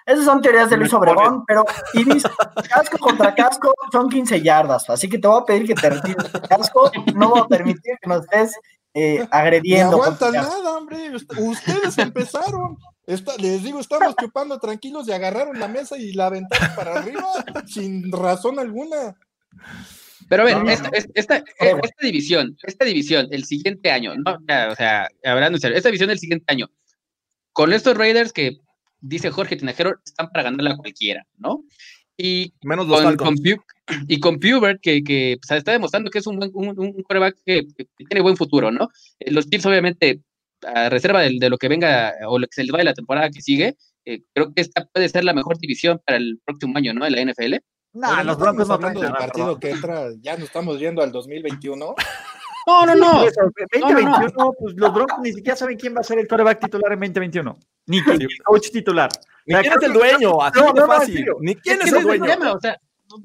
Esas 0.08 0.26
son 0.26 0.42
teorías 0.42 0.72
de 0.72 0.78
Luis 0.78 0.94
Obregón, 0.94 1.44
pero 1.46 1.66
Iris, 1.94 2.24
casco 2.70 2.98
contra 2.98 3.36
casco 3.36 3.74
son 3.92 4.08
15 4.08 4.42
yardas, 4.42 4.90
así 4.90 5.10
que 5.10 5.20
te 5.20 5.28
voy 5.28 5.42
a 5.42 5.44
pedir 5.44 5.68
que 5.68 5.76
te 5.76 5.90
retires 5.90 6.32
casco, 6.48 6.90
no 7.14 7.32
voy 7.32 7.42
a 7.42 7.46
permitir 7.46 7.98
que 8.02 8.08
nos 8.08 8.22
estés 8.22 8.58
eh, 8.98 9.28
agrediendo. 9.32 9.98
No 9.98 10.04
aguantan 10.04 10.34
nada, 10.34 10.78
hombre. 10.78 11.12
Ustedes 11.16 11.98
empezaron. 11.98 12.78
les 13.06 13.64
digo, 13.64 13.80
estamos 13.80 14.16
chupando 14.16 14.60
tranquilos 14.60 15.08
y 15.08 15.12
agarraron 15.12 15.60
la 15.60 15.68
mesa 15.68 15.98
y 15.98 16.14
la 16.14 16.28
aventaron 16.28 16.76
para 16.76 17.00
arriba 17.00 17.24
sin 17.68 18.12
razón 18.12 18.60
alguna. 18.60 19.16
Pero 20.30 20.44
a 20.44 20.46
ver, 20.46 20.58
esta, 20.68 20.90
esta, 21.14 21.44
división, 22.02 22.58
esta 22.64 22.84
división, 22.84 23.28
el 23.32 23.46
siguiente 23.46 23.92
año, 23.92 24.14
¿no? 24.16 24.34
o 24.34 24.76
sea, 24.76 25.08
hablando 25.24 25.58
en 25.62 25.74
esta 25.74 25.88
división 25.88 26.10
del 26.10 26.20
siguiente 26.20 26.46
año, 26.52 26.70
con 27.54 27.72
estos 27.72 27.98
Raiders 27.98 28.34
que 28.34 28.60
dice 29.00 29.32
Jorge 29.32 29.56
Tinajero, 29.56 29.96
están 30.04 30.28
para 30.30 30.44
ganarla 30.44 30.76
cualquiera, 30.76 31.26
¿no? 31.38 31.64
Y 32.18 32.54
Menos 32.62 32.88
los 32.88 33.16
con, 33.16 33.36
y 34.08 34.20
con 34.20 34.40
Pubert, 34.40 34.82
que, 34.82 35.04
que 35.04 35.38
pues, 35.42 35.58
está 35.58 35.72
demostrando 35.72 36.10
que 36.10 36.20
es 36.20 36.28
un, 36.28 36.38
buen, 36.38 36.52
un, 36.54 37.04
quarterback 37.04 37.38
que, 37.46 37.68
tiene 37.98 38.22
buen 38.22 38.38
futuro, 38.38 38.72
¿no? 38.72 38.90
Eh, 39.20 39.32
los 39.32 39.50
Chiefs, 39.50 39.66
obviamente, 39.66 40.22
a 40.64 40.90
reserva 40.90 41.22
de, 41.22 41.38
de, 41.40 41.50
lo 41.50 41.58
que 41.58 41.68
venga 41.68 42.14
o 42.28 42.40
lo 42.40 42.48
que 42.48 42.56
se 42.56 42.64
les 42.64 42.74
va 42.74 42.80
de 42.80 42.86
la 42.86 42.94
temporada 42.94 43.30
que 43.30 43.42
sigue, 43.42 43.76
eh, 44.06 44.22
creo 44.34 44.54
que 44.54 44.62
esta 44.62 44.86
puede 44.86 45.10
ser 45.10 45.26
la 45.26 45.34
mejor 45.34 45.58
división 45.58 46.02
para 46.06 46.18
el 46.18 46.40
próximo 46.46 46.78
año, 46.78 46.94
¿no? 46.94 47.06
En 47.06 47.14
la 47.14 47.22
NFL. 47.22 47.56
No, 47.94 48.24
los 48.24 48.38
Broncos 48.38 48.68
no 48.68 48.76
hablando 48.76 49.02
del 49.02 49.12
partido 49.12 49.60
que 49.60 49.72
entra, 49.72 50.10
ya 50.22 50.38
no 50.38 50.46
estamos 50.46 50.80
yendo 50.80 51.02
al 51.02 51.12
2021. 51.12 51.96
No, 52.68 52.86
no, 52.86 52.96
no. 52.96 53.24
2021, 53.24 54.54
pues 54.60 54.74
los 54.76 54.94
Broncos 54.94 55.20
ni 55.24 55.32
siquiera 55.32 55.56
saben 55.56 55.78
quién 55.78 55.96
va 55.96 56.02
a 56.02 56.04
ser 56.04 56.20
el 56.20 56.28
quarterback 56.28 56.60
titular 56.60 56.92
en 56.92 57.00
2021. 57.00 57.58
Ni 57.86 58.04
quién 58.04 58.22
el 58.22 58.28
coach 58.44 58.72
titular. 58.72 59.10
Ni 59.46 59.56
quién 59.56 59.72
es 59.72 59.84
el 59.84 59.94
dueño, 59.94 60.42
así 60.42 60.60
no, 60.60 60.74
no, 60.74 60.86
fácil. 60.86 61.26
Ni 61.40 61.56
quién 61.56 61.82
es, 61.82 61.94
el 61.94 62.04
dueño. 62.04 62.26
o 62.54 62.60
sea, 62.60 62.78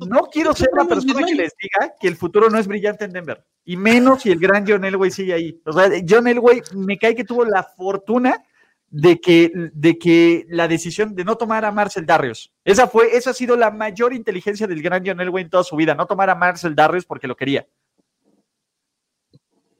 no 0.06 0.22
quiero 0.24 0.54
ser 0.54 0.68
la 0.76 0.84
persona 0.84 1.26
que 1.26 1.34
les 1.34 1.54
diga 1.56 1.94
que 2.00 2.08
el 2.08 2.16
futuro 2.16 2.48
no 2.48 2.58
es 2.58 2.66
brillante 2.66 3.04
en 3.04 3.12
Denver. 3.12 3.44
Y 3.64 3.76
menos 3.76 4.22
si 4.22 4.30
el 4.30 4.38
gran 4.38 4.64
John 4.66 4.84
Elway 4.84 5.10
sigue 5.10 5.34
ahí. 5.34 5.60
O 5.64 5.72
sea, 5.72 5.90
John 6.08 6.26
Elway 6.26 6.62
me 6.74 6.98
cae 6.98 7.14
que 7.14 7.24
tuvo 7.24 7.44
la 7.44 7.62
fortuna 7.62 8.42
de 8.88 9.20
que, 9.20 9.50
de 9.54 9.98
que 9.98 10.44
la 10.48 10.68
decisión 10.68 11.14
de 11.14 11.24
no 11.24 11.36
tomar 11.36 11.64
a 11.64 11.72
Marcel 11.72 12.04
Darrios, 12.04 12.52
esa 12.64 12.86
fue, 12.86 13.16
esa 13.16 13.30
ha 13.30 13.34
sido 13.34 13.56
la 13.56 13.70
mayor 13.70 14.12
inteligencia 14.12 14.66
del 14.66 14.82
gran 14.82 15.02
John 15.04 15.20
Elway 15.20 15.44
en 15.44 15.50
toda 15.50 15.64
su 15.64 15.76
vida, 15.76 15.94
no 15.94 16.06
tomar 16.06 16.28
a 16.30 16.34
Marcel 16.34 16.74
Darrios 16.74 17.06
porque 17.06 17.26
lo 17.26 17.36
quería. 17.36 17.66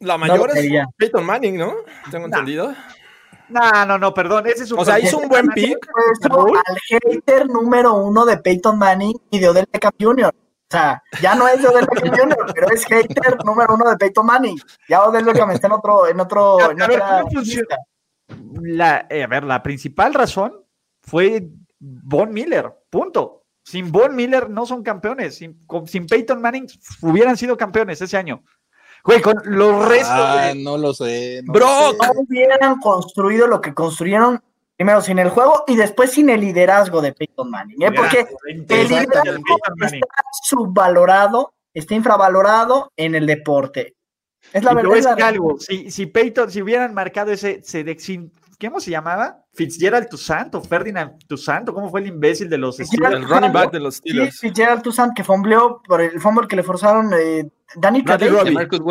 La 0.00 0.18
mayor 0.18 0.50
es 0.56 0.68
Peyton 0.96 1.24
Manning, 1.24 1.56
¿no? 1.56 1.74
Tengo 2.10 2.26
entendido. 2.26 2.74
No, 3.52 3.86
no, 3.86 3.98
no, 3.98 4.14
perdón. 4.14 4.46
Ese 4.46 4.64
es 4.64 4.72
un 4.72 4.78
o 4.78 4.84
sea, 4.84 4.98
hizo 4.98 5.18
un 5.18 5.28
buen 5.28 5.48
pick. 5.48 5.78
Al 6.30 6.78
hater 6.88 7.48
número 7.48 7.94
uno 7.94 8.24
de 8.24 8.38
Peyton 8.38 8.78
Manning 8.78 9.16
y 9.30 9.38
de 9.38 9.48
Odell 9.48 9.66
Beckham 9.70 9.92
Jr. 10.00 10.32
O 10.34 10.70
sea, 10.70 11.02
ya 11.20 11.34
no 11.34 11.46
es 11.48 11.60
de 11.60 11.68
Odell 11.68 11.86
Beckham 11.92 12.16
Jr., 12.16 12.52
pero 12.54 12.70
es 12.70 12.84
hater 12.86 13.44
número 13.44 13.74
uno 13.74 13.90
de 13.90 13.96
Peyton 13.96 14.24
Manning. 14.24 14.58
Ya 14.88 15.04
Odell 15.04 15.24
Beckham 15.24 15.50
está 15.50 15.66
en 15.66 15.72
otro, 15.74 16.06
en 16.06 16.20
otro, 16.20 16.70
en 16.70 16.82
otra 16.82 17.24
la, 18.60 19.06
eh, 19.10 19.22
a 19.22 19.26
ver, 19.26 19.44
la 19.44 19.62
principal 19.62 20.14
razón 20.14 20.64
fue 21.02 21.48
Von 21.78 22.32
Miller, 22.32 22.72
punto. 22.90 23.44
Sin 23.64 23.92
Von 23.92 24.16
Miller 24.16 24.50
no 24.50 24.66
son 24.66 24.82
campeones. 24.82 25.36
Sin, 25.36 25.64
sin 25.86 26.06
Peyton 26.06 26.40
Manning 26.40 26.66
hubieran 27.00 27.36
sido 27.36 27.56
campeones 27.56 28.00
ese 28.00 28.16
año. 28.16 28.42
Güey, 29.04 29.20
con 29.20 29.34
los 29.44 29.88
restos. 29.88 30.08
Ah, 30.10 30.52
no 30.56 30.78
lo 30.78 30.94
sé. 30.94 31.42
No 31.44 31.52
Bro, 31.52 31.92
no 31.94 32.20
hubieran 32.20 32.78
construido 32.80 33.46
lo 33.46 33.60
que 33.60 33.74
construyeron 33.74 34.42
primero 34.76 35.00
sin 35.00 35.18
el 35.18 35.30
juego 35.30 35.64
y 35.66 35.76
después 35.76 36.12
sin 36.12 36.30
el 36.30 36.40
liderazgo 36.40 37.00
de 37.00 37.12
Peyton 37.12 37.50
Manning. 37.50 37.82
¿eh? 37.82 37.92
Porque 37.92 38.26
el 38.46 38.88
liderazgo 38.88 39.32
está 39.80 40.24
subvalorado, 40.42 41.52
está 41.74 41.94
infravalorado 41.94 42.92
en 42.96 43.14
el 43.14 43.26
deporte. 43.26 43.94
Es 44.52 44.64
la 44.64 44.74
verdad. 44.74 44.96
Es 44.96 45.06
algo, 45.06 45.58
si, 45.58 45.90
si 45.90 46.06
Peyton, 46.06 46.50
si 46.50 46.62
hubieran 46.62 46.94
marcado 46.94 47.32
ese, 47.32 47.62
¿cómo 48.68 48.80
se 48.80 48.90
llamaba? 48.90 49.38
Fitzgerald 49.54 50.08
Toussaint 50.08 50.54
o 50.54 50.60
Ferdinand 50.62 51.18
Toussaint, 51.26 51.68
¿cómo 51.70 51.90
fue 51.90 52.00
el 52.00 52.08
imbécil 52.08 52.48
de 52.48 52.58
los 52.58 52.76
Steelers? 52.76 53.14
El 53.14 53.28
running 53.28 53.52
back 53.52 53.72
de 53.72 53.80
los 53.80 53.96
Steelers. 53.96 54.36
Sí, 54.36 54.48
Fitzgerald 54.48 54.82
Toussaint 54.82 55.14
que 55.14 55.24
fombleó 55.24 55.82
por 55.86 56.00
el 56.00 56.20
fumble 56.20 56.48
que 56.48 56.56
le 56.56 56.62
forzaron 56.62 57.12
eh, 57.14 57.48
Danny 57.76 58.02
Robbie. 58.02 58.44
De 58.44 58.50
Marcus, 58.50 58.78
de 58.78 58.84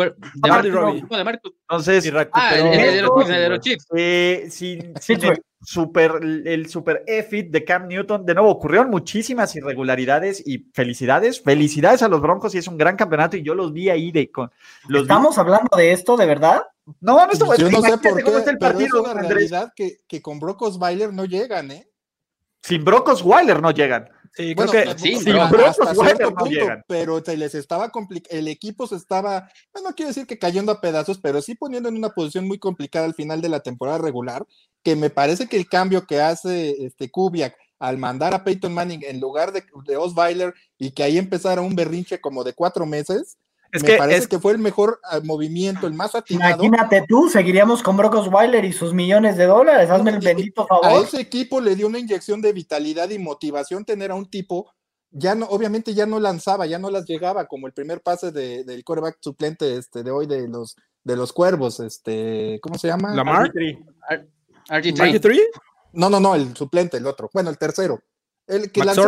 Marcus, 0.48 1.08
de 1.18 1.24
Marcus. 1.24 1.52
Entonces, 1.68 2.12
ah, 2.32 2.54
el, 2.56 2.96
de 3.26 3.48
los 3.48 3.60
Chiefs. 3.60 3.86
Eh, 3.94 4.46
sin, 4.50 4.94
sin 5.00 5.24
el 5.24 5.42
super, 5.64 6.20
el 6.22 6.68
super 6.68 7.04
EFIT 7.06 7.50
de 7.50 7.64
Cam 7.64 7.88
Newton, 7.88 8.26
de 8.26 8.34
nuevo, 8.34 8.50
ocurrieron 8.50 8.90
muchísimas 8.90 9.54
irregularidades 9.56 10.42
y 10.46 10.70
felicidades, 10.72 11.40
felicidades 11.40 12.02
a 12.02 12.08
los 12.08 12.20
Broncos 12.20 12.54
y 12.54 12.58
es 12.58 12.68
un 12.68 12.76
gran 12.76 12.96
campeonato 12.96 13.36
y 13.36 13.42
yo 13.42 13.54
los 13.54 13.72
vi 13.72 13.90
ahí 13.90 14.12
de... 14.12 14.30
Con, 14.30 14.50
los 14.88 15.02
¿Estamos 15.02 15.38
hablando 15.38 15.76
de 15.76 15.92
esto, 15.92 16.16
de 16.16 16.26
verdad? 16.26 16.62
No, 17.00 17.26
no 17.26 17.32
estamos... 17.32 17.56
Yo 17.58 17.70
no 17.70 17.80
sé 17.80 17.98
por 17.98 18.22
qué, 18.22 18.50
el 18.50 18.58
partido, 18.58 19.04
es 19.04 19.10
una 19.10 19.22
realidad 19.22 19.72
que, 19.74 19.98
que 20.06 20.20
con 20.20 20.40
Broncos 20.40 20.78
Weiler 20.80 21.12
no 21.12 21.24
llegan, 21.24 21.70
¿eh? 21.70 21.88
Sin 22.62 22.84
Broncos 22.84 23.22
Weiler 23.22 23.60
no 23.60 23.70
llegan. 23.70 24.08
Sí, 24.34 24.54
creo 24.54 24.70
que 24.70 24.98
sí, 24.98 25.18
pero, 25.22 25.46
punto, 26.34 26.66
pero 26.88 27.22
se 27.22 27.36
les 27.36 27.54
estaba 27.54 27.92
el 28.30 28.48
equipo 28.48 28.86
se 28.86 28.96
estaba, 28.96 29.50
no 29.74 29.94
quiero 29.94 30.08
decir 30.08 30.26
que 30.26 30.38
cayendo 30.38 30.72
a 30.72 30.80
pedazos, 30.80 31.18
pero 31.18 31.42
sí 31.42 31.54
poniendo 31.54 31.90
en 31.90 31.96
una 31.96 32.08
posición 32.10 32.48
muy 32.48 32.58
complicada 32.58 33.04
al 33.04 33.12
final 33.12 33.42
de 33.42 33.50
la 33.50 33.60
temporada 33.60 33.98
regular, 33.98 34.46
que 34.82 34.96
me 34.96 35.10
parece 35.10 35.48
que 35.48 35.56
el 35.56 35.68
cambio 35.68 36.06
que 36.06 36.20
hace 36.20 36.84
este 36.84 37.10
Kubiak 37.10 37.56
al 37.78 37.98
mandar 37.98 38.32
a 38.32 38.44
Peyton 38.44 38.72
Manning 38.72 39.02
en 39.02 39.18
lugar 39.18 39.52
de, 39.52 39.64
de 39.86 39.96
Osweiler 39.96 40.54
y 40.78 40.92
que 40.92 41.02
ahí 41.02 41.18
empezara 41.18 41.62
un 41.62 41.74
berrinche 41.74 42.20
como 42.20 42.44
de 42.44 42.52
cuatro 42.52 42.86
meses, 42.86 43.38
es 43.72 43.82
me 43.82 43.88
que 43.88 43.96
parece 43.96 44.28
que 44.28 44.38
fue 44.38 44.52
el 44.52 44.58
mejor 44.58 45.00
ah, 45.02 45.20
movimiento, 45.24 45.86
el 45.86 45.94
más 45.94 46.14
atinado. 46.14 46.62
Imagínate 46.62 47.04
tú, 47.08 47.28
seguiríamos 47.30 47.82
con 47.82 47.96
Brock 47.96 48.14
Osweiler 48.14 48.64
y 48.66 48.72
sus 48.72 48.92
millones 48.92 49.36
de 49.36 49.46
dólares. 49.46 49.90
Hazme 49.90 50.10
el 50.10 50.18
bendito 50.18 50.66
favor. 50.66 50.86
A 50.86 50.98
ese 50.98 51.20
equipo 51.20 51.60
le 51.60 51.74
dio 51.74 51.86
una 51.86 51.98
inyección 51.98 52.42
de 52.42 52.52
vitalidad 52.52 53.08
y 53.08 53.18
motivación 53.18 53.84
tener 53.84 54.10
a 54.10 54.14
un 54.14 54.26
tipo, 54.26 54.70
ya 55.10 55.34
no, 55.34 55.46
obviamente 55.46 55.94
ya 55.94 56.04
no 56.04 56.20
lanzaba, 56.20 56.66
ya 56.66 56.78
no 56.78 56.90
las 56.90 57.06
llegaba, 57.06 57.46
como 57.46 57.66
el 57.66 57.72
primer 57.72 58.02
pase 58.02 58.30
de, 58.30 58.62
del 58.62 58.84
quarterback 58.84 59.16
suplente 59.20 59.76
este, 59.76 60.02
de 60.02 60.10
hoy 60.10 60.26
de 60.26 60.46
los, 60.48 60.76
de 61.02 61.16
los 61.16 61.32
cuervos, 61.32 61.80
este, 61.80 62.60
¿cómo 62.62 62.76
se 62.76 62.88
llama? 62.88 63.14
Lamar. 63.14 63.50
RG3. 64.68 65.38
No, 65.94 66.08
no, 66.08 66.20
no, 66.20 66.34
el 66.34 66.56
suplente, 66.56 66.96
el 66.96 67.06
otro. 67.06 67.30
Bueno, 67.32 67.50
el 67.50 67.58
tercero. 67.58 68.00
El 68.46 68.72
que 68.72 68.82
Max 68.82 68.98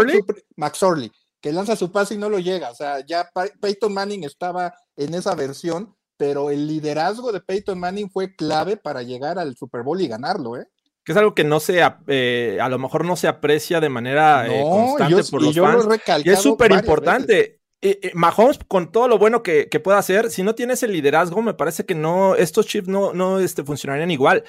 Max 0.56 0.82
Orley 0.82 1.10
que 1.44 1.52
lanza 1.52 1.76
su 1.76 1.92
pase 1.92 2.14
y 2.14 2.16
no 2.16 2.30
lo 2.30 2.38
llega. 2.38 2.70
O 2.70 2.74
sea, 2.74 3.04
ya 3.04 3.28
Peyton 3.60 3.92
Manning 3.92 4.24
estaba 4.24 4.72
en 4.96 5.12
esa 5.12 5.34
versión, 5.34 5.94
pero 6.16 6.48
el 6.48 6.66
liderazgo 6.66 7.32
de 7.32 7.40
Peyton 7.40 7.78
Manning 7.78 8.08
fue 8.08 8.34
clave 8.34 8.78
para 8.78 9.02
llegar 9.02 9.38
al 9.38 9.54
Super 9.54 9.82
Bowl 9.82 10.00
y 10.00 10.08
ganarlo, 10.08 10.56
¿eh? 10.56 10.66
Que 11.04 11.12
es 11.12 11.18
algo 11.18 11.34
que 11.34 11.44
no 11.44 11.60
se, 11.60 11.82
eh, 12.06 12.58
a 12.62 12.68
lo 12.70 12.78
mejor 12.78 13.04
no 13.04 13.14
se 13.14 13.28
aprecia 13.28 13.78
de 13.78 13.90
manera 13.90 14.46
eh, 14.46 14.62
constante 14.62 15.22
por 15.30 15.42
los 15.42 15.54
fans. 15.54 15.86
y 16.24 16.30
es 16.30 16.40
súper 16.40 16.72
importante. 16.72 17.60
Eh, 17.86 18.12
Mahomes, 18.14 18.58
con 18.66 18.90
todo 18.90 19.08
lo 19.08 19.18
bueno 19.18 19.42
que, 19.42 19.68
que, 19.68 19.78
pueda 19.78 19.98
hacer, 19.98 20.30
si 20.30 20.42
no 20.42 20.54
tiene 20.54 20.72
ese 20.72 20.88
liderazgo, 20.88 21.42
me 21.42 21.52
parece 21.52 21.84
que 21.84 21.94
no, 21.94 22.34
estos 22.34 22.66
chips 22.66 22.88
no, 22.88 23.12
no 23.12 23.40
este, 23.40 23.62
funcionarían 23.62 24.10
igual. 24.10 24.42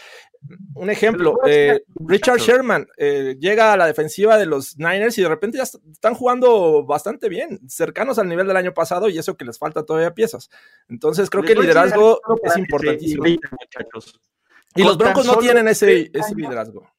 Un 0.74 0.90
ejemplo, 0.90 1.40
eh, 1.46 1.82
Richard 2.00 2.40
Sherman 2.40 2.88
eh, 2.96 3.36
llega 3.38 3.74
a 3.74 3.78
la 3.78 3.88
defensiva 3.88 4.38
de 4.38 4.46
los 4.46 4.78
Niners 4.78 5.18
y 5.18 5.24
de 5.24 5.28
repente 5.28 5.58
ya 5.58 5.64
están 5.64 6.14
jugando 6.14 6.86
bastante 6.86 7.28
bien, 7.28 7.60
cercanos 7.68 8.20
al 8.20 8.30
nivel 8.30 8.48
del 8.48 8.56
año 8.56 8.74
pasado 8.74 9.10
y 9.10 9.18
eso 9.18 9.36
que 9.36 9.44
les 9.44 9.60
falta 9.60 9.84
todavía 9.84 10.14
piezas. 10.14 10.50
Entonces 10.88 11.30
creo 11.30 11.44
que 11.44 11.52
el 11.52 11.60
liderazgo 11.60 12.22
es 12.42 12.56
importantísimo. 12.56 13.26
Y 13.28 14.84
los 14.84 14.98
Broncos 14.98 15.26
no 15.26 15.36
tienen 15.40 15.68
ese, 15.68 16.10
ese 16.14 16.36
liderazgo 16.36 16.90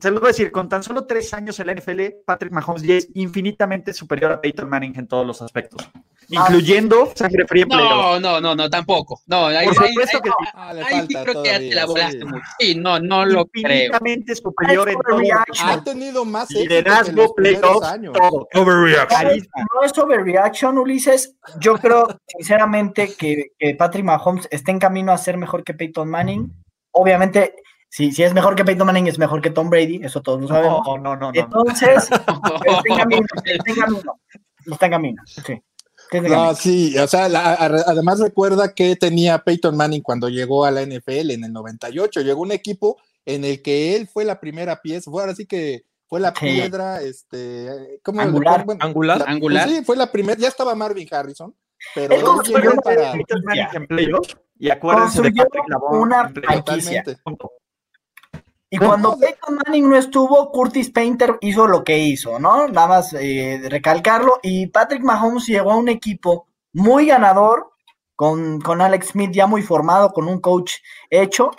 se 0.00 0.10
lo 0.10 0.18
voy 0.18 0.26
a 0.26 0.32
decir, 0.32 0.50
con 0.50 0.68
tan 0.68 0.82
solo 0.82 1.06
tres 1.06 1.32
años 1.34 1.60
en 1.60 1.68
la 1.68 1.74
NFL, 1.74 2.00
Patrick 2.26 2.52
Mahomes 2.52 2.82
ya 2.82 2.96
es 2.96 3.08
infinitamente 3.14 3.92
superior 3.92 4.32
a 4.32 4.40
Peyton 4.40 4.68
Manning 4.68 4.98
en 4.98 5.06
todos 5.06 5.24
los 5.24 5.40
aspectos, 5.40 5.88
incluyendo 6.28 7.12
sangre 7.14 7.46
fría. 7.46 7.64
No, 7.66 8.18
no, 8.18 8.40
no, 8.40 8.56
no, 8.56 8.68
tampoco. 8.68 9.20
No, 9.26 9.46
ahí, 9.46 9.66
Por 9.66 9.86
supuesto 9.86 10.20
que 10.20 10.30
sí. 10.30 10.50
Ah, 10.52 10.74
ahí 10.84 11.06
sí 11.06 11.14
creo 11.14 11.42
que 11.42 11.48
ya 11.48 11.58
te 11.58 11.74
la 11.74 11.86
volaste 11.86 12.24
mucho. 12.24 12.44
Sí, 12.58 12.74
no, 12.74 12.98
no 12.98 13.24
lo 13.24 13.46
creo. 13.46 13.72
Infinitamente 13.72 14.34
superior 14.34 14.88
en 14.88 14.98
todo. 14.98 15.20
Ha 15.64 15.84
tenido 15.84 16.24
más 16.24 16.50
liderazgo, 16.50 17.32
playoffs, 17.32 18.00
todo. 18.12 18.48
Overreaction. 18.52 19.46
No 19.74 19.84
es 19.84 19.96
overreaction, 19.96 20.76
Ulises. 20.76 21.36
Yo 21.60 21.78
creo, 21.78 22.18
sinceramente, 22.26 23.14
que, 23.16 23.52
que 23.56 23.76
Patrick 23.76 24.04
Mahomes 24.04 24.48
está 24.50 24.72
en 24.72 24.80
camino 24.80 25.12
a 25.12 25.18
ser 25.18 25.36
mejor 25.36 25.62
que 25.62 25.74
Peyton 25.74 26.10
Manning. 26.10 26.52
Obviamente, 26.90 27.54
si, 27.94 28.10
si 28.10 28.24
es 28.24 28.34
mejor 28.34 28.56
que 28.56 28.64
Peyton 28.64 28.88
Manning, 28.88 29.06
es 29.06 29.20
mejor 29.20 29.40
que 29.40 29.50
Tom 29.50 29.70
Brady, 29.70 30.00
eso 30.02 30.20
todos 30.20 30.40
lo 30.40 30.48
sabemos. 30.48 30.80
No, 30.84 30.98
no, 30.98 31.14
no. 31.14 31.30
Entonces, 31.32 32.10
está 32.10 32.82
en 32.88 32.96
camino, 32.96 33.26
está 33.44 33.68
en 33.68 33.80
camino. 33.80 34.16
Está 34.66 34.86
en 34.86 34.90
camino, 34.90 35.22
sí. 35.26 35.62
No, 36.12 36.54
sí, 36.56 36.98
o 36.98 37.06
sea, 37.06 37.26
además 37.26 38.18
recuerda 38.18 38.74
que 38.74 38.96
tenía 38.96 39.38
Peyton 39.38 39.76
Manning 39.76 40.02
cuando 40.02 40.28
llegó 40.28 40.64
a 40.64 40.72
la 40.72 40.84
NFL 40.84 41.30
en 41.30 41.44
el 41.44 41.52
98. 41.52 42.22
Llegó 42.22 42.42
un 42.42 42.50
equipo 42.50 42.96
en 43.24 43.44
el 43.44 43.62
que 43.62 43.94
él 43.94 44.08
fue 44.08 44.24
la 44.24 44.40
primera 44.40 44.82
pieza, 44.82 45.08
fue 45.08 45.22
ahora 45.22 45.36
sí 45.36 45.46
que 45.46 45.84
fue 46.08 46.18
la 46.18 46.32
piedra, 46.32 47.00
este, 47.00 48.00
¿cómo 48.02 48.20
angular, 48.20 48.66
angular, 48.80 49.24
angular. 49.24 49.68
sí, 49.68 49.84
fue 49.84 49.96
la 49.96 50.10
primera, 50.10 50.36
ya 50.36 50.48
estaba 50.48 50.74
Marvin 50.74 51.06
Harrison, 51.08 51.54
pero 51.94 52.12
él 52.12 52.24
llegó 52.44 52.74
para 52.82 53.12
Peyton 53.12 53.42
Manning 53.44 53.66
en 53.72 53.86
playoff 53.86 54.34
y 54.58 54.70
acuérdense 54.70 55.22
de 55.22 55.30
Patrick 55.30 55.64
una 55.92 56.28
franquicia. 56.28 57.04
Y 58.74 58.78
cuando 58.78 59.16
Peyton 59.16 59.56
Manning 59.64 59.88
no 59.88 59.96
estuvo, 59.96 60.50
Curtis 60.50 60.90
Painter 60.90 61.38
hizo 61.42 61.68
lo 61.68 61.84
que 61.84 61.96
hizo, 61.96 62.40
¿no? 62.40 62.66
Nada 62.66 62.88
más 62.88 63.12
eh, 63.12 63.60
recalcarlo. 63.70 64.40
Y 64.42 64.66
Patrick 64.66 65.00
Mahomes 65.00 65.46
llegó 65.46 65.70
a 65.70 65.76
un 65.76 65.88
equipo 65.88 66.48
muy 66.72 67.06
ganador, 67.06 67.70
con, 68.16 68.60
con, 68.60 68.80
Alex 68.80 69.10
Smith 69.10 69.30
ya 69.32 69.46
muy 69.46 69.62
formado, 69.62 70.10
con 70.10 70.26
un 70.26 70.40
coach 70.40 70.72
hecho. 71.08 71.52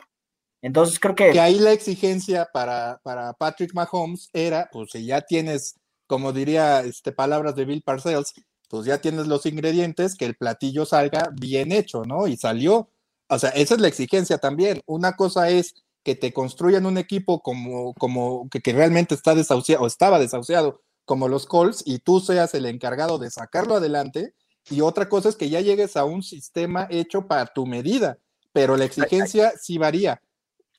Entonces 0.61 0.99
creo 0.99 1.15
que... 1.15 1.31
Que 1.31 1.39
ahí 1.39 1.57
la 1.57 1.71
exigencia 1.71 2.49
para, 2.51 2.99
para 3.01 3.31
Patrick 3.31 3.73
Mahomes 3.73 4.29
era, 4.33 4.67
pues 4.69 4.91
si 4.91 5.05
ya 5.05 5.21
tienes, 5.21 5.79
como 6.07 6.33
diría 6.33 6.81
este, 6.81 7.13
palabras 7.13 7.55
de 7.55 7.63
Bill 7.63 7.81
Parcells, 7.81 8.33
pues 8.67 8.85
ya 8.85 8.97
tienes 8.97 9.27
los 9.27 9.45
ingredientes, 9.45 10.15
que 10.15 10.25
el 10.25 10.35
platillo 10.35 10.85
salga 10.85 11.29
bien 11.31 11.71
hecho, 11.71 12.03
¿no? 12.03 12.27
Y 12.27 12.35
salió. 12.35 12.89
O 13.29 13.39
sea, 13.39 13.51
esa 13.51 13.75
es 13.75 13.79
la 13.79 13.87
exigencia 13.87 14.37
también. 14.37 14.81
Una 14.85 15.15
cosa 15.15 15.47
es 15.49 15.84
que 16.05 16.15
te 16.15 16.31
construyan 16.31 16.85
un 16.85 16.99
equipo 16.99 17.41
como, 17.41 17.95
como 17.95 18.47
que, 18.49 18.61
realmente 18.71 19.15
está 19.15 19.33
desahuciado 19.33 19.83
o 19.83 19.87
estaba 19.87 20.19
desahuciado 20.19 20.83
como 21.03 21.27
los 21.27 21.47
Colts 21.47 21.81
y 21.83 21.97
tú 21.97 22.19
seas 22.19 22.53
el 22.53 22.67
encargado 22.67 23.17
de 23.17 23.31
sacarlo 23.31 23.75
adelante. 23.75 24.35
Y 24.69 24.81
otra 24.81 25.09
cosa 25.09 25.29
es 25.29 25.35
que 25.35 25.49
ya 25.49 25.61
llegues 25.61 25.97
a 25.97 26.05
un 26.05 26.21
sistema 26.21 26.87
hecho 26.91 27.25
para 27.25 27.47
tu 27.47 27.65
medida, 27.65 28.19
pero 28.53 28.77
la 28.77 28.85
exigencia 28.85 29.53
sí 29.59 29.79
varía. 29.79 30.21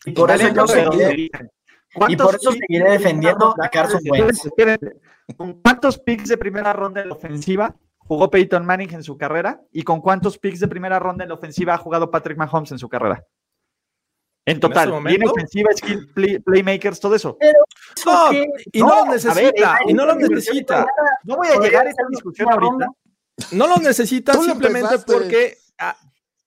Y 0.04 0.12
por 0.12 0.30
eso 0.30 0.46
y 2.08 2.16
por 2.16 2.34
eso 2.36 2.52
seguiré 2.52 2.90
defendiendo 2.92 3.52
a 3.60 3.68
Carson 3.68 4.00
Wentz. 4.08 4.48
¿Con 5.36 5.60
cuántos 5.60 5.98
picks 5.98 6.28
de 6.28 6.38
primera 6.38 6.72
ronda 6.72 7.02
en 7.02 7.08
la 7.08 7.14
ofensiva 7.14 7.74
jugó 7.98 8.30
Peyton 8.30 8.64
Manning 8.64 8.94
en 8.94 9.02
su 9.02 9.16
carrera? 9.16 9.60
¿Y 9.72 9.82
con 9.82 10.00
cuántos 10.00 10.38
picks 10.38 10.60
de 10.60 10.68
primera 10.68 11.00
ronda 11.00 11.24
en 11.24 11.30
la 11.30 11.34
ofensiva 11.34 11.74
ha 11.74 11.78
jugado 11.78 12.12
Patrick 12.12 12.38
Mahomes 12.38 12.70
en 12.70 12.78
su 12.78 12.88
carrera? 12.88 13.24
En 14.48 14.60
total, 14.60 14.92
¿En 15.08 15.28
ofensiva, 15.28 15.70
skill, 15.76 16.08
playmakers, 16.44 17.00
todo 17.00 17.16
eso. 17.16 17.36
y 18.72 18.80
no, 18.80 19.04
lo 19.04 19.12
necesita, 19.12 19.78
y 19.88 19.92
no 19.92 20.06
lo 20.06 20.14
necesita. 20.14 20.86
No 21.24 21.36
voy 21.36 21.48
a 21.48 21.58
llegar 21.58 21.84
a 21.86 21.90
esa 21.90 22.02
discusión 22.08 22.48
ahorita. 22.52 22.86
No 23.50 23.66
lo 23.66 23.76
necesita 23.78 24.34
simplemente 24.34 25.00
porque 25.04 25.58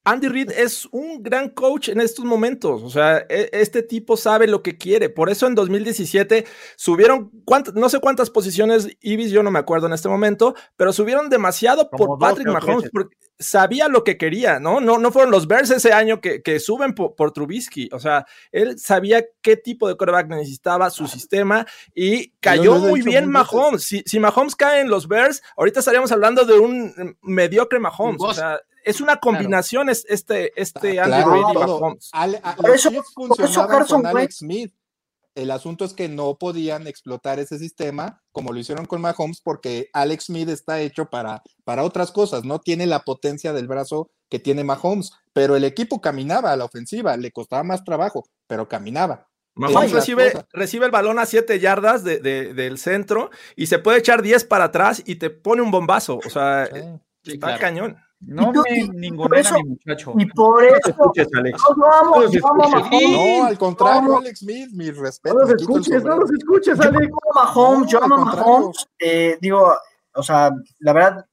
Andy 0.10 0.28
Reid 0.28 0.52
es 0.52 0.88
un 0.92 1.22
gran 1.22 1.50
coach 1.50 1.90
en 1.90 2.02
estos 2.02 2.26
momentos. 2.26 2.82
O 2.82 2.90
sea, 2.90 3.26
e, 3.30 3.50
este 3.54 3.84
tipo 3.84 4.18
sabe 4.18 4.48
lo 4.48 4.64
que 4.64 4.78
quiere. 4.78 5.10
Por 5.10 5.30
eso 5.30 5.46
en 5.46 5.54
2017 5.54 6.46
subieron, 6.76 7.32
no 7.76 7.90
sé 7.90 8.00
cuántas 8.00 8.32
posiciones 8.32 8.90
Ibis, 9.02 9.32
yo 9.32 9.44
no 9.44 9.52
me 9.52 9.60
acuerdo 9.60 9.86
en 9.86 9.94
este 9.94 10.10
momento, 10.10 10.56
pero 10.76 10.94
subieron 10.94 11.30
demasiado 11.30 11.90
por 11.92 12.18
Patrick 12.18 12.48
Mahomes 12.48 12.90
porque 12.92 13.16
sabía 13.38 13.88
lo 13.88 14.04
que 14.04 14.18
quería, 14.18 14.60
¿no? 14.60 14.82
No, 14.82 14.98
no 14.98 15.12
fueron 15.12 15.32
los 15.32 15.48
Bears 15.48 15.70
ese 15.70 15.94
año 15.94 16.20
que, 16.20 16.60
suben 16.60 16.94
por, 16.94 17.32
Trubisky. 17.32 17.90
O 17.94 18.00
sea, 18.00 18.26
él 18.52 18.80
sabía 18.80 19.24
qué 19.42 19.56
tipo 19.58 19.88
de 19.88 19.96
quarterback 19.96 20.28
necesitaba, 20.28 20.90
su 20.90 21.08
sistema, 21.08 21.66
y 21.94 22.32
cayó 22.40 22.80
muy 22.80 23.02
bien 23.02 23.30
Mahomes. 23.30 23.84
Si, 23.84 24.04
si 24.06 24.20
Mahomes 24.20 24.56
cae 24.56 24.82
en 24.82 24.90
los 24.90 25.08
Bears, 25.08 25.42
ahorita 25.56 25.80
estaríamos 25.80 26.12
hablando 26.12 26.46
de 26.46 26.58
un 26.58 27.16
mediocre 27.22 27.80
Mahomes. 27.80 28.22
O 28.22 28.34
sea, 28.34 28.60
es 28.90 29.02
una 29.02 29.18
combinación 29.18 29.90
es 29.90 30.06
este, 30.10 30.60
este 30.60 31.00
Andy 31.00 31.24
Reid 31.24 31.44
y 31.52 31.58
Mahomes. 31.58 32.12
por 32.58 32.70
eso, 32.72 32.90
funcionaban 33.14 33.86
con 33.86 34.06
Alex 34.06 34.38
Smith. 34.38 34.74
El 35.36 35.52
asunto 35.52 35.86
es 35.86 35.94
que 35.94 36.10
no 36.10 36.38
podían 36.38 36.88
explotar 36.88 37.40
ese 37.40 37.60
sistema 37.60 38.22
como 38.32 38.52
lo 38.52 38.60
hicieron 38.60 38.86
con 38.86 39.00
Mahomes 39.00 39.42
porque 39.42 39.90
Alex 39.94 40.26
Smith 40.26 40.50
está 40.50 40.82
hecho 40.82 41.06
para, 41.06 41.44
para 41.64 41.84
otras 41.84 42.12
cosas, 42.12 42.44
no 42.44 42.60
tiene 42.60 42.88
la 42.88 43.04
potencia 43.04 43.54
del 43.54 43.68
brazo 43.68 44.10
que 44.30 44.40
tiene 44.40 44.64
Mahomes, 44.64 45.12
pero 45.32 45.56
el 45.56 45.64
equipo 45.64 46.02
caminaba 46.02 46.52
a 46.52 46.58
la 46.58 46.66
ofensiva, 46.66 47.16
le 47.16 47.32
costaba 47.32 47.64
más 47.64 47.84
trabajo, 47.84 48.26
pero 48.48 48.68
caminaba. 48.68 49.28
Mahomes 49.56 49.92
recibe, 49.92 50.46
recibe, 50.52 50.86
el 50.86 50.92
balón 50.92 51.20
a 51.20 51.26
7 51.26 51.60
yardas 51.60 52.04
de, 52.04 52.20
del 52.20 52.78
centro 52.78 53.30
y 53.56 53.68
se 53.68 53.80
puede 53.80 54.00
echar 54.00 54.22
10 54.22 54.46
para 54.46 54.66
atrás 54.66 55.04
y 55.06 55.16
te 55.16 55.30
pone 55.30 55.62
un 55.62 55.72
bombazo. 55.72 56.20
O 56.26 56.30
sea, 56.30 56.68
está 57.24 57.58
cañón. 57.60 57.98
No 58.22 58.52
me 58.52 58.88
ninguna 58.94 59.42
mi 59.54 59.70
muchacho. 59.70 60.14
Y 60.18 60.26
por 60.28 60.64
eso. 60.64 60.94
No, 61.78 62.04
no, 62.18 63.46
al 63.46 63.58
contrario, 63.58 64.18
Alex 64.18 64.40
Smith, 64.40 64.70
mi 64.74 64.92
respeto. 64.92 65.36
No 65.36 65.42
los 65.42 65.52
escuches, 65.52 66.04
no 66.04 66.18
los 66.18 66.32
escuches, 66.32 66.80
Alex. 66.80 67.12
Mahomes, 67.34 67.92
yo 67.92 68.04
amo 68.04 68.18
Mahomes. 68.18 68.88
Eh, 69.00 69.38
digo, 69.40 69.74
o 70.14 70.24
sea, 70.24 70.52
la 70.80 70.94
verdad, 70.94 71.26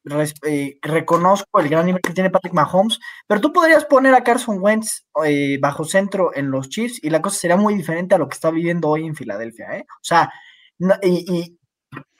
eh, 0.46 0.78
reconozco 0.80 1.60
el 1.60 1.68
gran 1.68 1.86
nivel 1.86 2.00
que 2.00 2.12
tiene 2.12 2.30
Patrick 2.30 2.54
Mahomes, 2.54 3.00
pero 3.26 3.40
tú 3.40 3.52
podrías 3.52 3.84
poner 3.84 4.14
a 4.14 4.22
Carson 4.22 4.58
Wentz 4.60 5.06
eh, 5.24 5.58
bajo 5.60 5.84
centro 5.84 6.30
en 6.34 6.50
los 6.50 6.68
Chiefs 6.68 7.02
y 7.02 7.10
la 7.10 7.20
cosa 7.20 7.36
sería 7.36 7.56
muy 7.56 7.74
diferente 7.74 8.14
a 8.14 8.18
lo 8.18 8.28
que 8.28 8.34
está 8.34 8.50
viviendo 8.50 8.88
hoy 8.88 9.06
en 9.06 9.16
Filadelfia, 9.16 9.76
¿eh? 9.76 9.86
O 9.88 10.04
sea, 10.04 10.30
y, 11.02 11.58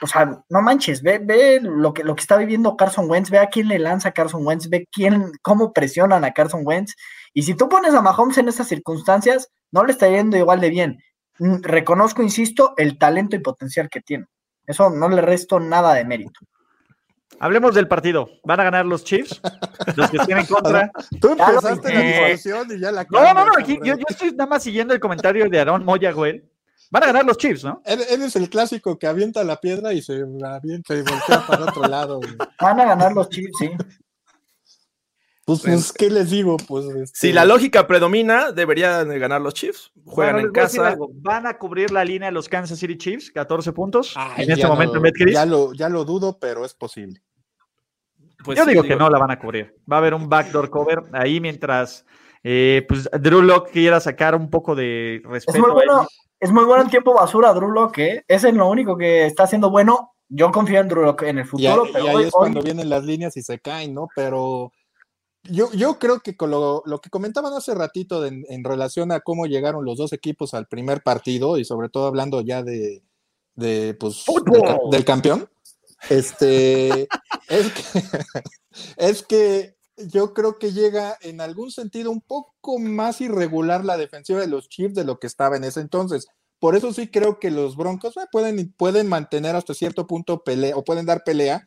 o 0.01 0.07
sea, 0.07 0.43
no 0.49 0.63
manches, 0.63 1.03
ve, 1.03 1.19
ve 1.19 1.61
lo 1.63 1.93
que, 1.93 2.05
lo 2.05 2.15
que 2.15 2.21
está 2.21 2.37
viviendo 2.37 2.77
Carson 2.77 3.11
Wentz, 3.11 3.31
ve 3.31 3.39
a 3.39 3.49
quién 3.49 3.69
le 3.69 3.79
lanza 3.79 4.11
a 4.11 4.13
Carson 4.13 4.47
Wentz, 4.47 4.69
ve 4.69 4.89
quién, 4.91 5.33
cómo 5.43 5.73
presionan 5.73 6.25
a 6.25 6.33
Carson 6.33 6.63
Wentz. 6.65 6.95
Y 7.33 7.43
si 7.43 7.55
tú 7.55 7.69
pones 7.69 7.95
a 7.95 8.03
Mahomes 8.03 8.39
en 8.39 8.49
estas 8.49 8.69
circunstancias, 8.69 9.49
no 9.71 9.85
le 9.85 9.93
está 9.93 10.09
yendo 10.09 10.37
igual 10.37 10.61
de 10.61 10.71
bien. 10.71 10.99
Mm, 11.39 11.63
reconozco, 11.63 12.23
insisto, 12.23 12.75
el 12.77 12.99
talento 12.99 13.37
y 13.37 13.41
potencial 13.41 13.89
que 13.89 14.01
tiene. 14.01 14.27
Eso 14.67 14.91
no 14.91 15.09
le 15.09 15.23
resto 15.23 15.61
nada 15.61 15.95
de 15.95 16.05
mérito. 16.05 16.41
Hablemos 17.39 17.75
del 17.75 17.89
partido. 17.89 18.29
¿Van 18.45 18.61
a 18.61 18.65
ganar 18.65 18.87
los 18.87 19.05
Chiefs? 19.05 19.41
Los 19.95 20.11
que 20.11 20.17
estén 20.17 20.39
en 20.39 20.47
contra. 20.47 20.91
Tú 21.21 21.33
empezaste 21.33 21.93
la 21.93 22.01
discusión 22.01 22.69
y 22.71 22.81
ya 22.81 22.91
la 22.91 23.07
No, 23.11 23.35
no, 23.35 23.45
no. 23.45 23.61
yo, 23.61 23.77
yo, 23.83 23.95
estoy 24.09 24.31
nada 24.31 24.47
más 24.47 24.63
siguiendo 24.63 24.95
el 24.95 25.01
comentario 25.01 25.49
de 25.49 25.61
Aaron 25.61 25.85
Moya, 25.85 26.13
güey. 26.13 26.43
Van 26.91 27.03
a 27.03 27.07
ganar 27.07 27.25
los 27.25 27.37
Chiefs, 27.39 27.65
¿no? 27.65 27.83
Eres 27.85 28.37
el 28.37 28.49
clásico 28.49 28.99
que 28.99 29.07
avienta 29.07 29.43
la 29.45 29.61
piedra 29.61 29.93
y 29.93 30.03
se 30.03 30.23
avienta 30.45 30.95
y 30.95 31.03
voltea 31.03 31.45
para 31.47 31.65
otro 31.65 31.83
lado. 31.89 32.21
Van 32.61 32.81
a 32.81 32.85
ganar 32.85 33.13
los 33.13 33.29
Chiefs, 33.29 33.53
sí. 33.59 33.71
Pues, 35.45 35.61
pues, 35.63 35.93
¿qué 35.93 36.11
les 36.11 36.31
digo? 36.31 36.57
Pues, 36.57 36.87
este 36.87 37.29
Si 37.29 37.33
la 37.33 37.45
lógica 37.45 37.87
predomina, 37.87 38.51
deberían 38.51 39.09
ganar 39.21 39.41
los 39.41 39.55
Chiefs. 39.55 39.93
Juegan 40.05 40.41
en 40.41 40.51
casa. 40.51 40.97
Van 41.21 41.47
a 41.47 41.57
cubrir 41.57 41.93
la 41.93 42.05
línea 42.05 42.29
de 42.29 42.33
los 42.33 42.49
Kansas 42.49 42.79
City 42.79 42.99
Chiefs, 42.99 43.31
14 43.31 43.73
puntos. 43.73 44.15
en 44.37 44.51
este 44.51 44.67
momento 44.67 45.01
en 45.05 45.33
Ya 45.33 45.47
lo, 45.47 45.73
ya 45.73 45.89
lo 45.89 46.05
dudo, 46.05 46.39
pero 46.41 46.65
es 46.65 46.75
posible. 46.75 47.23
Pues 48.45 48.59
Yo 48.59 48.67
digo, 48.67 48.83
que 48.83 48.97
no 48.97 49.09
la 49.09 49.19
van 49.19 49.31
a 49.31 49.39
cubrir. 49.39 49.75
Va 49.91 49.97
a 49.97 49.99
haber 50.01 50.15
un 50.15 50.29
backdoor 50.29 50.69
cover 50.69 51.03
ahí 51.13 51.41
mientras 51.41 52.05
eh, 52.43 52.85
pues 52.89 53.09
Drew 53.21 53.43
Locke 53.43 53.73
quiera 53.73 53.99
sacar 53.99 54.35
un 54.35 54.51
poco 54.51 54.75
de 54.77 55.21
respeto. 55.25 55.67
a 55.67 56.07
es 56.41 56.53
muy 56.53 56.65
bueno 56.65 56.83
en 56.83 56.91
tiempo 56.91 57.15
basura, 57.15 57.53
Drew 57.53 57.71
Locke. 57.71 57.99
¿eh? 57.99 58.25
Ese 58.29 58.49
es 58.49 58.55
lo 58.55 58.69
único 58.69 58.97
que 58.97 59.27
está 59.27 59.45
haciendo 59.45 59.71
bueno. 59.71 60.13
Yo 60.29 60.51
confío 60.51 60.81
en 60.81 60.89
Drew 60.89 61.03
Locke 61.03 61.29
en 61.29 61.39
el 61.39 61.47
futuro. 61.47 61.87
Y, 61.87 61.97
ahí 61.97 62.25
es 62.25 62.33
cuando 62.33 62.63
vienen 62.63 62.89
las 62.91 63.05
líneas 63.05 63.37
y 63.37 63.43
se 63.43 63.59
caen, 63.59 63.95
¿no? 63.95 64.09
Pero 64.15 64.73
yo, 65.45 65.71
yo 65.73 65.99
creo 65.99 66.21
que 66.21 66.37
con 66.37 66.51
lo, 66.51 66.83
que 67.03 67.11
comentaban 67.11 67.53
hace 67.53 67.75
ratito 67.75 68.27
en, 68.27 68.65
relación 68.65 69.13
a 69.13 69.21
cómo 69.21 69.47
llegaron 69.47 69.85
los 69.85 69.97
dos 69.97 70.13
equipos 70.13 70.55
al 70.55 70.67
primer 70.67 71.03
partido 71.03 71.59
y 71.59 71.65
sobre 71.65 71.89
todo 71.89 72.07
hablando 72.07 72.41
ya 72.41 72.63
de, 72.63 73.03
de 73.55 73.95
pues, 73.95 74.25
del, 74.91 75.05
campeón, 75.05 75.49
este, 76.11 77.09
es 77.49 77.73
que, 77.73 78.03
es 78.97 79.23
que 79.23 79.76
yo 79.97 80.35
creo 80.35 80.59
que 80.59 80.73
llega 80.73 81.17
en 81.23 81.41
algún 81.41 81.71
sentido 81.71 82.11
un 82.11 82.21
poco 82.21 82.79
más 82.79 83.21
irregular 83.21 83.85
la 83.85 83.97
defensiva 83.97 84.41
de 84.41 84.47
los 84.47 84.69
Chiefs 84.69 84.95
de 84.95 85.05
lo 85.05 85.19
que 85.19 85.27
estaba 85.27 85.57
en 85.57 85.65
ese 85.65 85.81
entonces. 85.81 86.27
Por 86.59 86.77
eso 86.77 86.93
sí 86.93 87.09
creo 87.09 87.39
que 87.39 87.51
los 87.51 87.77
Broncos 87.77 88.17
eh, 88.17 88.27
pueden, 88.31 88.73
pueden 88.73 89.09
mantener 89.09 89.57
hasta 89.57 89.75
cierto 89.75 90.07
punto 90.07 90.43
pelea 90.43 90.77
o 90.77 90.85
pueden 90.85 91.07
dar 91.07 91.23
pelea 91.25 91.67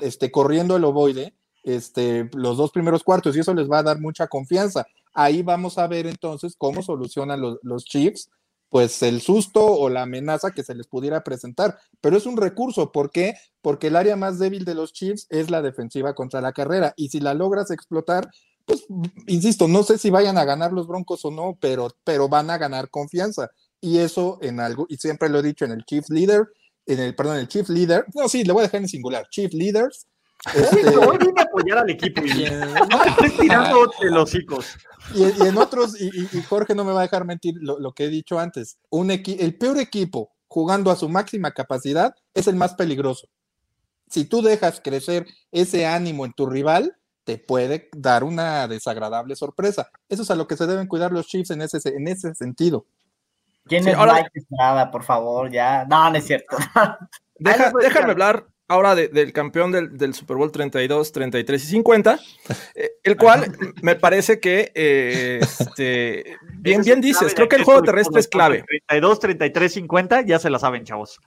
este, 0.00 0.30
corriendo 0.30 0.76
el 0.76 0.84
ovoide 0.84 1.34
este, 1.62 2.30
los 2.34 2.56
dos 2.56 2.70
primeros 2.70 3.02
cuartos 3.02 3.36
y 3.36 3.40
eso 3.40 3.54
les 3.54 3.70
va 3.70 3.78
a 3.78 3.82
dar 3.82 4.00
mucha 4.00 4.26
confianza. 4.28 4.86
Ahí 5.12 5.42
vamos 5.42 5.78
a 5.78 5.86
ver 5.86 6.06
entonces 6.06 6.54
cómo 6.56 6.82
solucionan 6.82 7.40
los, 7.40 7.58
los 7.62 7.84
Chiefs 7.84 8.30
pues 8.70 9.02
el 9.02 9.20
susto 9.20 9.66
o 9.66 9.90
la 9.90 10.02
amenaza 10.02 10.52
que 10.52 10.62
se 10.62 10.74
les 10.74 10.86
pudiera 10.86 11.22
presentar. 11.22 11.78
Pero 12.00 12.16
es 12.16 12.24
un 12.24 12.36
recurso, 12.36 12.92
¿por 12.92 13.10
qué? 13.10 13.34
Porque 13.60 13.88
el 13.88 13.96
área 13.96 14.16
más 14.16 14.38
débil 14.38 14.64
de 14.64 14.74
los 14.74 14.92
Chiefs 14.92 15.26
es 15.28 15.50
la 15.50 15.60
defensiva 15.60 16.14
contra 16.14 16.40
la 16.40 16.52
carrera. 16.52 16.94
Y 16.96 17.08
si 17.08 17.20
la 17.20 17.34
logras 17.34 17.70
explotar, 17.70 18.30
pues, 18.64 18.86
insisto, 19.26 19.66
no 19.66 19.82
sé 19.82 19.98
si 19.98 20.10
vayan 20.10 20.38
a 20.38 20.44
ganar 20.44 20.72
los 20.72 20.86
Broncos 20.86 21.24
o 21.24 21.30
no, 21.32 21.58
pero, 21.60 21.90
pero 22.04 22.28
van 22.28 22.48
a 22.50 22.58
ganar 22.58 22.88
confianza. 22.88 23.50
Y 23.80 23.98
eso 23.98 24.38
en 24.40 24.60
algo, 24.60 24.86
y 24.88 24.96
siempre 24.96 25.28
lo 25.28 25.40
he 25.40 25.42
dicho 25.42 25.64
en 25.64 25.72
el 25.72 25.84
Chief 25.84 26.08
Leader, 26.08 26.46
en 26.86 27.00
el, 27.00 27.14
perdón, 27.14 27.38
el 27.38 27.48
Chief 27.48 27.68
Leader, 27.68 28.04
no, 28.14 28.28
sí, 28.28 28.44
le 28.44 28.52
voy 28.52 28.60
a 28.60 28.66
dejar 28.66 28.82
en 28.82 28.88
singular, 28.88 29.26
Chief 29.30 29.52
Leaders. 29.52 30.06
Este... 30.54 30.96
Hoy 30.96 31.18
vine 31.18 31.40
a 31.40 31.42
apoyar 31.42 31.78
al 31.78 31.90
equipo 31.90 32.22
y 32.22 32.44
no 32.44 33.04
estoy 33.04 33.30
tirando 33.38 33.90
los 34.02 34.22
hocico. 34.22 34.60
Y, 35.14 35.24
en 35.24 35.58
otros, 35.58 36.00
y, 36.00 36.26
Jorge 36.42 36.74
no 36.74 36.84
me 36.84 36.92
va 36.92 37.00
a 37.00 37.02
dejar 37.02 37.24
mentir 37.24 37.54
lo, 37.60 37.92
que 37.92 38.04
he 38.04 38.08
dicho 38.08 38.38
antes, 38.38 38.78
un 38.90 39.10
el 39.10 39.58
peor 39.58 39.78
equipo 39.78 40.32
jugando 40.48 40.90
a 40.90 40.96
su 40.96 41.08
máxima 41.08 41.52
capacidad 41.52 42.14
es 42.34 42.46
el 42.46 42.56
más 42.56 42.74
peligroso. 42.74 43.28
Si 44.08 44.24
tú 44.24 44.42
dejas 44.42 44.80
crecer 44.82 45.26
ese 45.52 45.86
ánimo 45.86 46.24
en 46.24 46.32
tu 46.32 46.46
rival, 46.46 46.96
te 47.24 47.38
puede 47.38 47.88
dar 47.96 48.24
una 48.24 48.66
desagradable 48.66 49.36
sorpresa. 49.36 49.90
Eso 50.08 50.22
es 50.22 50.30
a 50.30 50.34
lo 50.34 50.48
que 50.48 50.56
se 50.56 50.66
deben 50.66 50.88
cuidar 50.88 51.12
los 51.12 51.28
Chiefs 51.28 51.50
en 51.50 51.62
ese, 51.62 51.78
en 51.88 52.08
ese 52.08 52.34
sentido. 52.34 52.86
¿Quién 53.66 53.86
es 53.86 53.94
ahora... 53.94 54.14
Mike 54.14 54.90
Por 54.90 55.04
favor, 55.04 55.50
ya. 55.50 55.84
No, 55.84 56.10
no 56.10 56.16
es 56.16 56.26
cierto. 56.26 56.56
déjame 57.38 58.10
hablar 58.10 58.46
ahora 58.70 58.94
del 58.94 59.32
campeón 59.32 59.72
del, 59.72 60.14
Super 60.14 60.36
Bowl 60.36 60.52
32, 60.52 61.10
33 61.10 61.64
y 61.64 61.66
50, 61.66 62.20
eh, 62.76 62.92
el 63.02 63.16
cual 63.16 63.52
me 63.82 63.96
parece 63.96 64.38
que, 64.38 64.70
eh, 64.76 65.40
este, 65.42 66.36
bien, 66.54 66.82
bien 66.82 67.00
dices, 67.00 67.34
creo 67.34 67.48
que 67.48 67.56
el 67.56 67.64
juego 67.64 67.82
terrestre 67.82 68.20
es 68.20 68.28
clave. 68.28 68.64
32, 68.86 69.18
33, 69.18 69.72
50, 69.72 70.20
ya 70.22 70.38
se 70.38 70.50
la 70.50 70.60
saben, 70.60 70.84
chavos. 70.84 71.18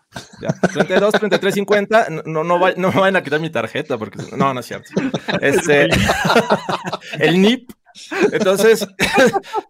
32, 0.74 1.14
33, 1.16 1.54
50, 1.54 2.08
no, 2.26 2.46
no, 2.46 2.58
no, 2.78 2.91
me 2.91 3.00
vayan 3.00 3.18
a 3.18 3.24
quitar 3.24 3.41
mi 3.41 3.50
tarjeta, 3.50 3.98
porque 3.98 4.20
no, 4.38 4.54
no 4.54 4.60
es 4.62 4.66
cierto. 4.66 4.89
Este, 5.41 5.89
el 7.20 7.41
NIP 7.41 7.70
Entonces, 8.32 8.88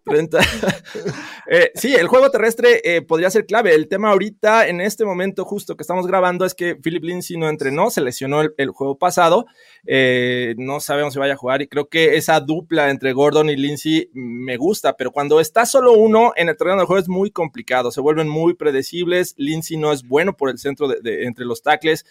eh, 1.50 1.72
sí, 1.76 1.94
el 1.94 2.08
juego 2.08 2.30
terrestre 2.32 2.82
eh, 2.84 3.02
podría 3.02 3.30
ser 3.30 3.46
clave. 3.46 3.76
El 3.76 3.88
tema 3.88 4.12
ahorita, 4.12 4.68
en 4.68 4.82
este 4.82 5.06
momento 5.06 5.46
justo 5.46 5.76
que 5.76 5.84
estamos 5.84 6.08
grabando, 6.08 6.46
es 6.46 6.54
que 6.54 6.76
Philip 6.76 7.04
Lindsay 7.04 7.38
no 7.38 7.50
entrenó, 7.50 7.90
se 7.90 8.02
lesionó 8.02 8.42
el, 8.42 8.70
juego 8.72 8.98
pasado. 8.98 9.46
Eh, 9.86 10.56
no 10.58 10.80
sabemos 10.80 11.14
si 11.14 11.20
vaya 11.20 11.34
a 11.34 11.38
jugar 11.38 11.62
y 11.62 11.68
creo 11.68 11.90
que 11.90 12.16
esa 12.16 12.40
dupla 12.40 12.90
entre 12.90 13.14
Gordon 13.14 13.50
y 13.50 13.56
Lindsay 13.56 14.10
me 14.14 14.58
gusta, 14.58 14.96
pero 14.96 15.12
cuando 15.12 15.40
está 15.40 15.66
solo 15.66 15.94
uno 15.94 16.34
en 16.36 16.50
el 16.50 16.58
terreno 16.58 16.80
de 16.80 16.86
juego 16.86 17.02
es 17.02 17.10
muy 17.10 17.32
complicado, 17.32 17.92
se 17.92 18.02
vuelven 18.02 18.30
muy 18.30 18.54
predecibles. 18.54 19.36
Lindsay 19.38 19.78
no 19.78 19.92
es 19.92 20.04
bueno 20.04 20.36
por 20.36 20.50
el 20.50 20.58
centro 20.58 20.88
de, 20.88 21.26
entre 21.26 21.46
los 21.46 21.62
tackles. 21.62 22.06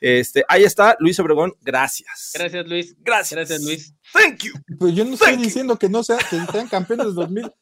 Este, 0.00 0.44
ahí 0.48 0.64
está, 0.64 0.96
Luis 0.98 1.18
Obregón, 1.20 1.54
gracias. 1.62 2.32
Gracias, 2.34 2.66
Luis. 2.66 2.96
Gracias. 3.00 3.36
Gracias, 3.36 3.62
Luis. 3.62 3.94
Thank 4.12 4.44
you. 4.44 4.52
Pues 4.78 4.94
yo 4.94 5.04
no 5.04 5.14
estoy 5.14 5.36
diciendo 5.36 5.78
que 5.78 5.88
no 5.88 6.02
sea, 6.02 6.18
que 6.18 6.40
sean 6.52 6.68
campeones 6.68 7.06
de 7.06 7.12
2000. 7.12 7.52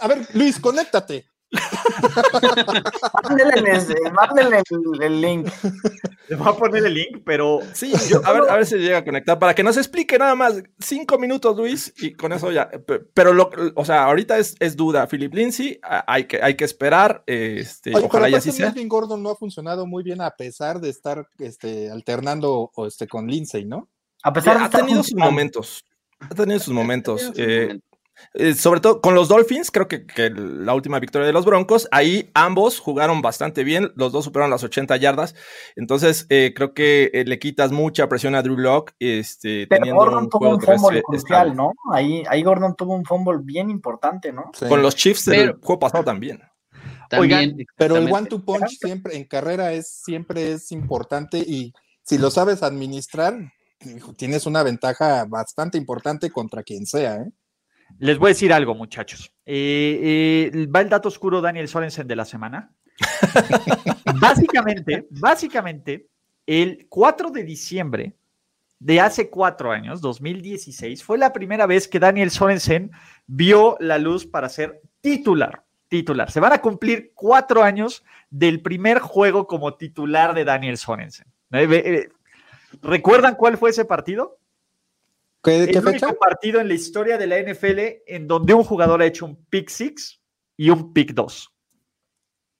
A 0.00 0.08
ver, 0.08 0.26
Luis, 0.34 0.58
conéctate. 0.58 1.26
Mándenle, 4.14 4.62
el, 5.00 5.20
link. 5.20 5.48
Le 6.28 6.36
voy 6.36 6.48
a 6.48 6.52
poner 6.52 6.86
el 6.86 6.94
link, 6.94 7.22
pero. 7.24 7.60
Sí, 7.72 7.92
a, 8.24 8.32
ver, 8.32 8.42
a 8.50 8.56
ver 8.56 8.66
si 8.66 8.76
llega 8.76 8.98
a 8.98 9.04
conectar 9.04 9.38
para 9.38 9.54
que 9.54 9.62
nos 9.62 9.76
explique 9.76 10.18
nada 10.18 10.34
más. 10.34 10.62
Cinco 10.78 11.18
minutos, 11.18 11.56
Luis, 11.56 11.92
y 11.98 12.14
con 12.14 12.32
eso 12.32 12.50
ya. 12.50 12.70
Pero, 13.14 13.32
lo, 13.32 13.50
o 13.74 13.84
sea, 13.84 14.04
ahorita 14.04 14.38
es, 14.38 14.54
es 14.60 14.76
duda. 14.76 15.06
Philip 15.06 15.34
Lindsay, 15.34 15.78
hay 15.82 16.24
que, 16.24 16.42
hay 16.42 16.56
que 16.56 16.64
esperar. 16.64 17.22
Este, 17.26 17.94
ojalá 17.94 18.28
ya 18.28 18.40
sí 18.40 18.52
sea. 18.52 18.72
Gordon 18.86 19.22
no 19.22 19.30
ha 19.30 19.36
funcionado 19.36 19.86
muy 19.86 20.02
bien 20.02 20.20
a 20.20 20.30
pesar 20.30 20.80
de 20.80 20.90
estar 20.90 21.26
este, 21.38 21.90
alternando 21.90 22.70
este, 22.86 23.06
con 23.06 23.26
Lindsay, 23.26 23.64
¿no? 23.64 23.88
A 24.22 24.32
pesar 24.32 24.58
de 24.58 24.64
ha 24.64 24.70
tenido 24.70 25.02
sus 25.02 25.14
momentos. 25.14 25.84
Ha 26.18 26.34
tenido 26.34 26.60
sus 26.60 26.72
momentos. 26.72 27.32
Eh, 27.36 27.78
eh, 28.34 28.54
sobre 28.54 28.80
todo 28.80 29.00
con 29.00 29.14
los 29.14 29.28
Dolphins, 29.28 29.70
creo 29.70 29.88
que, 29.88 30.04
la 30.34 30.74
última 30.74 30.98
victoria 31.00 31.26
de 31.26 31.32
los 31.32 31.44
Broncos, 31.44 31.88
ahí 31.90 32.30
ambos 32.34 32.78
jugaron 32.78 33.22
bastante 33.22 33.64
bien, 33.64 33.92
los 33.96 34.12
dos 34.12 34.24
superaron 34.24 34.50
las 34.50 34.64
80 34.64 34.96
yardas, 34.96 35.34
entonces 35.76 36.26
eh, 36.28 36.52
creo 36.54 36.74
que 36.74 37.24
le 37.26 37.38
quitas 37.38 37.72
mucha 37.72 38.08
presión 38.08 38.34
a 38.34 38.42
Drew 38.42 38.56
Locke. 38.56 38.94
Este, 38.98 39.66
Pero 39.68 39.94
Gordon 39.94 40.28
tuvo 40.28 40.50
un 40.50 40.60
fumble 40.60 41.02
crucial, 41.02 41.56
¿no? 41.56 41.72
Ahí, 41.92 42.22
ahí 42.28 42.42
Gordon 42.42 42.74
tuvo 42.76 42.94
un 42.94 43.04
fumble 43.04 43.38
bien 43.42 43.70
importante, 43.70 44.32
¿no? 44.32 44.50
Con 44.68 44.82
los 44.82 44.94
Chiefs 44.94 45.26
del 45.26 45.52
juego 45.60 45.80
pasado 45.80 46.04
también. 46.04 46.40
Oigan, 47.18 47.56
pero 47.76 47.96
el 47.96 48.10
one 48.10 48.26
to 48.26 48.42
punch 48.42 48.78
siempre 48.78 49.16
en 49.16 49.24
carrera 49.24 49.72
es 49.72 50.02
siempre 50.02 50.52
es 50.52 50.72
importante 50.72 51.38
y 51.38 51.72
si 52.02 52.18
lo 52.18 52.30
sabes 52.30 52.62
administrar, 52.62 53.34
tienes 54.16 54.46
una 54.46 54.62
ventaja 54.62 55.24
bastante 55.26 55.78
importante 55.78 56.30
contra 56.30 56.62
quien 56.62 56.86
sea, 56.86 57.16
¿eh? 57.16 57.30
Les 57.98 58.18
voy 58.18 58.28
a 58.28 58.34
decir 58.34 58.52
algo, 58.52 58.74
muchachos. 58.74 59.32
Eh, 59.46 60.50
eh, 60.52 60.66
va 60.66 60.80
el 60.80 60.88
dato 60.88 61.08
oscuro 61.08 61.40
Daniel 61.40 61.68
Sorensen 61.68 62.06
de 62.06 62.16
la 62.16 62.24
semana. 62.24 62.72
básicamente, 64.20 65.06
básicamente, 65.10 66.08
el 66.46 66.86
4 66.88 67.30
de 67.30 67.44
diciembre 67.44 68.16
de 68.82 69.00
hace 69.00 69.30
cuatro 69.30 69.70
años, 69.70 70.00
2016, 70.00 71.04
fue 71.04 71.16
la 71.16 71.32
primera 71.32 71.66
vez 71.66 71.86
que 71.86 72.00
Daniel 72.00 72.32
Sorensen 72.32 72.90
vio 73.28 73.76
la 73.78 73.96
luz 73.98 74.26
para 74.26 74.48
ser 74.48 74.82
titular. 75.00 75.62
Titular. 75.86 76.32
Se 76.32 76.40
van 76.40 76.52
a 76.52 76.60
cumplir 76.60 77.12
cuatro 77.14 77.62
años 77.62 78.02
del 78.28 78.60
primer 78.60 78.98
juego 78.98 79.46
como 79.46 79.74
titular 79.74 80.34
de 80.34 80.44
Daniel 80.44 80.78
Sorensen. 80.78 81.26
Eh, 81.52 82.08
¿Recuerdan 82.80 83.36
cuál 83.36 83.56
fue 83.56 83.70
ese 83.70 83.84
partido? 83.84 84.38
¿Qué, 85.42 85.64
el 85.64 85.84
único 85.84 86.14
partido 86.18 86.60
en 86.60 86.68
la 86.68 86.74
historia 86.74 87.18
de 87.18 87.26
la 87.26 87.40
NFL 87.40 87.80
en 88.06 88.28
donde 88.28 88.54
un 88.54 88.62
jugador 88.62 89.02
ha 89.02 89.06
hecho 89.06 89.26
un 89.26 89.44
pick 89.46 89.68
six 89.68 90.22
y 90.56 90.70
un 90.70 90.92
pick 90.92 91.12
2. 91.12 91.50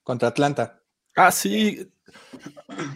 Contra 0.02 0.28
Atlanta. 0.28 0.82
Ah, 1.14 1.30
sí. 1.30 1.88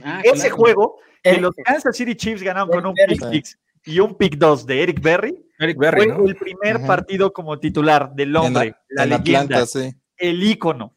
Ah, 0.03 0.20
Ese 0.24 0.51
juego, 0.51 0.99
que 1.22 1.41
los 1.41 1.55
Kansas 1.64 1.97
City 1.97 2.16
Chiefs 2.16 2.43
ganaron 2.43 2.68
con 2.68 2.87
un 2.87 2.95
pick 2.95 3.30
six 3.30 3.59
y 3.84 4.01
un 4.01 4.16
pick 4.16 4.37
2 4.37 4.66
de 4.66 4.82
Eric 4.82 5.01
Berry, 5.01 5.47
Eric 5.59 5.78
Berry 5.78 6.11
fue 6.11 6.26
el 6.26 6.37
primer 6.37 6.84
partido 6.87 7.32
como 7.32 7.59
titular 7.59 8.12
del 8.14 8.34
hombre, 8.34 8.74
la, 8.89 9.07
leyenda, 9.07 9.64
el 10.16 10.43
ícono, 10.43 10.97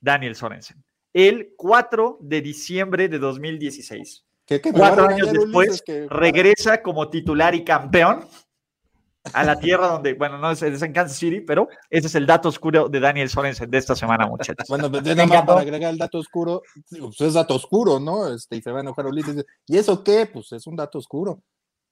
Daniel 0.00 0.34
Sorensen. 0.34 0.84
El 1.12 1.54
4 1.56 2.18
de 2.20 2.40
diciembre 2.40 3.08
de 3.08 3.18
2016. 3.18 4.24
Cuatro 4.72 5.08
años 5.08 5.32
después 5.32 5.82
regresa 6.08 6.82
como 6.82 7.08
titular 7.08 7.54
y 7.54 7.64
campeón 7.64 8.26
a 9.32 9.44
la 9.44 9.56
tierra 9.56 9.88
donde, 9.88 10.14
bueno, 10.14 10.38
no 10.38 10.50
es, 10.50 10.62
en 10.62 10.92
Kansas 10.92 11.18
City, 11.18 11.40
pero 11.40 11.68
ese 11.90 12.06
es 12.06 12.14
el 12.14 12.26
dato 12.26 12.48
oscuro 12.48 12.88
de 12.88 13.00
Daniel 13.00 13.28
Sorensen 13.28 13.70
de 13.70 13.78
esta 13.78 13.94
semana, 13.94 14.26
muchachos. 14.26 14.66
Bueno, 14.68 14.90
pues, 14.90 15.04
nada 15.04 15.26
más 15.26 15.44
para 15.44 15.60
agregar 15.60 15.92
el 15.92 15.98
dato 15.98 16.18
oscuro, 16.18 16.62
pues 16.88 17.20
es 17.20 17.34
dato 17.34 17.54
oscuro, 17.54 18.00
¿no? 18.00 18.32
Este, 18.32 18.56
y 18.56 18.62
se 18.62 18.72
va 18.72 18.78
a 18.78 18.82
enojar 18.82 19.06
Ulises. 19.06 19.44
¿Y 19.66 19.76
eso 19.76 20.02
qué? 20.02 20.26
Pues 20.26 20.52
es 20.52 20.66
un 20.66 20.76
dato 20.76 20.98
oscuro. 20.98 21.42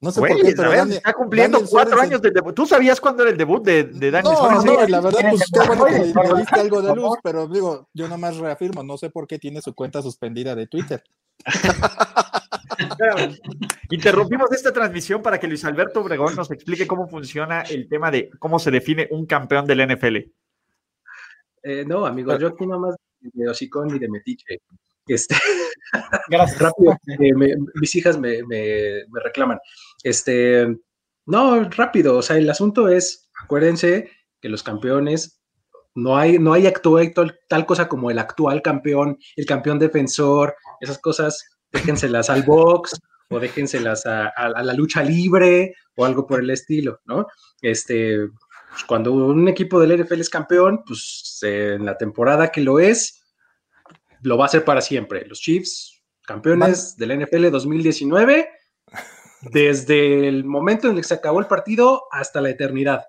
No 0.01 0.11
sé 0.11 0.21
por 0.21 0.29
qué, 0.29 0.53
pero 0.55 0.73
está 0.73 1.13
cumpliendo 1.13 1.59
cuatro 1.69 1.99
años 1.99 2.21
de 2.21 2.31
debut. 2.31 2.55
¿Tú 2.55 2.65
sabías 2.65 3.01
cuándo 3.01 3.23
era 3.23 3.31
el 3.31 3.37
debut 3.37 3.61
de, 3.63 3.83
de 3.83 4.11
Daniel 4.11 4.33
no, 4.33 4.39
Sorensen? 4.39 4.73
No, 4.73 4.87
la 4.87 5.01
verdad, 5.01 5.19
pues 5.29 5.51
qué 5.51 5.67
bueno 5.67 5.85
que 5.85 5.91
le 5.91 6.39
diste 6.39 6.59
algo 6.59 6.81
de 6.81 6.95
luz, 6.95 7.17
pero 7.21 7.47
digo, 7.47 7.89
yo 7.93 8.07
nomás 8.07 8.37
reafirmo, 8.37 8.81
no 8.81 8.97
sé 8.97 9.09
por 9.09 9.27
qué 9.27 9.37
tiene 9.37 9.61
su 9.61 9.75
cuenta 9.75 10.01
suspendida 10.01 10.55
de 10.55 10.67
Twitter. 10.67 11.03
Interrumpimos 13.89 14.51
esta 14.51 14.71
transmisión 14.71 15.21
para 15.21 15.39
que 15.39 15.47
Luis 15.47 15.65
Alberto 15.65 16.01
Obregón 16.01 16.35
nos 16.35 16.51
explique 16.51 16.87
cómo 16.87 17.07
funciona 17.07 17.61
el 17.61 17.87
tema 17.87 18.11
de 18.11 18.29
cómo 18.39 18.59
se 18.59 18.71
define 18.71 19.07
un 19.11 19.25
campeón 19.25 19.65
del 19.65 19.87
NFL. 19.87 20.17
Eh, 21.63 21.85
no, 21.85 22.05
amigos, 22.05 22.39
yo 22.39 22.47
aquí 22.47 22.65
nomás 22.65 22.95
de 23.19 23.49
hocicón 23.49 23.95
y 23.95 23.99
de 23.99 24.09
metiche. 24.09 24.61
Este, 25.07 25.35
Gracias. 26.29 26.59
rápido, 26.59 26.97
mis 27.75 27.95
hijas 27.95 28.19
me, 28.19 28.41
reclaman. 29.23 29.59
Este, 30.03 30.67
no, 31.25 31.69
rápido, 31.69 32.17
o 32.17 32.21
sea, 32.21 32.37
el 32.37 32.49
asunto 32.49 32.89
es, 32.89 33.29
acuérdense 33.43 34.11
que 34.39 34.49
los 34.49 34.63
campeones, 34.63 35.38
no 35.99 36.17
hay, 36.17 36.39
no 36.39 36.53
hay 36.53 36.67
actual, 36.67 37.13
tal 37.47 37.65
cosa 37.65 37.87
como 37.87 38.11
el 38.11 38.19
actual 38.19 38.61
campeón, 38.61 39.17
el 39.35 39.45
campeón 39.45 39.79
defensor, 39.79 40.55
esas 40.79 40.99
cosas 40.99 41.43
déjenselas 41.71 42.29
al 42.29 42.43
box 42.43 42.99
o 43.29 43.39
déjenselas 43.39 44.05
a, 44.05 44.27
a, 44.27 44.63
la 44.63 44.73
lucha 44.73 45.03
libre 45.03 45.75
o 45.95 46.05
algo 46.05 46.25
por 46.25 46.39
el 46.39 46.49
estilo, 46.49 46.99
¿no? 47.05 47.27
Este, 47.61 48.17
pues, 48.69 48.83
cuando 48.85 49.13
un 49.13 49.47
equipo 49.47 49.79
del 49.79 50.01
NFL 50.01 50.21
es 50.21 50.29
campeón, 50.29 50.83
pues 50.85 51.39
en 51.41 51.85
la 51.85 51.97
temporada 51.97 52.51
que 52.51 52.61
lo 52.61 52.79
es, 52.79 53.23
lo 54.21 54.37
va 54.37 54.45
a 54.45 54.47
hacer 54.47 54.63
para 54.63 54.81
siempre. 54.81 55.25
Los 55.27 55.39
Chiefs, 55.39 56.01
campeones 56.25 56.95
del 56.97 57.19
NFL 57.19 57.49
2019, 57.51 58.49
desde 59.41 60.27
el 60.27 60.45
momento 60.45 60.87
en 60.87 60.95
el 60.95 61.01
que 61.01 61.07
se 61.07 61.13
acabó 61.13 61.39
el 61.39 61.47
partido 61.47 62.03
hasta 62.11 62.41
la 62.41 62.49
eternidad. 62.49 63.03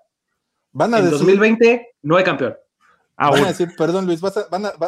Van 0.71 0.93
a 0.93 0.99
en 0.99 1.09
2020 1.09 1.95
no 2.03 2.15
hay 2.15 2.23
campeón. 2.23 2.55
Ah, 3.23 3.29
van 3.29 3.43
a 3.43 3.49
decir, 3.49 3.69
perdón 3.77 4.07
Luis, 4.07 4.19
vas 4.19 4.35
a, 4.35 4.47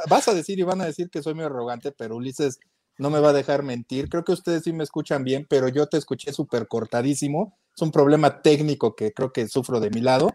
vas 0.09 0.27
a 0.27 0.33
decir 0.33 0.57
y 0.57 0.63
van 0.63 0.81
a 0.81 0.85
decir 0.85 1.11
que 1.11 1.21
soy 1.21 1.35
muy 1.35 1.43
arrogante, 1.43 1.91
pero 1.91 2.15
Ulises 2.15 2.57
no 2.97 3.11
me 3.11 3.19
va 3.19 3.29
a 3.29 3.33
dejar 3.33 3.61
mentir. 3.61 4.09
Creo 4.09 4.23
que 4.23 4.31
ustedes 4.31 4.63
sí 4.63 4.73
me 4.73 4.83
escuchan 4.83 5.23
bien, 5.23 5.45
pero 5.47 5.67
yo 5.67 5.85
te 5.85 5.97
escuché 5.97 6.33
súper 6.33 6.67
cortadísimo. 6.67 7.55
Es 7.75 7.83
un 7.83 7.91
problema 7.91 8.41
técnico 8.41 8.95
que 8.95 9.13
creo 9.13 9.31
que 9.31 9.47
sufro 9.47 9.79
de 9.79 9.91
mi 9.91 10.01
lado. 10.01 10.33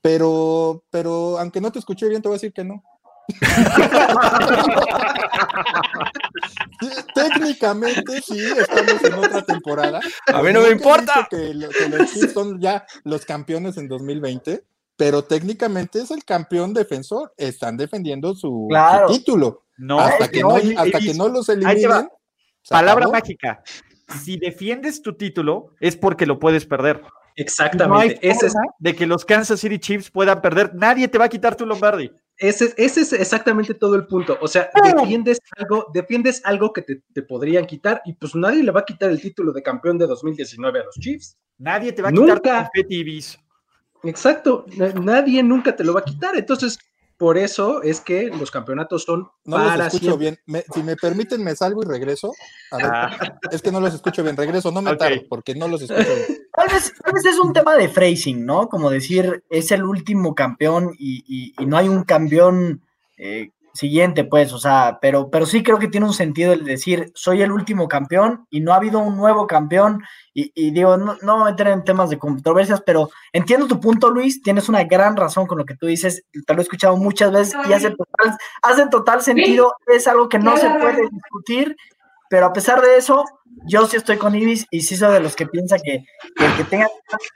Pero, 0.00 0.84
pero 0.90 1.40
aunque 1.40 1.60
no 1.60 1.72
te 1.72 1.80
escuché 1.80 2.08
bien, 2.08 2.22
te 2.22 2.28
voy 2.28 2.36
a 2.36 2.38
decir 2.38 2.52
que 2.52 2.62
no. 2.62 2.84
Técnicamente 7.14 8.22
sí, 8.22 8.38
estamos 8.38 9.02
en 9.02 9.14
otra 9.14 9.42
temporada. 9.42 9.98
A 10.26 10.40
mí 10.40 10.52
no 10.52 10.62
me 10.62 10.70
importa. 10.70 11.26
Que, 11.28 11.52
los 11.52 11.74
Chiefs 12.12 12.32
son 12.32 12.60
ya 12.60 12.86
los 13.02 13.24
campeones 13.24 13.76
en 13.76 13.88
2020, 13.88 14.62
pero 15.00 15.24
técnicamente 15.24 15.98
es 16.02 16.10
el 16.10 16.26
campeón 16.26 16.74
defensor. 16.74 17.32
Están 17.38 17.78
defendiendo 17.78 18.34
su 18.34 18.68
título. 19.08 19.64
No, 19.78 19.98
hasta, 19.98 20.30
que, 20.30 20.42
no, 20.42 20.50
hasta 20.50 21.00
que 21.00 21.14
no 21.14 21.26
los 21.28 21.48
eliminen. 21.48 22.06
Palabra 22.68 23.08
mágica. 23.08 23.62
Si 24.22 24.36
defiendes 24.36 25.00
tu 25.00 25.14
título, 25.14 25.74
es 25.80 25.96
porque 25.96 26.26
lo 26.26 26.38
puedes 26.38 26.66
perder. 26.66 27.00
Exactamente. 27.34 28.18
ese 28.20 28.48
es... 28.48 28.54
de 28.78 28.94
que 28.94 29.06
los 29.06 29.24
Kansas 29.24 29.60
City 29.60 29.78
Chiefs 29.78 30.10
puedan 30.10 30.42
perder. 30.42 30.74
Nadie 30.74 31.08
te 31.08 31.16
va 31.16 31.24
a 31.24 31.28
quitar 31.30 31.56
tu 31.56 31.64
Lombardi. 31.64 32.10
Ese, 32.36 32.74
ese 32.76 33.00
es 33.00 33.14
exactamente 33.14 33.72
todo 33.72 33.94
el 33.94 34.06
punto. 34.06 34.36
O 34.42 34.48
sea, 34.48 34.68
defiendes 34.84 35.38
algo, 35.56 35.86
defiendes 35.94 36.42
algo 36.44 36.74
que 36.74 36.82
te, 36.82 37.22
podrían 37.22 37.64
quitar 37.64 38.02
y 38.04 38.12
pues 38.12 38.34
nadie 38.34 38.62
le 38.62 38.70
va 38.70 38.80
a 38.80 38.84
quitar 38.84 39.08
el 39.08 39.18
título 39.18 39.54
de 39.54 39.62
campeón 39.62 39.96
de 39.96 40.06
2019 40.06 40.78
a 40.78 40.84
los 40.84 40.94
Chiefs. 40.96 41.38
Nadie 41.56 41.90
te 41.92 42.02
va 42.02 42.10
a 42.10 42.12
quitar 42.12 42.42
Exacto. 44.04 44.64
Nadie 45.02 45.42
nunca 45.42 45.76
te 45.76 45.84
lo 45.84 45.94
va 45.94 46.00
a 46.00 46.04
quitar. 46.04 46.36
Entonces, 46.36 46.78
por 47.20 47.36
eso 47.36 47.82
es 47.82 48.00
que 48.00 48.28
los 48.28 48.50
campeonatos 48.50 49.02
son 49.02 49.28
no 49.44 49.56
para 49.56 49.76
los 49.76 49.94
escucho 49.94 50.16
bien. 50.16 50.38
si 50.72 50.82
me 50.82 50.96
permiten, 50.96 51.44
me 51.44 51.54
salgo 51.54 51.82
y 51.82 51.86
regreso. 51.86 52.32
A 52.70 52.76
ver, 52.78 52.86
ah. 52.86 53.38
es 53.50 53.60
que 53.60 53.70
no 53.70 53.78
los 53.78 53.92
escucho 53.92 54.22
bien. 54.22 54.38
Regreso, 54.38 54.70
no 54.70 54.80
me 54.80 54.92
okay. 54.92 55.26
porque 55.28 55.54
no 55.54 55.68
los 55.68 55.82
escucho 55.82 56.02
bien. 56.02 56.38
Tal 56.52 56.68
vez, 56.68 56.92
tal 57.02 57.12
vez, 57.12 57.24
es 57.24 57.38
un 57.38 57.52
tema 57.52 57.76
de 57.76 57.88
phrasing, 57.88 58.44
¿no? 58.44 58.68
Como 58.68 58.90
decir, 58.90 59.44
es 59.48 59.70
el 59.70 59.84
último 59.84 60.34
campeón 60.34 60.94
y, 60.98 61.54
y, 61.58 61.66
no 61.66 61.76
hay 61.76 61.88
un 61.88 62.02
campeón 62.02 62.82
eh, 63.16 63.52
siguiente, 63.80 64.24
pues, 64.24 64.52
o 64.52 64.58
sea, 64.58 64.98
pero, 65.00 65.30
pero 65.30 65.46
sí 65.46 65.62
creo 65.62 65.78
que 65.78 65.88
tiene 65.88 66.06
un 66.06 66.12
sentido 66.12 66.52
el 66.52 66.64
decir, 66.64 67.10
soy 67.14 67.40
el 67.40 67.50
último 67.50 67.88
campeón 67.88 68.46
y 68.50 68.60
no 68.60 68.72
ha 68.72 68.76
habido 68.76 68.98
un 68.98 69.16
nuevo 69.16 69.46
campeón. 69.46 70.02
Y, 70.34 70.70
digo, 70.70 70.96
no, 70.96 71.16
no 71.22 71.38
voy 71.38 71.48
a 71.48 71.50
meter 71.50 71.68
en 71.68 71.82
temas 71.82 72.10
de 72.10 72.18
controversias, 72.18 72.82
pero 72.84 73.10
entiendo 73.32 73.66
tu 73.66 73.80
punto, 73.80 74.10
Luis, 74.10 74.42
tienes 74.42 74.68
una 74.68 74.84
gran 74.84 75.16
razón 75.16 75.46
con 75.46 75.58
lo 75.58 75.64
que 75.64 75.76
tú 75.76 75.86
dices, 75.86 76.24
te 76.46 76.54
lo 76.54 76.60
he 76.60 76.62
escuchado 76.62 76.96
muchas 76.96 77.32
veces 77.32 77.54
y 77.68 77.72
hace 77.72 77.90
total, 77.90 78.38
hace 78.62 78.86
total 78.88 79.22
sentido, 79.22 79.74
es 79.86 80.06
algo 80.06 80.28
que 80.28 80.38
no 80.38 80.56
se 80.56 80.70
puede 80.70 81.08
discutir, 81.10 81.76
pero 82.30 82.46
a 82.46 82.52
pesar 82.52 82.80
de 82.80 82.96
eso, 82.96 83.24
yo 83.66 83.86
sí 83.86 83.96
estoy 83.96 84.16
con 84.16 84.34
Ibis 84.34 84.66
y 84.70 84.82
sí 84.82 84.96
soy 84.96 85.12
de 85.12 85.20
los 85.20 85.34
que 85.34 85.46
piensa 85.46 85.76
que, 85.78 86.04
el 86.36 86.56
que 86.56 86.64
tenga 86.64 86.88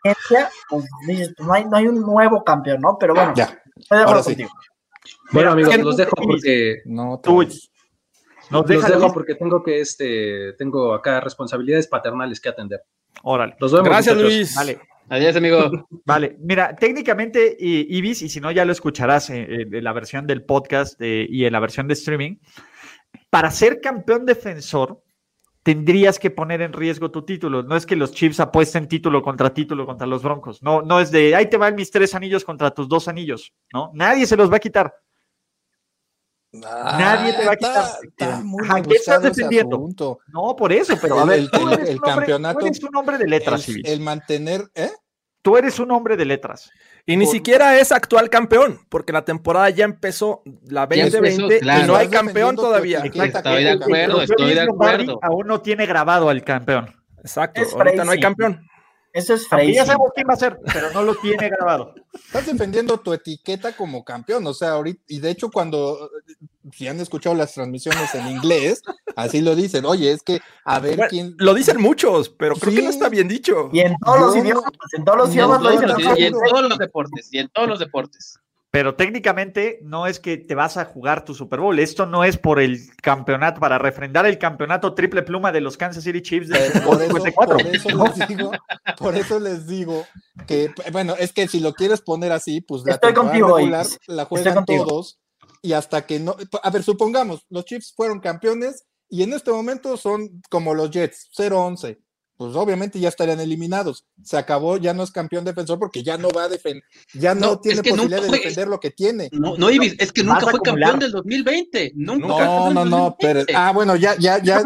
experiencia, 0.04 0.50
pues, 0.68 0.84
pues 1.06 1.34
no 1.38 1.52
hay, 1.52 1.64
no 1.64 1.76
hay 1.76 1.88
un 1.88 2.00
nuevo 2.00 2.44
campeón, 2.44 2.80
¿no? 2.80 2.96
Pero 2.98 3.14
bueno, 3.14 3.32
ya. 3.34 3.60
estoy 3.76 3.98
de 3.98 4.04
acuerdo 4.04 4.24
contigo. 4.24 4.50
Bueno, 5.34 5.50
amigos, 5.50 5.76
los 5.78 5.96
dejo 5.96 6.16
porque. 6.16 6.82
No, 6.86 7.20
los 8.50 8.68
dejo 8.68 9.12
porque 9.12 9.34
tengo 9.34 9.62
que, 9.62 9.80
este, 9.80 10.52
tengo 10.54 10.94
acá 10.94 11.20
responsabilidades 11.20 11.86
paternales 11.88 12.40
que 12.40 12.48
atender. 12.48 12.82
Órale. 13.22 13.56
Los 13.58 13.72
vemos. 13.72 13.88
Gracias, 13.88 14.16
Luis. 14.16 14.54
Vale. 14.54 14.78
Adiós, 15.08 15.36
amigo. 15.36 15.86
Vale, 16.06 16.36
mira, 16.40 16.74
técnicamente, 16.76 17.56
Ibis, 17.58 18.22
y 18.22 18.28
si 18.28 18.40
no, 18.40 18.50
ya 18.50 18.64
lo 18.64 18.72
escucharás 18.72 19.28
en, 19.30 19.68
la 19.84 19.92
versión 19.92 20.26
del 20.26 20.44
podcast 20.44 21.00
y 21.00 21.44
en 21.44 21.52
la 21.52 21.60
versión 21.60 21.88
de 21.88 21.94
streaming. 21.94 22.36
Para 23.28 23.50
ser 23.50 23.80
campeón 23.80 24.24
defensor, 24.24 25.02
tendrías 25.62 26.18
que 26.18 26.30
poner 26.30 26.62
en 26.62 26.72
riesgo 26.72 27.10
tu 27.10 27.22
título. 27.22 27.62
No 27.62 27.76
es 27.76 27.86
que 27.86 27.96
los 27.96 28.12
Chiefs 28.12 28.40
apuesten 28.40 28.86
título 28.88 29.22
contra 29.22 29.52
título 29.52 29.84
contra 29.86 30.06
los 30.06 30.22
Broncos. 30.22 30.62
No, 30.62 30.82
no 30.82 31.00
es 31.00 31.10
de 31.10 31.34
ahí 31.34 31.48
te 31.48 31.56
van 31.56 31.74
mis 31.74 31.90
tres 31.90 32.14
anillos 32.14 32.44
contra 32.44 32.70
tus 32.70 32.88
dos 32.88 33.08
anillos. 33.08 33.52
No, 33.72 33.90
nadie 33.94 34.26
se 34.26 34.36
los 34.36 34.50
va 34.52 34.56
a 34.56 34.60
quitar. 34.60 34.94
Nadie 36.54 37.32
te 37.32 37.44
va 37.44 37.52
a 37.52 37.56
quitar. 37.56 37.84
Está, 38.02 38.42
¿Qué 38.88 38.94
estás 38.94 39.22
defendiendo? 39.22 39.88
No, 40.28 40.56
por 40.56 40.72
eso, 40.72 40.96
pero 41.00 41.18
a 41.20 41.24
ver, 41.24 41.40
el, 41.40 42.00
campeonato. 42.00 42.60
Tú 42.60 42.66
eres 42.66 42.82
un 42.82 42.96
hombre 42.96 43.18
de 43.18 43.26
letras, 43.26 43.68
el, 43.68 43.86
el 43.86 44.00
mantener, 44.00 44.70
¿eh? 44.74 44.90
Tú 45.42 45.58
eres 45.58 45.78
un 45.78 45.90
hombre 45.90 46.16
de 46.16 46.24
letras. 46.24 46.70
Y 47.04 47.18
ni 47.18 47.26
siquiera 47.26 47.78
es 47.78 47.92
actual 47.92 48.30
campeón, 48.30 48.80
porque 48.88 49.12
la 49.12 49.26
temporada 49.26 49.68
ya 49.68 49.84
empezó 49.84 50.42
la 50.66 50.86
2020 50.86 51.60
y 51.62 51.86
no 51.86 51.96
hay 51.96 52.08
campeón 52.08 52.56
todavía. 52.56 53.00
Estoy 53.00 53.64
de 53.64 53.70
acuerdo, 53.70 54.22
estoy 54.22 54.54
de 54.54 54.60
acuerdo. 54.62 55.18
Aún 55.20 55.46
no 55.46 55.60
tiene 55.60 55.84
grabado 55.84 56.30
al 56.30 56.42
campeón. 56.42 56.94
Exacto, 57.18 57.60
ahorita 57.76 58.04
no 58.04 58.12
hay 58.12 58.20
campeón. 58.20 58.66
Eso 59.14 59.32
es 59.34 59.46
Freddy. 59.46 59.74
Ya 59.74 59.86
sabemos 59.86 60.10
quién 60.12 60.26
va 60.28 60.34
a 60.34 60.36
ser, 60.36 60.58
pero 60.72 60.90
no 60.90 61.04
lo 61.04 61.14
tiene 61.14 61.48
grabado. 61.48 61.94
Estás 62.12 62.46
defendiendo 62.46 62.98
tu 62.98 63.12
etiqueta 63.12 63.76
como 63.76 64.04
campeón, 64.04 64.44
o 64.44 64.52
sea, 64.52 64.70
ahorita, 64.72 65.00
y 65.06 65.20
de 65.20 65.30
hecho 65.30 65.52
cuando, 65.52 66.10
si 66.72 66.88
han 66.88 66.98
escuchado 66.98 67.36
las 67.36 67.54
transmisiones 67.54 68.12
en 68.16 68.26
inglés, 68.26 68.82
así 69.14 69.40
lo 69.40 69.54
dicen, 69.54 69.84
oye, 69.84 70.10
es 70.10 70.24
que 70.24 70.40
a 70.64 70.80
ver 70.80 70.98
quién... 71.08 71.36
Lo 71.38 71.54
dicen 71.54 71.80
muchos, 71.80 72.28
pero 72.28 72.56
creo 72.56 72.74
que 72.74 72.82
no 72.82 72.90
está 72.90 73.08
bien 73.08 73.28
dicho. 73.28 73.70
Y 73.72 73.80
en 73.80 73.96
todos 74.04 74.18
los 74.18 74.36
idiomas, 74.36 74.64
en 74.92 75.04
todos 75.04 75.18
los 75.18 75.30
idiomas 75.32 75.62
lo 75.62 75.70
dicen. 75.70 75.90
Y 76.16 76.24
en 76.24 76.32
todos 76.32 76.68
los 76.68 76.78
deportes, 76.78 77.28
y 77.30 77.38
en 77.38 77.48
todos 77.50 77.68
los 77.68 77.78
deportes 77.78 78.40
pero 78.74 78.96
técnicamente 78.96 79.78
no 79.82 80.08
es 80.08 80.18
que 80.18 80.36
te 80.36 80.56
vas 80.56 80.76
a 80.76 80.84
jugar 80.84 81.24
tu 81.24 81.32
Super 81.32 81.60
Bowl. 81.60 81.78
Esto 81.78 82.06
no 82.06 82.24
es 82.24 82.38
por 82.38 82.58
el 82.58 82.80
campeonato, 83.00 83.60
para 83.60 83.78
refrendar 83.78 84.26
el 84.26 84.36
campeonato 84.36 84.94
triple 84.94 85.22
pluma 85.22 85.52
de 85.52 85.60
los 85.60 85.76
Kansas 85.76 86.02
City 86.02 86.20
Chiefs 86.22 86.48
de 86.48 86.80
por, 86.80 87.00
eso, 87.00 87.14
les 87.14 88.28
digo, 88.28 88.50
por 88.98 89.14
eso 89.14 89.38
les 89.38 89.68
digo 89.68 90.04
que, 90.48 90.72
bueno, 90.90 91.14
es 91.16 91.32
que 91.32 91.46
si 91.46 91.60
lo 91.60 91.72
quieres 91.72 92.00
poner 92.00 92.32
así, 92.32 92.62
pues 92.62 92.82
la 92.84 92.94
Estoy 92.94 93.14
contigo, 93.14 93.56
regular 93.56 93.86
la 94.08 94.24
juegan 94.24 94.64
todos 94.64 95.20
y 95.62 95.72
hasta 95.72 96.04
que 96.04 96.18
no, 96.18 96.34
a 96.60 96.70
ver, 96.70 96.82
supongamos, 96.82 97.46
los 97.50 97.64
Chiefs 97.66 97.94
fueron 97.94 98.18
campeones 98.18 98.86
y 99.08 99.22
en 99.22 99.34
este 99.34 99.52
momento 99.52 99.96
son 99.96 100.42
como 100.50 100.74
los 100.74 100.90
Jets, 100.90 101.30
0-11 101.38 102.03
pues 102.36 102.56
obviamente 102.56 102.98
ya 102.98 103.08
estarían 103.08 103.40
eliminados. 103.40 104.04
Se 104.22 104.36
acabó, 104.36 104.76
ya 104.76 104.94
no 104.94 105.02
es 105.02 105.10
campeón 105.10 105.44
defensor 105.44 105.78
porque 105.78 106.02
ya 106.02 106.16
no 106.18 106.28
va 106.30 106.44
a 106.44 106.48
defender, 106.48 106.82
ya 107.12 107.34
no, 107.34 107.60
tiene 107.60 107.82
posibilidad 107.82 108.22
de 108.22 108.30
defender 108.30 108.68
lo 108.68 108.80
que 108.80 108.90
tiene. 108.90 109.28
No, 109.32 109.56
no, 109.56 109.70
Ibis, 109.70 109.96
es 109.98 110.12
que 110.12 110.24
nunca 110.24 110.46
fue 110.46 110.60
campeón 110.60 110.98
del 110.98 111.12
2020. 111.12 111.92
Nunca 111.94 112.26
no, 112.26 112.70
no, 112.72 112.84
no, 112.84 113.16
pero 113.18 113.42
ah, 113.54 113.72
bueno, 113.72 113.96
ya, 113.96 114.16
ya, 114.18 114.42
ya. 114.42 114.62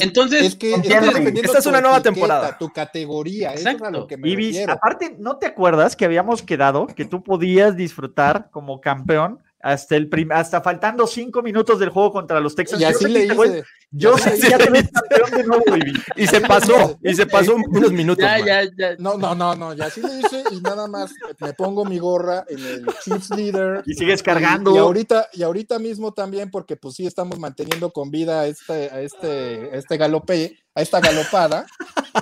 Entonces, 0.00 0.42
es 0.42 0.56
que, 0.56 0.74
esta 0.74 1.58
es 1.58 1.66
una 1.66 1.80
nueva 1.80 2.02
temporada. 2.02 2.56
Tu 2.58 2.70
categoría, 2.70 3.52
eso 3.54 3.68
es 3.68 3.82
a 3.82 3.90
lo 3.90 4.06
que 4.06 4.16
me 4.16 4.28
Ibis, 4.30 4.68
aparte, 4.68 5.16
¿no 5.18 5.36
te 5.36 5.46
acuerdas 5.46 5.96
que 5.96 6.04
habíamos 6.04 6.42
quedado 6.42 6.86
que 6.86 7.04
tú 7.04 7.22
podías 7.22 7.76
disfrutar 7.76 8.50
como 8.50 8.80
campeón 8.80 9.40
hasta 9.62 9.94
el 9.94 10.10
hasta 10.30 10.60
faltando 10.60 11.06
cinco 11.06 11.40
minutos 11.40 11.78
del 11.78 11.90
juego 11.90 12.12
contra 12.12 12.40
los 12.40 12.56
Texans. 12.56 12.82
Y 12.82 12.84
así 12.84 13.08
le 13.08 13.26
hice. 13.26 13.64
Yo 13.92 14.18
sé 14.18 14.38
que 14.40 14.50
campeón 14.50 15.30
de 15.36 15.44
nuevo, 15.44 15.64
Y 16.16 16.26
se 16.26 16.40
pasó, 16.40 16.98
y 17.02 17.14
se 17.14 17.26
pasó 17.26 17.54
unos 17.54 17.92
minutos. 17.92 18.24
Ya, 18.24 18.38
ya, 18.38 18.62
ya. 18.76 18.96
No, 18.98 19.16
no, 19.16 19.34
no, 19.34 19.54
no, 19.54 19.74
ya 19.74 19.88
sí 19.90 20.00
le 20.00 20.18
hice 20.18 20.42
y 20.50 20.60
nada 20.60 20.88
más 20.88 21.12
me 21.38 21.52
pongo 21.52 21.84
mi 21.84 21.98
gorra 21.98 22.44
en 22.48 22.58
el 22.58 22.86
Chiefs 23.04 23.30
Leader. 23.30 23.82
Y 23.86 23.94
sigues 23.94 24.22
cargando. 24.22 24.74
Y, 24.74 24.78
ahorita, 24.78 25.28
y 25.32 25.42
ahorita 25.42 25.78
mismo 25.78 26.12
también, 26.12 26.50
porque 26.50 26.76
pues 26.76 26.94
sí 26.96 27.06
estamos 27.06 27.38
manteniendo 27.38 27.92
con 27.92 28.10
vida 28.10 28.40
a 28.40 28.46
este, 28.46 28.90
a 28.90 29.00
este, 29.00 29.70
a 29.72 29.76
este 29.76 29.96
galope, 29.96 30.58
a 30.74 30.82
esta 30.82 30.98
galopada, 31.00 31.66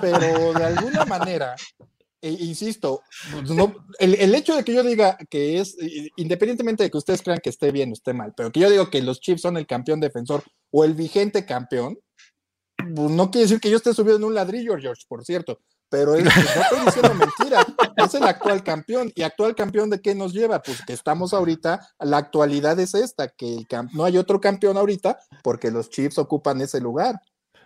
pero 0.01 0.53
de 0.53 0.65
alguna 0.65 1.05
manera 1.07 1.55
e, 2.23 2.31
insisto, 2.31 3.03
pues, 3.33 3.51
no, 3.51 3.75
el, 3.99 4.35
hecho 4.35 4.55
de 4.55 4.65
que 4.65 4.75
yo 4.75 4.83
diga 4.83 5.17
que 5.29 5.59
es, 5.59 5.77
independientemente 6.17 6.83
de 6.83 6.91
que 6.91 6.99
ustedes 6.99 7.23
crean 7.23 7.41
que 7.43 7.51
esté 7.51 7.71
bien 7.73 7.91
o 7.91 7.93
esté 7.95 8.13
mal, 8.13 8.35
pero 8.37 8.53
que 8.53 8.61
yo 8.61 8.71
digo 8.71 8.91
que 8.91 9.03
los 9.03 9.21
Chiefs 9.21 9.43
son 9.43 9.57
el 9.57 9.67
campeón 9.67 10.01
defensor 10.01 10.43
o 10.71 10.85
el 10.85 10.95
vigente 10.95 11.47
campeón, 11.47 11.99
pues, 12.77 13.11
no 13.11 13.31
quiere 13.31 13.45
decir 13.45 13.61
que 13.61 13.71
yo 13.71 13.77
esté 13.77 13.95
subido 13.95 14.17
en 14.17 14.25
un 14.25 14.35
ladrillo, 14.35 14.77
George, 14.79 15.05
por 15.09 15.25
cierto, 15.25 15.61
pero 15.91 16.15
es, 16.15 16.25
no 16.25 16.31
estoy 16.31 16.81
diciendo 16.87 17.15
mentira, 17.15 17.67
es 17.97 18.15
el 18.15 18.23
actual 18.23 18.63
campeón. 18.63 19.13
¿Y 19.15 19.23
actual 19.23 19.55
campeón 19.55 19.91
de 19.91 20.01
qué 20.01 20.15
nos 20.15 20.33
lleva? 20.33 20.63
Pues 20.63 20.83
que 20.87 20.93
estamos 20.93 21.35
ahorita, 21.35 21.89
la 21.99 22.19
actualidad 22.19 22.79
es 22.79 22.95
esta, 22.95 23.29
que 23.29 23.57
el 23.57 23.67
no 23.93 24.05
hay 24.05 24.17
otro 24.17 24.41
campeón 24.41 24.79
ahorita 24.79 25.19
porque 25.43 25.71
los 25.71 25.91
Chiefs 25.91 26.19
ocupan 26.19 26.61
ese 26.61 26.81
lugar. 26.81 27.21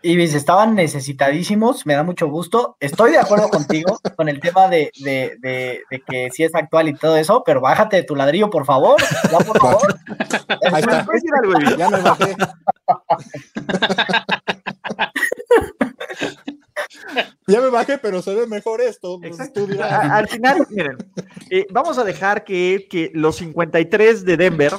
Y 0.07 0.23
estaban 0.23 0.75
necesitadísimos, 0.75 1.87
me 1.87 1.95
da 1.95 2.03
mucho 2.03 2.29
gusto. 2.29 2.77
Estoy 2.79 3.13
de 3.13 3.19
acuerdo 3.19 3.49
contigo 3.49 3.99
con 4.19 4.29
el 4.29 4.39
tema 4.39 4.69
de, 4.69 4.91
de, 5.01 5.39
de, 5.41 6.03
que 6.07 6.31
sí 6.31 6.43
es 6.43 6.55
actual 6.55 6.91
y 6.91 6.95
todo 6.95 7.17
eso, 7.17 7.43
pero 7.43 7.63
bájate 7.63 7.97
de 7.97 8.03
tu 8.03 8.15
ladrillo, 8.15 8.51
por 8.51 8.67
favor. 8.67 9.01
Ya, 9.33 9.39
por 9.39 9.59
favor. 9.59 9.99
Ahí 10.71 10.83
está. 10.83 11.07
Ya 11.79 11.89
me 11.89 12.01
bajé. 12.03 12.37
Ya 17.47 17.61
me 17.61 17.69
bajé, 17.69 17.99
pero 17.99 18.23
se 18.23 18.35
ve 18.35 18.47
mejor 18.47 18.81
esto. 18.81 19.21
Pues, 19.21 19.39
al 19.39 20.29
final, 20.29 20.67
miren, 20.71 20.97
eh, 21.51 21.67
vamos 21.71 21.99
a 21.99 22.05
dejar 22.05 22.43
que, 22.43 22.87
que 22.91 23.11
los 23.13 23.37
53 23.37 24.25
de 24.25 24.37
Denver, 24.39 24.73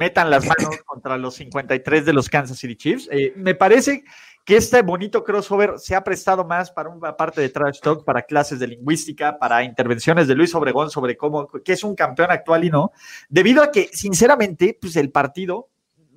metan 0.00 0.30
las 0.30 0.46
manos 0.46 0.78
contra 0.86 1.18
los 1.18 1.34
53 1.34 2.06
de 2.06 2.12
los 2.14 2.30
Kansas 2.30 2.56
City 2.56 2.74
Chiefs. 2.74 3.06
Eh, 3.12 3.34
me 3.36 3.54
parece 3.54 4.02
que 4.46 4.56
este 4.56 4.80
bonito 4.80 5.22
crossover 5.22 5.78
se 5.78 5.94
ha 5.94 6.02
prestado 6.02 6.42
más 6.42 6.70
para 6.70 6.88
una 6.88 7.14
parte 7.14 7.42
de 7.42 7.50
trash 7.50 7.80
talk, 7.80 8.02
para 8.02 8.22
clases 8.22 8.58
de 8.58 8.66
lingüística, 8.66 9.38
para 9.38 9.62
intervenciones 9.62 10.26
de 10.26 10.34
Luis 10.34 10.54
Obregón 10.54 10.90
sobre 10.90 11.18
cómo, 11.18 11.48
qué 11.62 11.74
es 11.74 11.84
un 11.84 11.94
campeón 11.94 12.30
actual 12.30 12.64
y 12.64 12.70
no, 12.70 12.92
debido 13.28 13.62
a 13.62 13.70
que, 13.70 13.90
sinceramente, 13.92 14.78
pues 14.80 14.96
el 14.96 15.10
partido, 15.10 15.68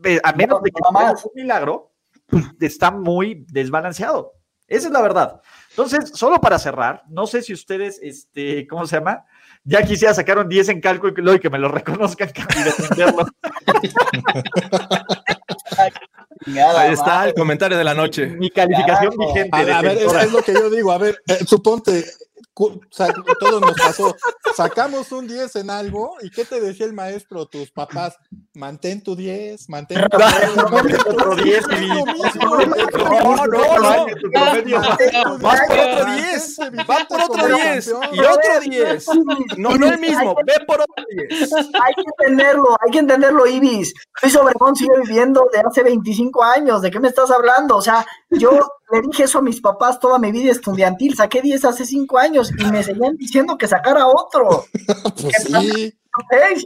eh, 0.05 0.21
a 0.23 0.31
menos 0.31 0.63
de 0.63 0.71
que 0.71 0.79
sea 0.81 1.11
un 1.11 1.31
milagro, 1.35 1.91
pues, 2.25 2.45
está 2.61 2.89
muy 2.89 3.45
desbalanceado. 3.49 4.31
Esa 4.65 4.87
es 4.87 4.93
la 4.93 5.01
verdad. 5.01 5.41
Entonces, 5.71 6.09
solo 6.15 6.39
para 6.39 6.57
cerrar, 6.57 7.03
no 7.09 7.27
sé 7.27 7.41
si 7.41 7.51
ustedes, 7.51 7.99
este, 8.01 8.65
¿cómo 8.65 8.87
se 8.87 8.95
llama? 8.95 9.25
Ya 9.65 9.81
quisiera 9.83 10.13
sacar 10.13 10.37
un 10.37 10.49
10 10.49 10.69
en 10.69 10.81
cálculo 10.81 11.33
y 11.33 11.39
que 11.39 11.49
me 11.49 11.57
lo 11.57 11.69
reconozcan 11.69 12.29
y 12.29 12.63
defenderlo. 12.63 13.25
Ahí 16.77 16.93
está 16.93 17.25
el 17.25 17.33
comentario 17.33 17.77
de 17.77 17.83
la 17.83 17.93
noche. 17.93 18.27
Mi 18.27 18.49
calificación 18.49 19.13
vigente. 19.17 19.49
A, 19.51 19.81
ver, 19.81 19.97
es, 19.97 20.31
lo 20.31 20.41
que 20.41 20.53
yo 20.53 20.69
digo. 20.69 20.91
A 20.91 20.97
ver, 20.97 21.17
eh, 21.27 21.39
suponte, 21.45 22.03
todo 22.55 23.59
nos 23.59 23.73
pasó. 23.73 24.15
Sacamos 24.55 25.11
un 25.11 25.27
10 25.27 25.55
en 25.57 25.69
algo 25.69 26.15
y 26.21 26.29
¿qué 26.29 26.45
te 26.45 26.61
decía 26.61 26.85
el 26.85 26.93
maestro, 26.93 27.45
tus 27.47 27.71
papás? 27.71 28.15
Mantén 28.53 29.01
tu 29.01 29.15
10, 29.15 29.69
mantén 29.69 30.07
tu 30.09 30.17
10. 31.43 31.67
No, 31.67 33.35
no, 33.35 33.45
no. 33.47 34.05
Vas 35.39 35.61
por 35.67 35.79
otro 35.79 36.05
10. 36.15 36.59
Va 36.89 37.07
por 37.07 37.21
otro 37.21 37.55
10. 37.55 37.87
Y 38.13 38.19
otro 38.19 38.59
10. 38.61 39.07
No, 39.57 39.75
no 39.77 39.87
el 39.87 39.99
mismo. 39.99 40.35
Ve 40.45 40.53
por 40.67 40.81
otro 40.81 41.05
10. 41.09 41.53
Hay 41.53 41.93
que 41.95 42.03
entenderlo, 42.19 42.77
hay 42.85 42.91
que 42.91 42.99
entenderlo, 42.99 43.47
Ibis. 43.47 43.93
Luis 44.21 44.35
Obregón 44.35 44.75
sigue 44.75 44.93
viviendo 45.03 45.49
de 45.51 45.59
hace 45.59 45.83
25 45.83 46.43
años. 46.43 46.81
¿De 46.81 46.91
qué 46.91 46.99
me 46.99 47.07
estás 47.07 47.31
hablando? 47.31 47.77
O 47.77 47.81
sea, 47.81 48.05
yo 48.29 48.59
le 48.91 49.01
dije 49.01 49.23
eso 49.23 49.39
a 49.39 49.41
mis 49.41 49.61
papás 49.61 49.99
toda 49.99 50.19
mi 50.19 50.31
vida 50.31 50.51
estudiantil. 50.51 51.15
Saqué 51.15 51.41
10 51.41 51.65
hace 51.65 51.85
5 51.85 52.17
años 52.17 52.51
y 52.57 52.65
me 52.65 52.83
seguían 52.83 53.15
diciendo 53.17 53.57
que 53.57 53.67
sacara 53.67 54.07
otro. 54.07 54.65
pues 55.21 55.35
sí. 55.45 55.97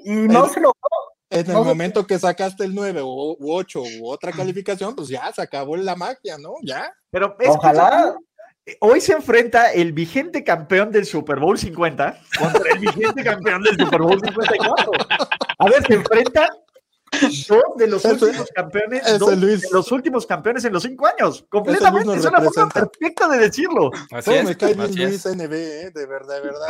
Y 0.04 0.12
no 0.12 0.50
se 0.50 0.60
lo 0.60 0.74
en 1.30 1.50
el 1.50 1.58
momento 1.58 2.08
que 2.08 2.18
sacaste 2.18 2.64
el 2.64 2.74
9 2.74 3.02
u 3.04 3.36
8 3.40 3.82
u 4.00 4.10
otra 4.10 4.32
calificación, 4.32 4.96
pues 4.96 5.10
ya 5.10 5.32
se 5.34 5.42
acabó 5.42 5.76
la 5.76 5.96
magia, 5.96 6.38
¿no? 6.38 6.54
Ya. 6.64 6.94
Pero 7.12 7.36
ojalá. 7.48 8.16
Hoy 8.82 9.00
se 9.00 9.14
enfrenta 9.14 9.72
el 9.72 9.94
vigente 9.94 10.44
campeón 10.44 10.92
del 10.92 11.06
Super 11.06 11.40
Bowl 11.40 11.58
50 11.58 12.20
contra 12.38 12.72
el 12.74 12.80
vigente 12.80 13.24
campeón 13.24 13.64
del 13.64 13.78
Super 13.78 14.02
Bowl 14.02 14.20
54. 14.20 14.92
A 15.60 15.66
ver, 15.70 15.88
se 15.88 15.94
enfrenta 15.94 16.50
dos 17.48 17.64
de 17.78 17.88
los 17.88 18.04
últimos 18.06 18.50
campeones, 18.54 19.20
dos 19.20 19.40
de 19.40 19.62
los 19.72 19.92
últimos 19.92 20.26
campeones 20.26 20.66
en 20.66 20.74
los 20.74 20.84
cinco 20.84 21.08
años. 21.08 21.46
Completamente, 21.50 22.16
es 22.16 22.26
una 22.26 22.42
forma 22.42 22.70
perfecta 22.70 23.28
de 23.28 23.38
decirlo. 23.40 23.92
Así 24.12 24.34
es, 24.34 24.46
me 24.46 24.58
cae 24.58 24.74
bien 24.74 25.10
Luis 25.10 25.26
NB, 25.26 25.54
¿eh? 25.54 25.92
de 25.94 26.06
verdad, 26.06 26.36
de 26.36 26.42
verdad. 26.42 26.68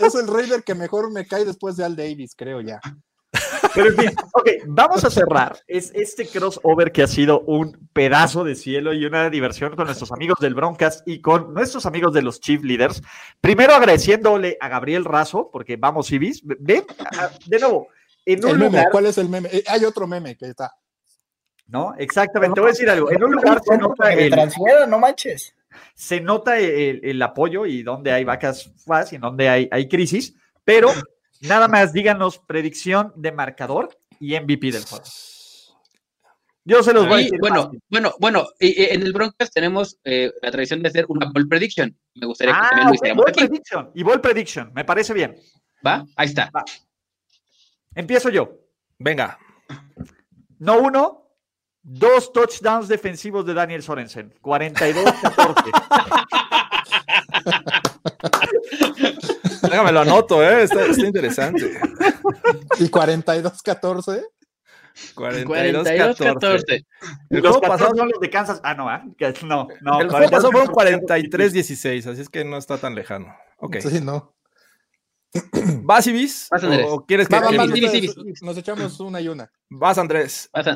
es 0.00 0.14
el 0.14 0.26
Raider 0.26 0.62
que 0.62 0.74
mejor 0.74 1.10
me 1.10 1.26
cae 1.26 1.44
después 1.44 1.76
de 1.76 1.84
Al 1.84 1.96
Davis, 1.96 2.34
creo 2.36 2.60
ya. 2.60 2.80
Pero 3.74 3.88
en 3.88 3.96
fin, 3.96 4.10
ok, 4.32 4.48
vamos 4.66 5.04
a 5.04 5.10
cerrar 5.10 5.58
es 5.66 5.90
este 5.94 6.26
crossover 6.26 6.92
que 6.92 7.02
ha 7.02 7.06
sido 7.06 7.40
un 7.40 7.88
pedazo 7.92 8.44
de 8.44 8.54
cielo 8.54 8.92
y 8.92 9.04
una 9.04 9.28
diversión 9.30 9.74
con 9.74 9.86
nuestros 9.86 10.12
amigos 10.12 10.38
del 10.40 10.54
Broncast 10.54 11.06
y 11.06 11.20
con 11.20 11.52
nuestros 11.52 11.86
amigos 11.86 12.12
de 12.12 12.22
los 12.22 12.40
Chief 12.40 12.62
Leaders. 12.62 13.02
Primero 13.40 13.74
agradeciéndole 13.74 14.56
a 14.60 14.68
Gabriel 14.68 15.04
Razo, 15.04 15.50
porque 15.52 15.76
vamos, 15.76 16.12
Ibis, 16.12 16.42
ven, 16.44 16.84
de 17.46 17.58
nuevo, 17.58 17.88
en 18.24 18.44
un 18.44 18.58
lugar... 18.58 18.88
¿Cuál 18.90 19.06
es 19.06 19.18
el 19.18 19.28
meme? 19.28 19.48
Eh, 19.52 19.64
hay 19.66 19.84
otro 19.84 20.06
meme 20.06 20.36
que 20.36 20.46
está. 20.46 20.72
No, 21.66 21.94
exactamente, 21.96 22.54
te 22.54 22.60
voy 22.60 22.68
a 22.68 22.72
decir 22.72 22.90
algo. 22.90 23.10
En 23.10 23.24
un 23.24 23.32
lugar 23.32 23.60
se 23.64 23.78
nota 23.78 24.12
el... 24.12 24.30
no 24.88 24.98
manches. 24.98 25.54
Se 25.94 26.20
nota 26.20 26.58
el, 26.58 27.20
apoyo 27.22 27.66
y 27.66 27.82
donde 27.82 28.12
hay 28.12 28.24
vacas 28.24 28.70
y 29.10 29.14
en 29.16 29.20
donde 29.20 29.48
hay, 29.48 29.68
hay 29.72 29.88
crisis, 29.88 30.34
pero 30.62 30.90
Nada 31.48 31.68
más, 31.68 31.92
díganos 31.92 32.38
predicción 32.38 33.12
de 33.16 33.32
marcador 33.32 33.90
y 34.18 34.38
MVP 34.38 34.72
del 34.72 34.84
juego. 34.84 35.04
Yo 36.66 36.82
se 36.82 36.94
los 36.94 37.06
voy 37.06 37.14
a 37.14 37.16
decir. 37.18 37.38
Bueno, 37.38 37.70
bueno, 37.90 38.14
bueno, 38.18 38.46
en 38.58 39.02
el 39.02 39.12
Broncos 39.12 39.50
tenemos 39.50 39.98
eh, 40.04 40.32
la 40.40 40.50
tradición 40.50 40.82
de 40.82 40.88
hacer 40.88 41.04
una 41.08 41.30
ball 41.30 41.46
prediction. 41.46 41.94
Me 42.14 42.26
gustaría 42.26 42.54
que 42.54 42.60
ah, 42.62 42.68
también 42.70 42.88
lo 42.88 42.94
hiciéramos 42.94 43.24
Prediction, 43.32 43.90
y 43.94 44.02
ball 44.02 44.20
prediction, 44.22 44.72
me 44.74 44.84
parece 44.84 45.12
bien. 45.12 45.36
¿Va? 45.86 46.06
Ahí 46.16 46.28
está. 46.28 46.50
Empiezo 47.94 48.28
yo. 48.30 48.58
Venga. 48.98 49.38
No 50.58 50.78
uno, 50.78 51.28
dos 51.82 52.32
touchdowns 52.32 52.88
defensivos 52.88 53.44
de 53.46 53.54
Daniel 53.54 53.82
Sorensen. 53.82 54.32
42-14. 54.40 56.24
Déjame 59.62 59.92
lo 59.92 60.00
anoto, 60.00 60.42
¿eh? 60.42 60.62
está, 60.64 60.86
interesante. 61.04 61.78
¿Y 62.78 62.88
42-14? 62.88 64.24
42-14. 65.14 66.86
El 67.30 67.40
juego 67.40 67.60
pasado 67.60 67.96
son 67.96 68.08
los 68.08 68.20
de 68.20 68.30
Kansas. 68.30 68.60
Ah, 68.62 68.74
no, 68.74 68.94
¿eh? 68.94 69.00
No, 69.42 69.66
no. 69.80 70.00
El 70.00 70.08
juego 70.08 70.30
pasado 70.30 70.52
fueron 70.52 70.68
43-16, 70.68 72.12
así 72.12 72.20
es 72.20 72.28
que 72.28 72.44
no 72.44 72.56
está 72.56 72.78
tan 72.78 72.94
lejano. 72.94 73.34
Ok. 73.58 73.78
Sí, 73.80 74.00
no. 74.00 74.34
¿Vas, 75.82 76.06
Ibis? 76.06 76.48
Vas, 76.50 76.64
Andrés. 76.64 76.86
¿O 76.88 77.04
quieres 77.04 77.28
que.? 77.28 77.36
Va, 77.36 77.50
va, 77.50 77.66
nos 78.42 78.58
echamos 78.58 79.00
una 79.00 79.20
y 79.20 79.28
una. 79.28 79.52
Vas, 79.70 79.98
Andrés. 79.98 80.48
Vas, 80.52 80.66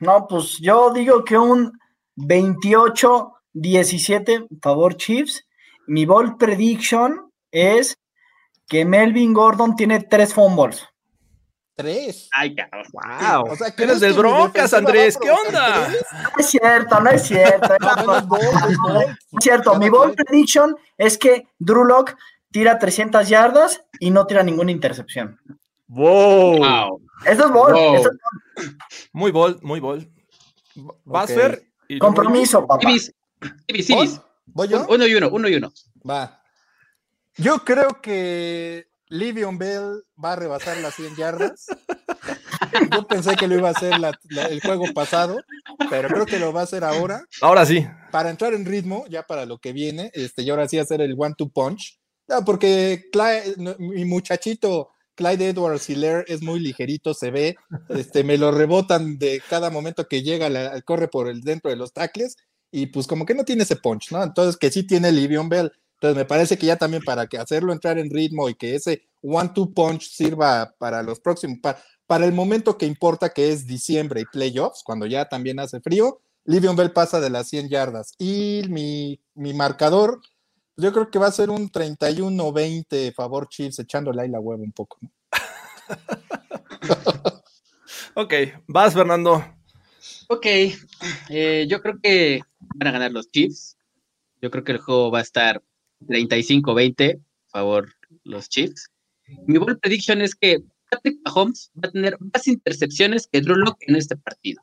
no, 0.00 0.26
pues 0.28 0.58
yo 0.58 0.92
digo 0.92 1.24
que 1.24 1.38
un 1.38 1.72
28-17, 2.16 4.48
favor, 4.60 4.96
Chiefs 4.96 5.48
mi 5.88 6.04
bold 6.04 6.36
prediction 6.36 7.32
es 7.50 7.98
que 8.68 8.84
Melvin 8.84 9.32
Gordon 9.32 9.74
tiene 9.74 10.00
tres 10.00 10.34
fumbles. 10.34 10.86
¿Tres? 11.78 12.28
Ay, 12.32 12.56
cabrón. 12.56 12.86
Wow. 12.92 13.52
O 13.52 13.54
sea, 13.54 13.70
¿qué 13.70 13.84
eres 13.84 14.00
del 14.00 14.14
Broncas, 14.14 14.74
Andrés? 14.74 15.16
¿Qué 15.16 15.30
onda? 15.30 15.88
No 15.88 16.30
es 16.36 16.46
cierto, 16.50 17.00
no 17.00 17.10
es 17.10 17.22
cierto. 17.22 17.68
No, 18.08 19.00
es 19.00 19.16
cierto. 19.38 19.78
Mi 19.78 19.88
bold 19.88 20.16
prediction 20.16 20.76
es 20.96 21.16
que 21.16 21.46
Drew 21.60 21.84
Lock 21.84 22.16
tira 22.50 22.80
300 22.80 23.28
yardas 23.28 23.84
y 24.00 24.10
no 24.10 24.26
tira 24.26 24.42
ninguna 24.42 24.72
intercepción. 24.72 25.38
Wow. 25.86 27.00
Eso 27.24 27.46
es 27.46 27.52
bold. 27.52 28.08
Muy 29.12 29.30
bold, 29.30 29.62
muy 29.62 29.78
bold. 29.78 30.10
Vas 31.04 31.30
a 31.30 31.34
ver. 31.36 31.62
Compromiso, 32.00 32.66
papá. 32.66 32.90
Ibis, 32.90 33.14
Ibis, 33.68 33.90
Ibis. 33.90 34.20
¿Voy 34.46 34.66
yo? 34.66 34.84
Uno 34.88 35.06
y 35.06 35.14
uno, 35.14 35.28
uno 35.30 35.48
y 35.48 35.54
uno. 35.54 35.72
Va. 36.08 36.42
Yo 37.36 37.58
creo 37.64 38.00
que 38.02 38.87
Livion 39.10 39.58
Bell 39.58 40.04
va 40.22 40.32
a 40.32 40.36
rebasar 40.36 40.76
las 40.78 40.94
100 40.94 41.16
yardas. 41.16 41.66
Yo 42.92 43.06
pensé 43.06 43.36
que 43.36 43.48
lo 43.48 43.56
iba 43.56 43.68
a 43.68 43.72
hacer 43.72 43.94
el 44.50 44.60
juego 44.60 44.84
pasado, 44.94 45.38
pero 45.90 46.08
creo 46.08 46.26
que 46.26 46.38
lo 46.38 46.52
va 46.52 46.60
a 46.60 46.64
hacer 46.64 46.84
ahora. 46.84 47.24
Ahora 47.40 47.64
sí. 47.64 47.86
Para 48.10 48.30
entrar 48.30 48.54
en 48.54 48.64
ritmo, 48.64 49.04
ya 49.08 49.22
para 49.26 49.46
lo 49.46 49.58
que 49.58 49.72
viene, 49.72 50.10
este, 50.14 50.42
y 50.42 50.50
ahora 50.50 50.68
sí 50.68 50.78
hacer 50.78 51.00
el 51.00 51.14
one-two 51.16 51.50
punch. 51.50 51.98
porque 52.44 53.04
mi 53.78 54.04
muchachito 54.04 54.90
Clyde 55.18 55.48
Edwards 55.48 55.90
Hiller 55.90 56.24
es 56.28 56.42
muy 56.42 56.60
ligerito, 56.60 57.12
se 57.12 57.32
ve, 57.32 57.56
este, 57.88 58.22
me 58.22 58.38
lo 58.38 58.52
rebotan 58.52 59.18
de 59.18 59.42
cada 59.50 59.68
momento 59.68 60.06
que 60.06 60.22
llega, 60.22 60.80
corre 60.82 61.08
por 61.08 61.28
el 61.28 61.40
dentro 61.40 61.70
de 61.70 61.76
los 61.76 61.92
tackles 61.92 62.36
y 62.70 62.86
pues 62.86 63.08
como 63.08 63.26
que 63.26 63.34
no 63.34 63.44
tiene 63.44 63.64
ese 63.64 63.74
punch, 63.74 64.12
¿no? 64.12 64.22
Entonces 64.22 64.56
que 64.56 64.70
sí 64.70 64.86
tiene 64.86 65.10
Livion 65.10 65.48
Bell. 65.48 65.72
Entonces 65.98 66.16
me 66.16 66.24
parece 66.24 66.56
que 66.56 66.66
ya 66.66 66.76
también 66.76 67.02
para 67.02 67.26
que 67.26 67.38
hacerlo 67.38 67.72
entrar 67.72 67.98
en 67.98 68.08
ritmo 68.08 68.48
y 68.48 68.54
que 68.54 68.76
ese 68.76 69.02
one-two 69.20 69.74
punch 69.74 70.08
sirva 70.08 70.72
para 70.78 71.02
los 71.02 71.18
próximos, 71.18 71.58
para, 72.06 72.24
el 72.24 72.32
momento 72.32 72.78
que 72.78 72.86
importa 72.86 73.30
que 73.30 73.50
es 73.50 73.66
diciembre 73.66 74.20
y 74.20 74.24
playoffs, 74.24 74.84
cuando 74.84 75.06
ya 75.06 75.28
también 75.28 75.58
hace 75.58 75.80
frío, 75.80 76.20
Livion 76.44 76.76
Bell 76.76 76.92
pasa 76.92 77.20
de 77.20 77.30
las 77.30 77.48
100 77.48 77.68
yardas. 77.68 78.12
Y 78.16 78.62
mi, 78.68 79.20
mi 79.34 79.54
marcador, 79.54 80.20
yo 80.76 80.92
creo 80.92 81.10
que 81.10 81.18
va 81.18 81.26
a 81.26 81.32
ser 81.32 81.50
un 81.50 81.68
31-20 81.68 83.12
favor 83.12 83.48
Chiefs, 83.48 83.80
echándole 83.80 84.22
ahí 84.22 84.28
la 84.28 84.38
hueva 84.38 84.62
un 84.62 84.70
poco. 84.70 85.00
ok, 88.14 88.34
vas 88.68 88.94
Fernando. 88.94 89.44
Ok, 90.28 90.46
eh, 91.28 91.66
yo 91.68 91.82
creo 91.82 91.98
que 92.00 92.40
van 92.76 92.86
a 92.86 92.92
ganar 92.92 93.10
los 93.10 93.28
Chiefs. 93.32 93.76
Yo 94.40 94.52
creo 94.52 94.62
que 94.62 94.72
el 94.72 94.78
juego 94.78 95.10
va 95.10 95.18
a 95.18 95.22
estar 95.22 95.60
35-20, 96.06 97.20
favor 97.46 97.88
los 98.24 98.48
Chiefs. 98.48 98.90
Mi 99.46 99.58
ball 99.58 99.78
prediction 99.78 100.20
es 100.22 100.34
que 100.34 100.62
Patrick 100.90 101.18
Mahomes 101.24 101.70
va 101.76 101.88
a 101.88 101.92
tener 101.92 102.16
más 102.20 102.46
intercepciones 102.46 103.28
que 103.30 103.40
Drew 103.40 103.56
Locke 103.56 103.84
en 103.86 103.96
este 103.96 104.16
partido. 104.16 104.62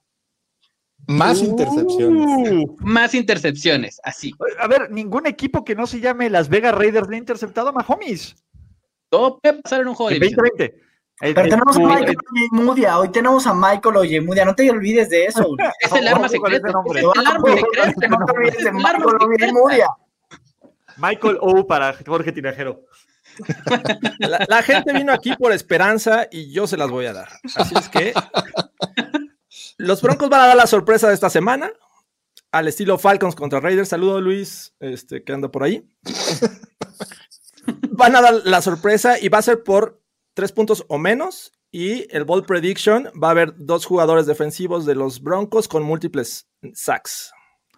Más 1.08 1.42
uh. 1.42 1.46
intercepciones. 1.46 2.66
Más 2.80 3.14
intercepciones, 3.14 4.00
así. 4.04 4.34
A 4.60 4.68
ver, 4.68 4.90
ningún 4.92 5.28
equipo 5.28 5.64
que 5.64 5.76
no 5.76 5.86
se 5.86 6.00
llame 6.00 6.30
Las 6.30 6.50
Vegas 6.50 6.74
Raiders 6.74 7.08
le 7.08 7.16
ha 7.16 7.20
interceptado 7.20 7.70
a 7.70 7.72
Mahomes. 7.72 8.36
Todo 9.10 9.40
puede 9.40 9.62
pasar 9.62 9.82
en 9.82 9.90
un 9.90 9.96
juego 9.96 10.10
de 10.10 10.20
2020. 10.20 10.82
Pero 11.20 11.44
tenemos 11.44 11.78
a 11.78 11.80
Michael 11.80 12.18
Oyemudia, 12.52 13.00
hoy 13.00 13.10
tenemos 13.10 13.48
a 13.48 13.54
Michael 13.54 13.96
Oyemudia, 13.96 14.44
no 14.44 14.54
te 14.54 14.70
olvides 14.70 15.10
de 15.10 15.26
eso. 15.26 15.56
es 15.80 15.92
el 15.94 16.08
arma 16.08 16.28
secreta. 16.28 16.68
Es 16.68 17.04
el 17.04 17.28
arma 17.28 17.56
secreta. 17.56 18.08
No 18.10 18.26
te 18.26 18.32
olvides 18.34 18.64
de 18.64 18.72
Michael 18.72 19.04
Oyemudia. 19.22 19.88
Michael 20.98 21.38
O 21.42 21.66
para 21.68 21.94
Jorge 22.06 22.32
Tinajero. 22.32 22.86
La, 24.20 24.64
gente 24.64 24.94
vino 24.94 25.12
aquí 25.12 25.36
por 25.36 25.52
esperanza 25.52 26.28
y 26.32 26.52
yo 26.52 26.68
se 26.68 26.78
las 26.78 26.90
voy 26.90 27.06
a 27.06 27.14
dar. 27.14 27.30
Así 27.56 27.76
es 27.76 27.90
que 27.90 28.14
los 29.78 30.02
Broncos 30.02 30.30
van 30.30 30.42
a 30.42 30.48
dar 30.48 30.58
la 30.58 30.68
sorpresa 30.68 31.08
de 31.08 31.14
esta 31.14 31.30
semana 31.30 31.72
al 32.52 32.68
estilo 32.68 32.98
Falcons 32.98 33.36
contra 33.36 33.60
Raiders. 33.60 33.90
Saludo 33.90 34.22
Luis, 34.22 34.74
este, 34.80 35.24
que 35.24 35.34
anda 35.34 35.52
por 35.52 35.64
ahí. 35.64 35.88
Van 37.92 38.16
a 38.16 38.22
dar 38.22 38.34
la 38.46 38.62
sorpresa 38.62 39.20
y 39.20 39.30
va 39.30 39.40
a 39.40 39.44
ser 39.44 39.64
por 39.64 40.02
tres 40.34 40.52
puntos 40.52 40.86
o 40.88 40.98
menos. 40.98 41.52
Y 41.72 42.08
el 42.16 42.24
ball 42.24 42.46
prediction 42.46 43.12
va 43.22 43.30
a 43.30 43.32
haber 43.32 43.54
dos 43.58 43.86
jugadores 43.86 44.26
defensivos 44.26 44.86
de 44.86 44.96
los 44.96 45.22
Broncos 45.22 45.68
con 45.68 45.84
múltiples 45.84 46.48
sacks. 46.74 47.34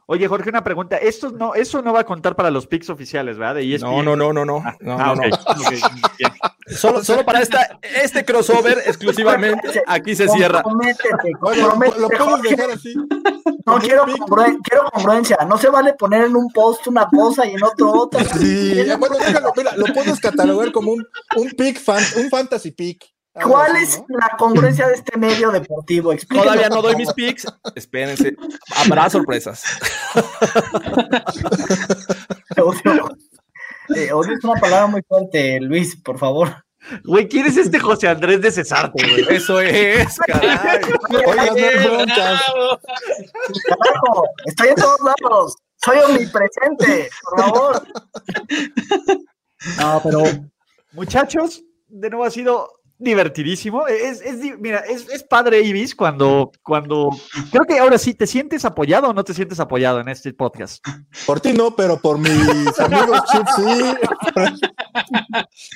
Oye, 0.10 0.26
Jorge, 0.26 0.50
una 0.50 0.64
pregunta. 0.64 0.96
Esto 0.96 1.32
no, 1.32 1.54
eso 1.54 1.82
no 1.82 1.92
va 1.92 2.00
a 2.00 2.06
contar 2.06 2.34
para 2.34 2.50
los 2.50 2.66
picks 2.66 2.90
oficiales, 2.90 3.38
¿verdad? 3.38 3.56
De 3.56 3.78
no, 3.80 4.02
no, 4.02 4.16
no, 4.16 4.32
no, 4.32 4.46
no. 4.46 4.64
Ah, 4.66 4.78
no, 4.80 4.98
ah, 4.98 5.16
no, 5.16 5.22
solo, 6.74 7.04
solo, 7.04 7.26
para 7.26 7.42
esta, 7.42 7.78
este 7.82 8.24
crossover 8.24 8.78
exclusivamente, 8.86 9.84
aquí 9.86 10.16
se 10.16 10.30
cierra. 10.30 10.64
Lo, 10.64 12.10
puedo 12.10 12.38
dejar 12.38 12.72
así. 12.72 12.96
No 13.66 13.80
quiero, 13.80 14.06
quiero 14.64 14.90
congruencia. 14.94 15.40
No 15.46 15.58
se 15.58 15.68
vale 15.70 15.94
poner 15.96 16.24
en 16.24 16.38
un 16.38 16.50
post 16.54 16.88
una 16.88 17.06
cosa 17.10 17.46
y 17.46 17.56
en 17.56 17.64
otro 17.64 17.92
otra. 17.92 18.24
Sí, 18.24 18.82
bueno, 18.98 19.18
déjalo, 19.18 19.52
mira, 19.58 19.76
lo 19.76 19.94
puedes 19.94 20.22
catalogar 20.22 20.72
como 20.72 20.94
un, 20.94 21.06
un 21.36 21.50
pick, 21.50 21.82
fan, 21.82 22.02
un 22.16 22.30
fantasy 22.30 22.72
pick. 22.72 23.17
¿Cuál 23.44 23.76
es 23.78 24.02
la 24.10 24.36
congruencia 24.38 24.88
de 24.88 24.96
este 24.96 25.18
medio 25.18 25.52
deportivo? 25.52 26.14
Todavía 26.30 26.70
no 26.70 26.82
doy 26.82 26.96
mis 26.96 27.12
picks. 27.14 27.46
Espérense. 27.76 28.36
Habrá 28.76 29.10
sorpresas. 29.10 29.64
odio. 32.58 33.18
Eh, 33.96 34.12
odio 34.12 34.34
es 34.34 34.44
una 34.44 34.60
palabra 34.60 34.88
muy 34.88 35.02
fuerte, 35.08 35.60
Luis, 35.62 35.96
por 35.96 36.18
favor. 36.18 36.64
Güey, 37.04 37.28
¿quién 37.28 37.46
es 37.46 37.58
este 37.58 37.80
José 37.80 38.08
Andrés 38.08 38.42
de 38.42 38.52
Cesarte, 38.52 39.04
güey? 39.06 39.36
Eso 39.36 39.60
es, 39.60 40.18
caray. 40.20 40.82
Carajo, 43.68 44.24
estoy 44.46 44.70
en 44.70 44.76
todos 44.76 45.00
lados. 45.02 45.56
Soy 45.84 45.98
omnipresente, 46.00 47.10
por 47.24 47.40
favor. 47.40 47.88
No, 49.80 50.02
pero 50.04 50.24
muchachos, 50.94 51.64
de 51.88 52.10
nuevo 52.10 52.26
ha 52.26 52.32
sido 52.32 52.77
divertidísimo. 52.98 53.88
Es, 53.88 54.22
es 54.22 54.38
mira, 54.60 54.80
es, 54.80 55.08
es, 55.10 55.24
padre, 55.24 55.62
Ibis, 55.62 55.96
cuando, 55.96 56.52
cuando. 56.64 57.10
Creo 57.52 57.66
que 57.66 57.80
ahora 57.80 57.98
sí, 57.98 58.14
¿te 58.14 58.28
sientes 58.28 58.66
apoyado 58.66 59.10
o 59.10 59.14
no 59.14 59.24
te 59.24 59.34
sientes 59.34 59.60
apoyado 59.60 60.00
en 60.00 60.10
este 60.10 60.34
podcast? 60.34 60.86
Por 61.26 61.40
ti 61.40 61.54
no, 61.54 61.76
pero 61.76 62.00
por 62.00 62.18
mis 62.18 62.80
amigos 62.80 63.22
chips 63.32 63.52
sí. 63.56 63.94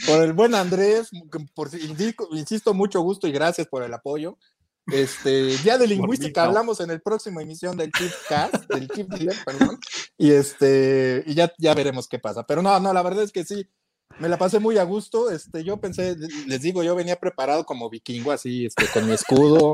por 0.07 0.21
el 0.23 0.33
buen 0.33 0.55
Andrés, 0.55 1.09
por, 1.53 1.69
insisto, 2.31 2.73
mucho 2.73 3.01
gusto 3.01 3.27
y 3.27 3.31
gracias 3.31 3.67
por 3.67 3.83
el 3.83 3.93
apoyo. 3.93 4.37
Este, 4.87 5.55
ya 5.57 5.77
de 5.77 5.87
lingüística 5.87 6.43
hablamos 6.43 6.79
en 6.81 6.89
el 6.89 7.01
próximo 7.01 7.39
emisión 7.39 7.77
del 7.77 7.91
Chipcast, 7.91 8.67
del 8.67 8.89
Chip 8.89 9.09
perdón, 9.45 9.79
y 10.17 10.31
este, 10.31 11.23
y 11.27 11.35
ya, 11.35 11.53
ya 11.59 11.75
veremos 11.75 12.07
qué 12.07 12.17
pasa. 12.19 12.43
Pero 12.43 12.61
no, 12.61 12.79
no, 12.79 12.91
la 12.91 13.03
verdad 13.03 13.23
es 13.23 13.31
que 13.31 13.45
sí, 13.45 13.69
me 14.21 14.29
la 14.29 14.37
pasé 14.37 14.59
muy 14.59 14.77
a 14.77 14.83
gusto. 14.83 15.31
Este, 15.31 15.63
yo 15.63 15.77
pensé, 15.77 16.15
les 16.45 16.61
digo, 16.61 16.83
yo 16.83 16.95
venía 16.95 17.15
preparado 17.15 17.65
como 17.65 17.89
vikingo, 17.89 18.31
así, 18.31 18.67
este, 18.67 18.85
con 18.93 19.07
mi 19.07 19.13
escudo, 19.13 19.73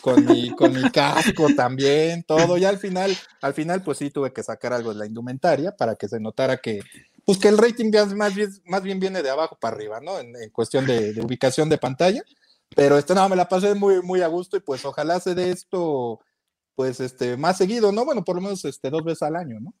con 0.00 0.24
mi, 0.24 0.54
con 0.54 0.72
mi 0.72 0.88
casco 0.90 1.48
también, 1.56 2.22
todo. 2.22 2.56
Y 2.56 2.64
al 2.64 2.78
final, 2.78 3.14
al 3.42 3.54
final, 3.54 3.82
pues 3.82 3.98
sí 3.98 4.10
tuve 4.10 4.32
que 4.32 4.44
sacar 4.44 4.72
algo 4.72 4.92
de 4.92 5.00
la 5.00 5.06
indumentaria 5.06 5.76
para 5.76 5.96
que 5.96 6.08
se 6.08 6.20
notara 6.20 6.58
que, 6.58 6.80
pues 7.26 7.38
que 7.38 7.48
el 7.48 7.58
rating 7.58 7.90
más 8.14 8.34
bien, 8.34 8.50
más 8.66 8.82
bien 8.82 9.00
viene 9.00 9.22
de 9.22 9.30
abajo 9.30 9.58
para 9.60 9.74
arriba, 9.74 10.00
¿no? 10.00 10.18
En, 10.20 10.32
cuestión 10.50 10.86
de, 10.86 11.20
ubicación 11.20 11.68
de 11.68 11.78
pantalla. 11.78 12.22
Pero 12.76 12.98
este, 12.98 13.14
no, 13.14 13.28
me 13.28 13.36
la 13.36 13.48
pasé 13.48 13.74
muy, 13.74 14.00
muy 14.02 14.22
a 14.22 14.28
gusto 14.28 14.56
y 14.56 14.60
pues 14.60 14.84
ojalá 14.84 15.18
se 15.18 15.34
dé 15.34 15.50
esto, 15.50 16.20
pues, 16.76 17.00
este, 17.00 17.36
más 17.36 17.56
seguido, 17.58 17.90
¿no? 17.90 18.04
Bueno, 18.04 18.24
por 18.24 18.36
lo 18.36 18.42
menos, 18.42 18.64
este, 18.64 18.90
dos 18.90 19.02
veces 19.02 19.22
al 19.22 19.36
año, 19.36 19.58
¿no? 19.58 19.74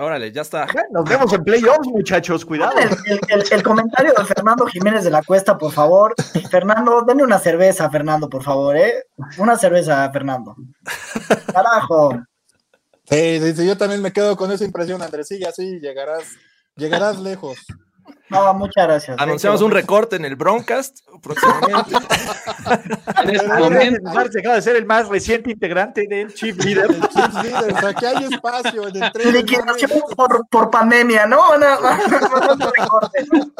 Órale, 0.00 0.32
ya 0.32 0.40
está. 0.40 0.66
Nos 0.90 1.04
vemos 1.04 1.30
en 1.34 1.44
playoffs, 1.44 1.86
muchachos, 1.88 2.46
cuidado. 2.46 2.72
El, 3.50 3.62
comentario 3.62 4.14
de 4.16 4.24
Fernando 4.24 4.64
Jiménez 4.64 5.04
de 5.04 5.10
la 5.10 5.22
Cuesta, 5.22 5.58
por 5.58 5.72
favor. 5.72 6.14
Fernando, 6.50 7.02
denle 7.06 7.22
una 7.22 7.38
cerveza, 7.38 7.90
Fernando, 7.90 8.26
por 8.30 8.42
favor, 8.42 8.78
¿eh? 8.78 9.04
Una 9.36 9.58
cerveza, 9.58 10.10
Fernando. 10.10 10.56
Carajo. 11.52 12.18
Sí, 13.04 13.52
sí, 13.54 13.66
yo 13.66 13.76
también 13.76 14.00
me 14.00 14.12
quedo 14.12 14.38
con 14.38 14.50
esa 14.50 14.64
impresión, 14.64 15.02
Andrés. 15.02 15.28
Sí, 15.28 15.44
así 15.44 15.78
llegarás, 15.80 16.24
llegarás 16.76 17.18
lejos. 17.18 17.58
No, 18.30 18.54
muchas 18.54 18.86
gracias. 18.86 19.18
Anunciamos 19.18 19.60
un 19.60 19.72
recorte 19.72 20.16
en 20.16 20.24
el 20.24 20.36
Broncast 20.36 21.00
próximamente. 21.20 21.96
en 23.24 23.30
este 23.30 23.48
momento, 23.48 24.32
se 24.32 24.38
acaba 24.38 24.54
de 24.54 24.62
ser 24.62 24.76
el 24.76 24.86
más 24.86 25.08
reciente 25.08 25.50
integrante 25.50 26.06
del 26.08 26.32
Chief 26.32 26.56
Leader. 26.64 26.90
El 26.90 27.08
Chief 27.08 27.34
Leader, 27.42 27.74
o 27.74 28.06
hay 28.06 28.24
espacio 28.32 28.88
en 28.88 29.02
el 29.02 29.12
tren. 29.12 29.32
Liquidación 29.32 29.90
por, 30.16 30.46
por 30.48 30.70
pandemia, 30.70 31.26
¿no? 31.26 31.42
recorte, 31.56 33.26
¿no? 33.32 33.52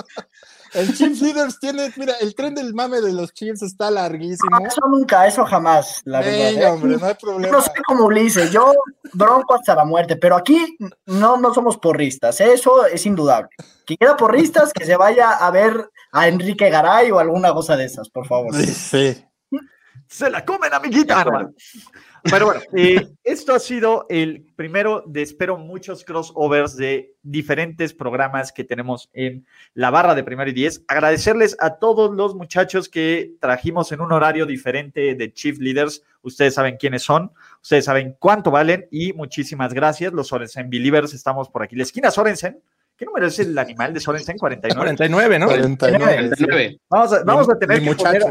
El 0.75 0.95
Chiefs 0.95 1.21
Leaders 1.21 1.59
tiene, 1.59 1.93
mira, 1.97 2.14
el 2.21 2.35
tren 2.35 2.55
del 2.55 2.75
mame 2.75 3.01
de 3.01 3.12
los 3.12 3.33
Chiefs 3.33 3.62
está 3.62 3.91
larguísimo. 3.91 4.59
eso 4.66 4.81
nunca, 4.89 5.27
eso 5.27 5.45
jamás, 5.45 6.01
la 6.05 6.21
verdad. 6.21 6.53
¿eh? 6.53 6.66
hombre, 6.66 6.97
no 6.97 7.07
hay 7.07 7.14
problema. 7.14 7.57
no 7.57 7.62
sé 7.62 7.71
cómo 7.87 8.05
Ulises, 8.05 8.51
yo 8.53 8.73
bronco 9.12 9.55
hasta 9.55 9.75
la 9.75 9.85
muerte, 9.85 10.16
pero 10.16 10.37
aquí 10.37 10.77
no, 11.07 11.37
no 11.37 11.53
somos 11.53 11.77
porristas, 11.79 12.41
¿eh? 12.41 12.53
eso 12.53 12.87
es 12.87 13.05
indudable. 13.07 13.51
Quien 13.85 13.97
quiera 13.97 14.16
porristas, 14.16 14.73
que 14.73 14.87
se 14.87 14.97
vaya 14.97 15.33
a 15.33 15.51
ver 15.51 15.91
a 16.12 16.29
Enrique 16.29 16.71
Garay 16.71 17.11
o 17.11 17.18
alguna 17.18 17.53
cosa 17.53 17.77
de 17.77 17.85
esas, 17.85 18.09
por 18.09 18.27
favor. 18.27 18.55
Sí, 18.55 18.66
sí. 18.66 19.25
Se 20.07 20.29
la 20.29 20.45
comen, 20.45 20.75
amiguita. 20.75 21.25
Pero 22.25 22.47
bueno, 22.47 22.61
eh, 22.77 23.09
esto 23.25 23.55
ha 23.55 23.59
sido 23.59 24.07
el 24.09 24.47
primero 24.57 25.03
de 25.07 25.23
espero 25.23 25.57
muchos 25.57 26.05
crossovers 26.05 26.77
de 26.77 27.14
diferentes 27.23 27.93
programas 27.93 28.53
que 28.53 28.64
tenemos 28.64 29.11
en 29.12 29.47
la 29.75 29.91
barra 29.91 30.14
de 30.14 30.25
primero 30.25 30.51
y 30.51 30.53
diez. 30.53 30.83
Agradecerles 30.89 31.57
a 31.61 31.77
todos 31.77 32.14
los 32.14 32.35
muchachos 32.35 32.89
que 32.89 33.33
trajimos 33.41 33.93
en 33.93 34.01
un 34.01 34.12
horario 34.12 34.47
diferente 34.47 35.14
de 35.14 35.33
Chief 35.33 35.59
Leaders. 35.59 36.03
Ustedes 36.23 36.55
saben 36.55 36.77
quiénes 36.77 37.03
son, 37.03 37.33
ustedes 37.62 37.85
saben 37.85 38.16
cuánto 38.18 38.51
valen 38.51 38.87
y 38.91 39.12
muchísimas 39.12 39.73
gracias. 39.73 40.12
Los 40.12 40.29
Sorensen 40.29 40.68
Believers 40.68 41.14
estamos 41.14 41.49
por 41.49 41.62
aquí. 41.62 41.77
La 41.77 41.85
esquina 41.85 42.11
Sorensen. 42.11 42.61
¿Qué 42.97 43.07
número 43.07 43.29
es 43.29 43.39
el 43.39 43.57
animal 43.57 43.95
de 43.95 44.01
Sorensen? 44.01 44.37
49. 44.37 44.79
49, 44.79 45.39
¿no? 45.39 45.47
49. 45.47 46.79
Vamos, 46.91 47.12
a, 47.14 47.25
vamos 47.25 47.49
a 47.49 47.59
tener 47.59 47.83
que 47.83 47.95
poner, 47.95 48.23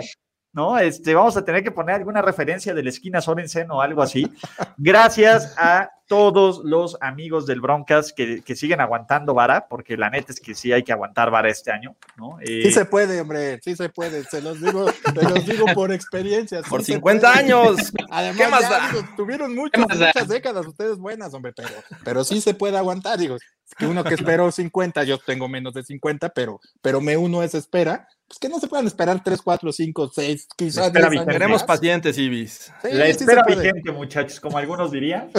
¿no? 0.54 0.78
Este, 0.78 1.14
vamos 1.14 1.38
a 1.38 1.46
tener 1.46 1.64
que 1.64 1.72
poner 1.72 1.96
alguna 1.96 2.22
referencia 2.22 2.74
de 2.74 2.84
la 2.84 2.90
esquina 2.90 3.22
Sorensen 3.22 3.70
o 3.72 3.82
algo 3.82 4.02
así. 4.02 4.32
Gracias 4.78 5.54
a 5.58 5.90
todos 6.08 6.62
los 6.64 6.98
amigos 7.02 7.46
del 7.46 7.62
Broncas 7.62 8.14
que, 8.14 8.42
siguen 8.56 8.82
aguantando 8.82 9.36
vara, 9.36 9.68
porque 9.68 9.96
la 9.96 10.10
neta 10.10 10.34
es 10.34 10.40
que 10.40 10.56
sí 10.56 10.74
hay 10.74 10.84
que 10.84 10.92
aguantar 10.92 11.30
vara 11.30 11.50
este 11.50 11.72
año, 11.72 11.96
¿no? 12.18 12.40
sí 12.44 12.68
eh, 12.68 12.72
se 12.72 12.86
puede, 12.86 13.22
hombre, 13.22 13.60
sí 13.64 13.76
se 13.76 13.90
puede, 13.90 14.24
se 14.24 14.42
los 14.42 14.60
digo, 14.60 14.92
se 14.92 15.30
los 15.30 15.46
digo 15.46 15.66
por 15.76 15.94
experiencia. 15.94 16.64
por 16.64 16.84
50 16.84 17.32
años. 17.32 17.94
Además, 18.10 18.38
¿Qué 18.38 18.48
más 18.48 19.16
tuvieron 19.16 19.54
muchas, 19.54 19.88
muchas 19.88 20.28
décadas 20.28 20.66
ustedes 20.66 20.98
buenas, 20.98 21.32
hombre, 21.36 21.54
pero, 21.56 21.70
pero 22.04 22.24
sí 22.24 22.42
se 22.42 22.56
puede 22.56 22.76
aguantar, 22.76 23.20
digo, 23.20 23.38
que 23.80 23.88
uno 23.88 24.04
que 24.04 24.14
esperó 24.14 24.52
50, 24.52 25.04
yo 25.06 25.18
tengo 25.18 25.48
menos 25.48 25.74
de 25.74 25.84
50, 25.84 26.30
pero, 26.30 26.60
pero 26.82 27.02
me 27.02 27.18
uno 27.18 27.42
a 27.42 27.46
esa 27.46 27.58
espera 27.58 28.08
pues 28.30 28.38
que 28.38 28.48
no 28.48 28.60
se 28.60 28.68
puedan 28.68 28.86
esperar 28.86 29.24
3, 29.24 29.42
4, 29.42 29.72
5, 29.72 30.12
6, 30.14 30.48
quizás. 30.56 30.94
Tenemos 30.94 31.64
pacientes, 31.64 32.16
Ibis. 32.16 32.72
la 32.84 33.08
espera 33.08 33.44
vigente, 33.44 33.92
muchachos, 33.92 34.40
como 34.40 34.60
algunos 34.60 34.92
dirían. 34.92 35.32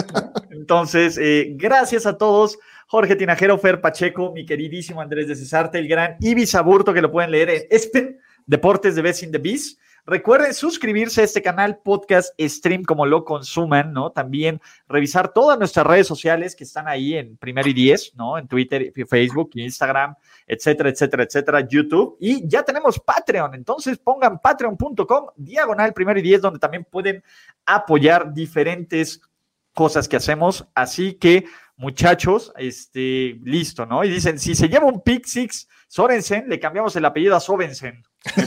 Entonces, 0.51 1.17
eh, 1.17 1.53
gracias 1.55 2.05
a 2.05 2.17
todos. 2.17 2.59
Jorge 2.87 3.15
Tinajero, 3.15 3.57
Fer 3.57 3.79
Pacheco, 3.79 4.33
mi 4.33 4.45
queridísimo 4.45 4.99
Andrés 4.99 5.29
de 5.29 5.37
Cesarte, 5.37 5.79
el 5.79 5.87
gran 5.87 6.17
Ibis 6.19 6.53
Aburto, 6.53 6.93
que 6.93 7.01
lo 7.01 7.09
pueden 7.09 7.31
leer 7.31 7.49
en 7.49 7.63
Espen, 7.69 8.19
Deportes 8.45 8.93
de 8.95 9.01
Best 9.01 9.23
in 9.23 9.31
the 9.31 9.37
Beast. 9.37 9.79
Recuerden 10.05 10.53
suscribirse 10.53 11.21
a 11.21 11.23
este 11.23 11.41
canal, 11.41 11.79
podcast, 11.83 12.33
stream, 12.39 12.83
como 12.83 13.05
lo 13.05 13.23
consuman, 13.23 13.93
¿no? 13.93 14.11
También 14.11 14.59
revisar 14.87 15.31
todas 15.33 15.59
nuestras 15.59 15.85
redes 15.85 16.07
sociales 16.07 16.55
que 16.55 16.63
están 16.63 16.87
ahí 16.87 17.15
en 17.15 17.37
primero 17.37 17.69
y 17.69 17.73
diez, 17.73 18.13
¿no? 18.15 18.37
En 18.37 18.47
Twitter, 18.47 18.91
Facebook, 19.07 19.51
Instagram, 19.53 20.15
etcétera, 20.47 20.89
etcétera, 20.89 21.23
etcétera, 21.23 21.67
YouTube. 21.67 22.17
Y 22.19 22.47
ya 22.47 22.63
tenemos 22.63 22.99
Patreon, 22.99 23.53
entonces 23.53 23.97
pongan 23.97 24.39
patreon.com, 24.39 25.27
diagonal 25.35 25.93
primero 25.93 26.19
y 26.19 26.23
diez, 26.23 26.41
donde 26.41 26.59
también 26.59 26.85
pueden 26.89 27.23
apoyar 27.65 28.33
diferentes 28.33 29.21
cosas 29.73 30.07
que 30.07 30.17
hacemos. 30.17 30.67
Así 30.73 31.13
que, 31.13 31.45
muchachos, 31.81 32.53
este, 32.57 33.39
listo, 33.43 33.87
¿no? 33.87 34.03
Y 34.03 34.09
dicen, 34.11 34.37
si 34.37 34.53
se 34.53 34.69
lleva 34.69 34.85
un 34.85 35.01
Pick 35.01 35.25
Six 35.25 35.67
Sorensen, 35.87 36.47
le 36.47 36.59
cambiamos 36.59 36.95
el 36.95 37.03
apellido 37.03 37.35
a 37.35 37.39
Sovensen. 37.39 38.03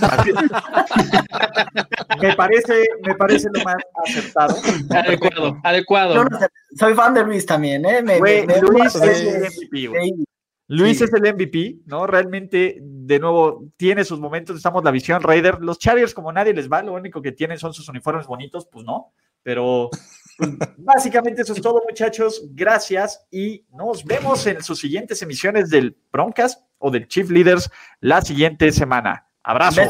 Me 2.21 2.37
parece, 2.37 2.87
me 3.03 3.15
parece, 3.17 3.49
lo 3.53 3.65
más 3.65 3.75
acertado. 4.05 4.55
Adecuado, 4.91 5.61
adecuado. 5.65 6.25
soy 6.79 6.95
fan 6.95 7.13
de 7.13 7.25
Luis 7.25 7.45
también, 7.45 7.85
¿eh? 7.85 8.03
Luis 8.03 8.95
es 8.95 9.21
el 9.21 9.41
MVP, 9.41 10.15
Luis 10.69 11.01
es 11.03 11.13
el 11.13 11.35
MVP, 11.35 11.79
¿no? 11.87 12.07
Realmente, 12.07 12.79
de 12.81 13.19
nuevo, 13.19 13.65
tiene 13.77 14.05
sus 14.05 14.21
momentos. 14.21 14.57
Estamos 14.57 14.85
la 14.85 14.93
visión 14.93 15.23
Raider. 15.23 15.59
Los 15.61 15.81
Chargers, 15.81 16.15
como 16.15 16.33
nadie 16.33 16.55
les 16.55 16.71
va, 16.71 16.83
lo 16.83 16.93
único 16.93 17.21
que 17.21 17.33
tienen 17.33 17.59
son 17.59 17.75
sus 17.75 17.89
uniformes 17.89 18.27
bonitos, 18.27 18.69
pues 18.71 18.85
no. 18.87 19.13
Pero 19.43 19.91
básicamente 20.79 21.43
eso 21.43 21.53
es 21.53 21.61
todo, 21.61 21.83
muchachos. 21.89 22.43
Gracias 22.53 23.27
y 23.31 23.65
nos 23.73 24.05
vemos 24.05 24.47
en 24.47 24.63
sus 24.63 24.81
siguientes 24.81 25.23
emisiones 25.23 25.71
del 25.71 25.97
Broncast 26.13 26.63
o 26.79 26.91
del 26.91 27.09
Chief 27.09 27.31
Leaders 27.31 27.71
la 28.01 28.23
siguiente 28.23 28.73
semana. 28.73 29.27
Abrazo. 29.43 29.83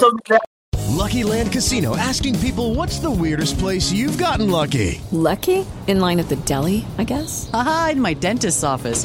Lucky 0.94 1.24
Land 1.24 1.52
Casino 1.52 1.96
asking 1.96 2.38
people 2.38 2.74
what's 2.74 3.00
the 3.00 3.10
weirdest 3.10 3.58
place 3.58 3.92
you've 3.92 4.16
gotten 4.16 4.50
lucky? 4.50 5.00
Lucky? 5.10 5.66
In 5.86 6.00
line 6.00 6.20
at 6.20 6.28
the 6.28 6.36
deli, 6.46 6.84
I 6.98 7.04
guess? 7.04 7.50
Aha, 7.52 7.90
in 7.92 8.00
my 8.00 8.14
dentist's 8.14 8.64
office. 8.64 9.04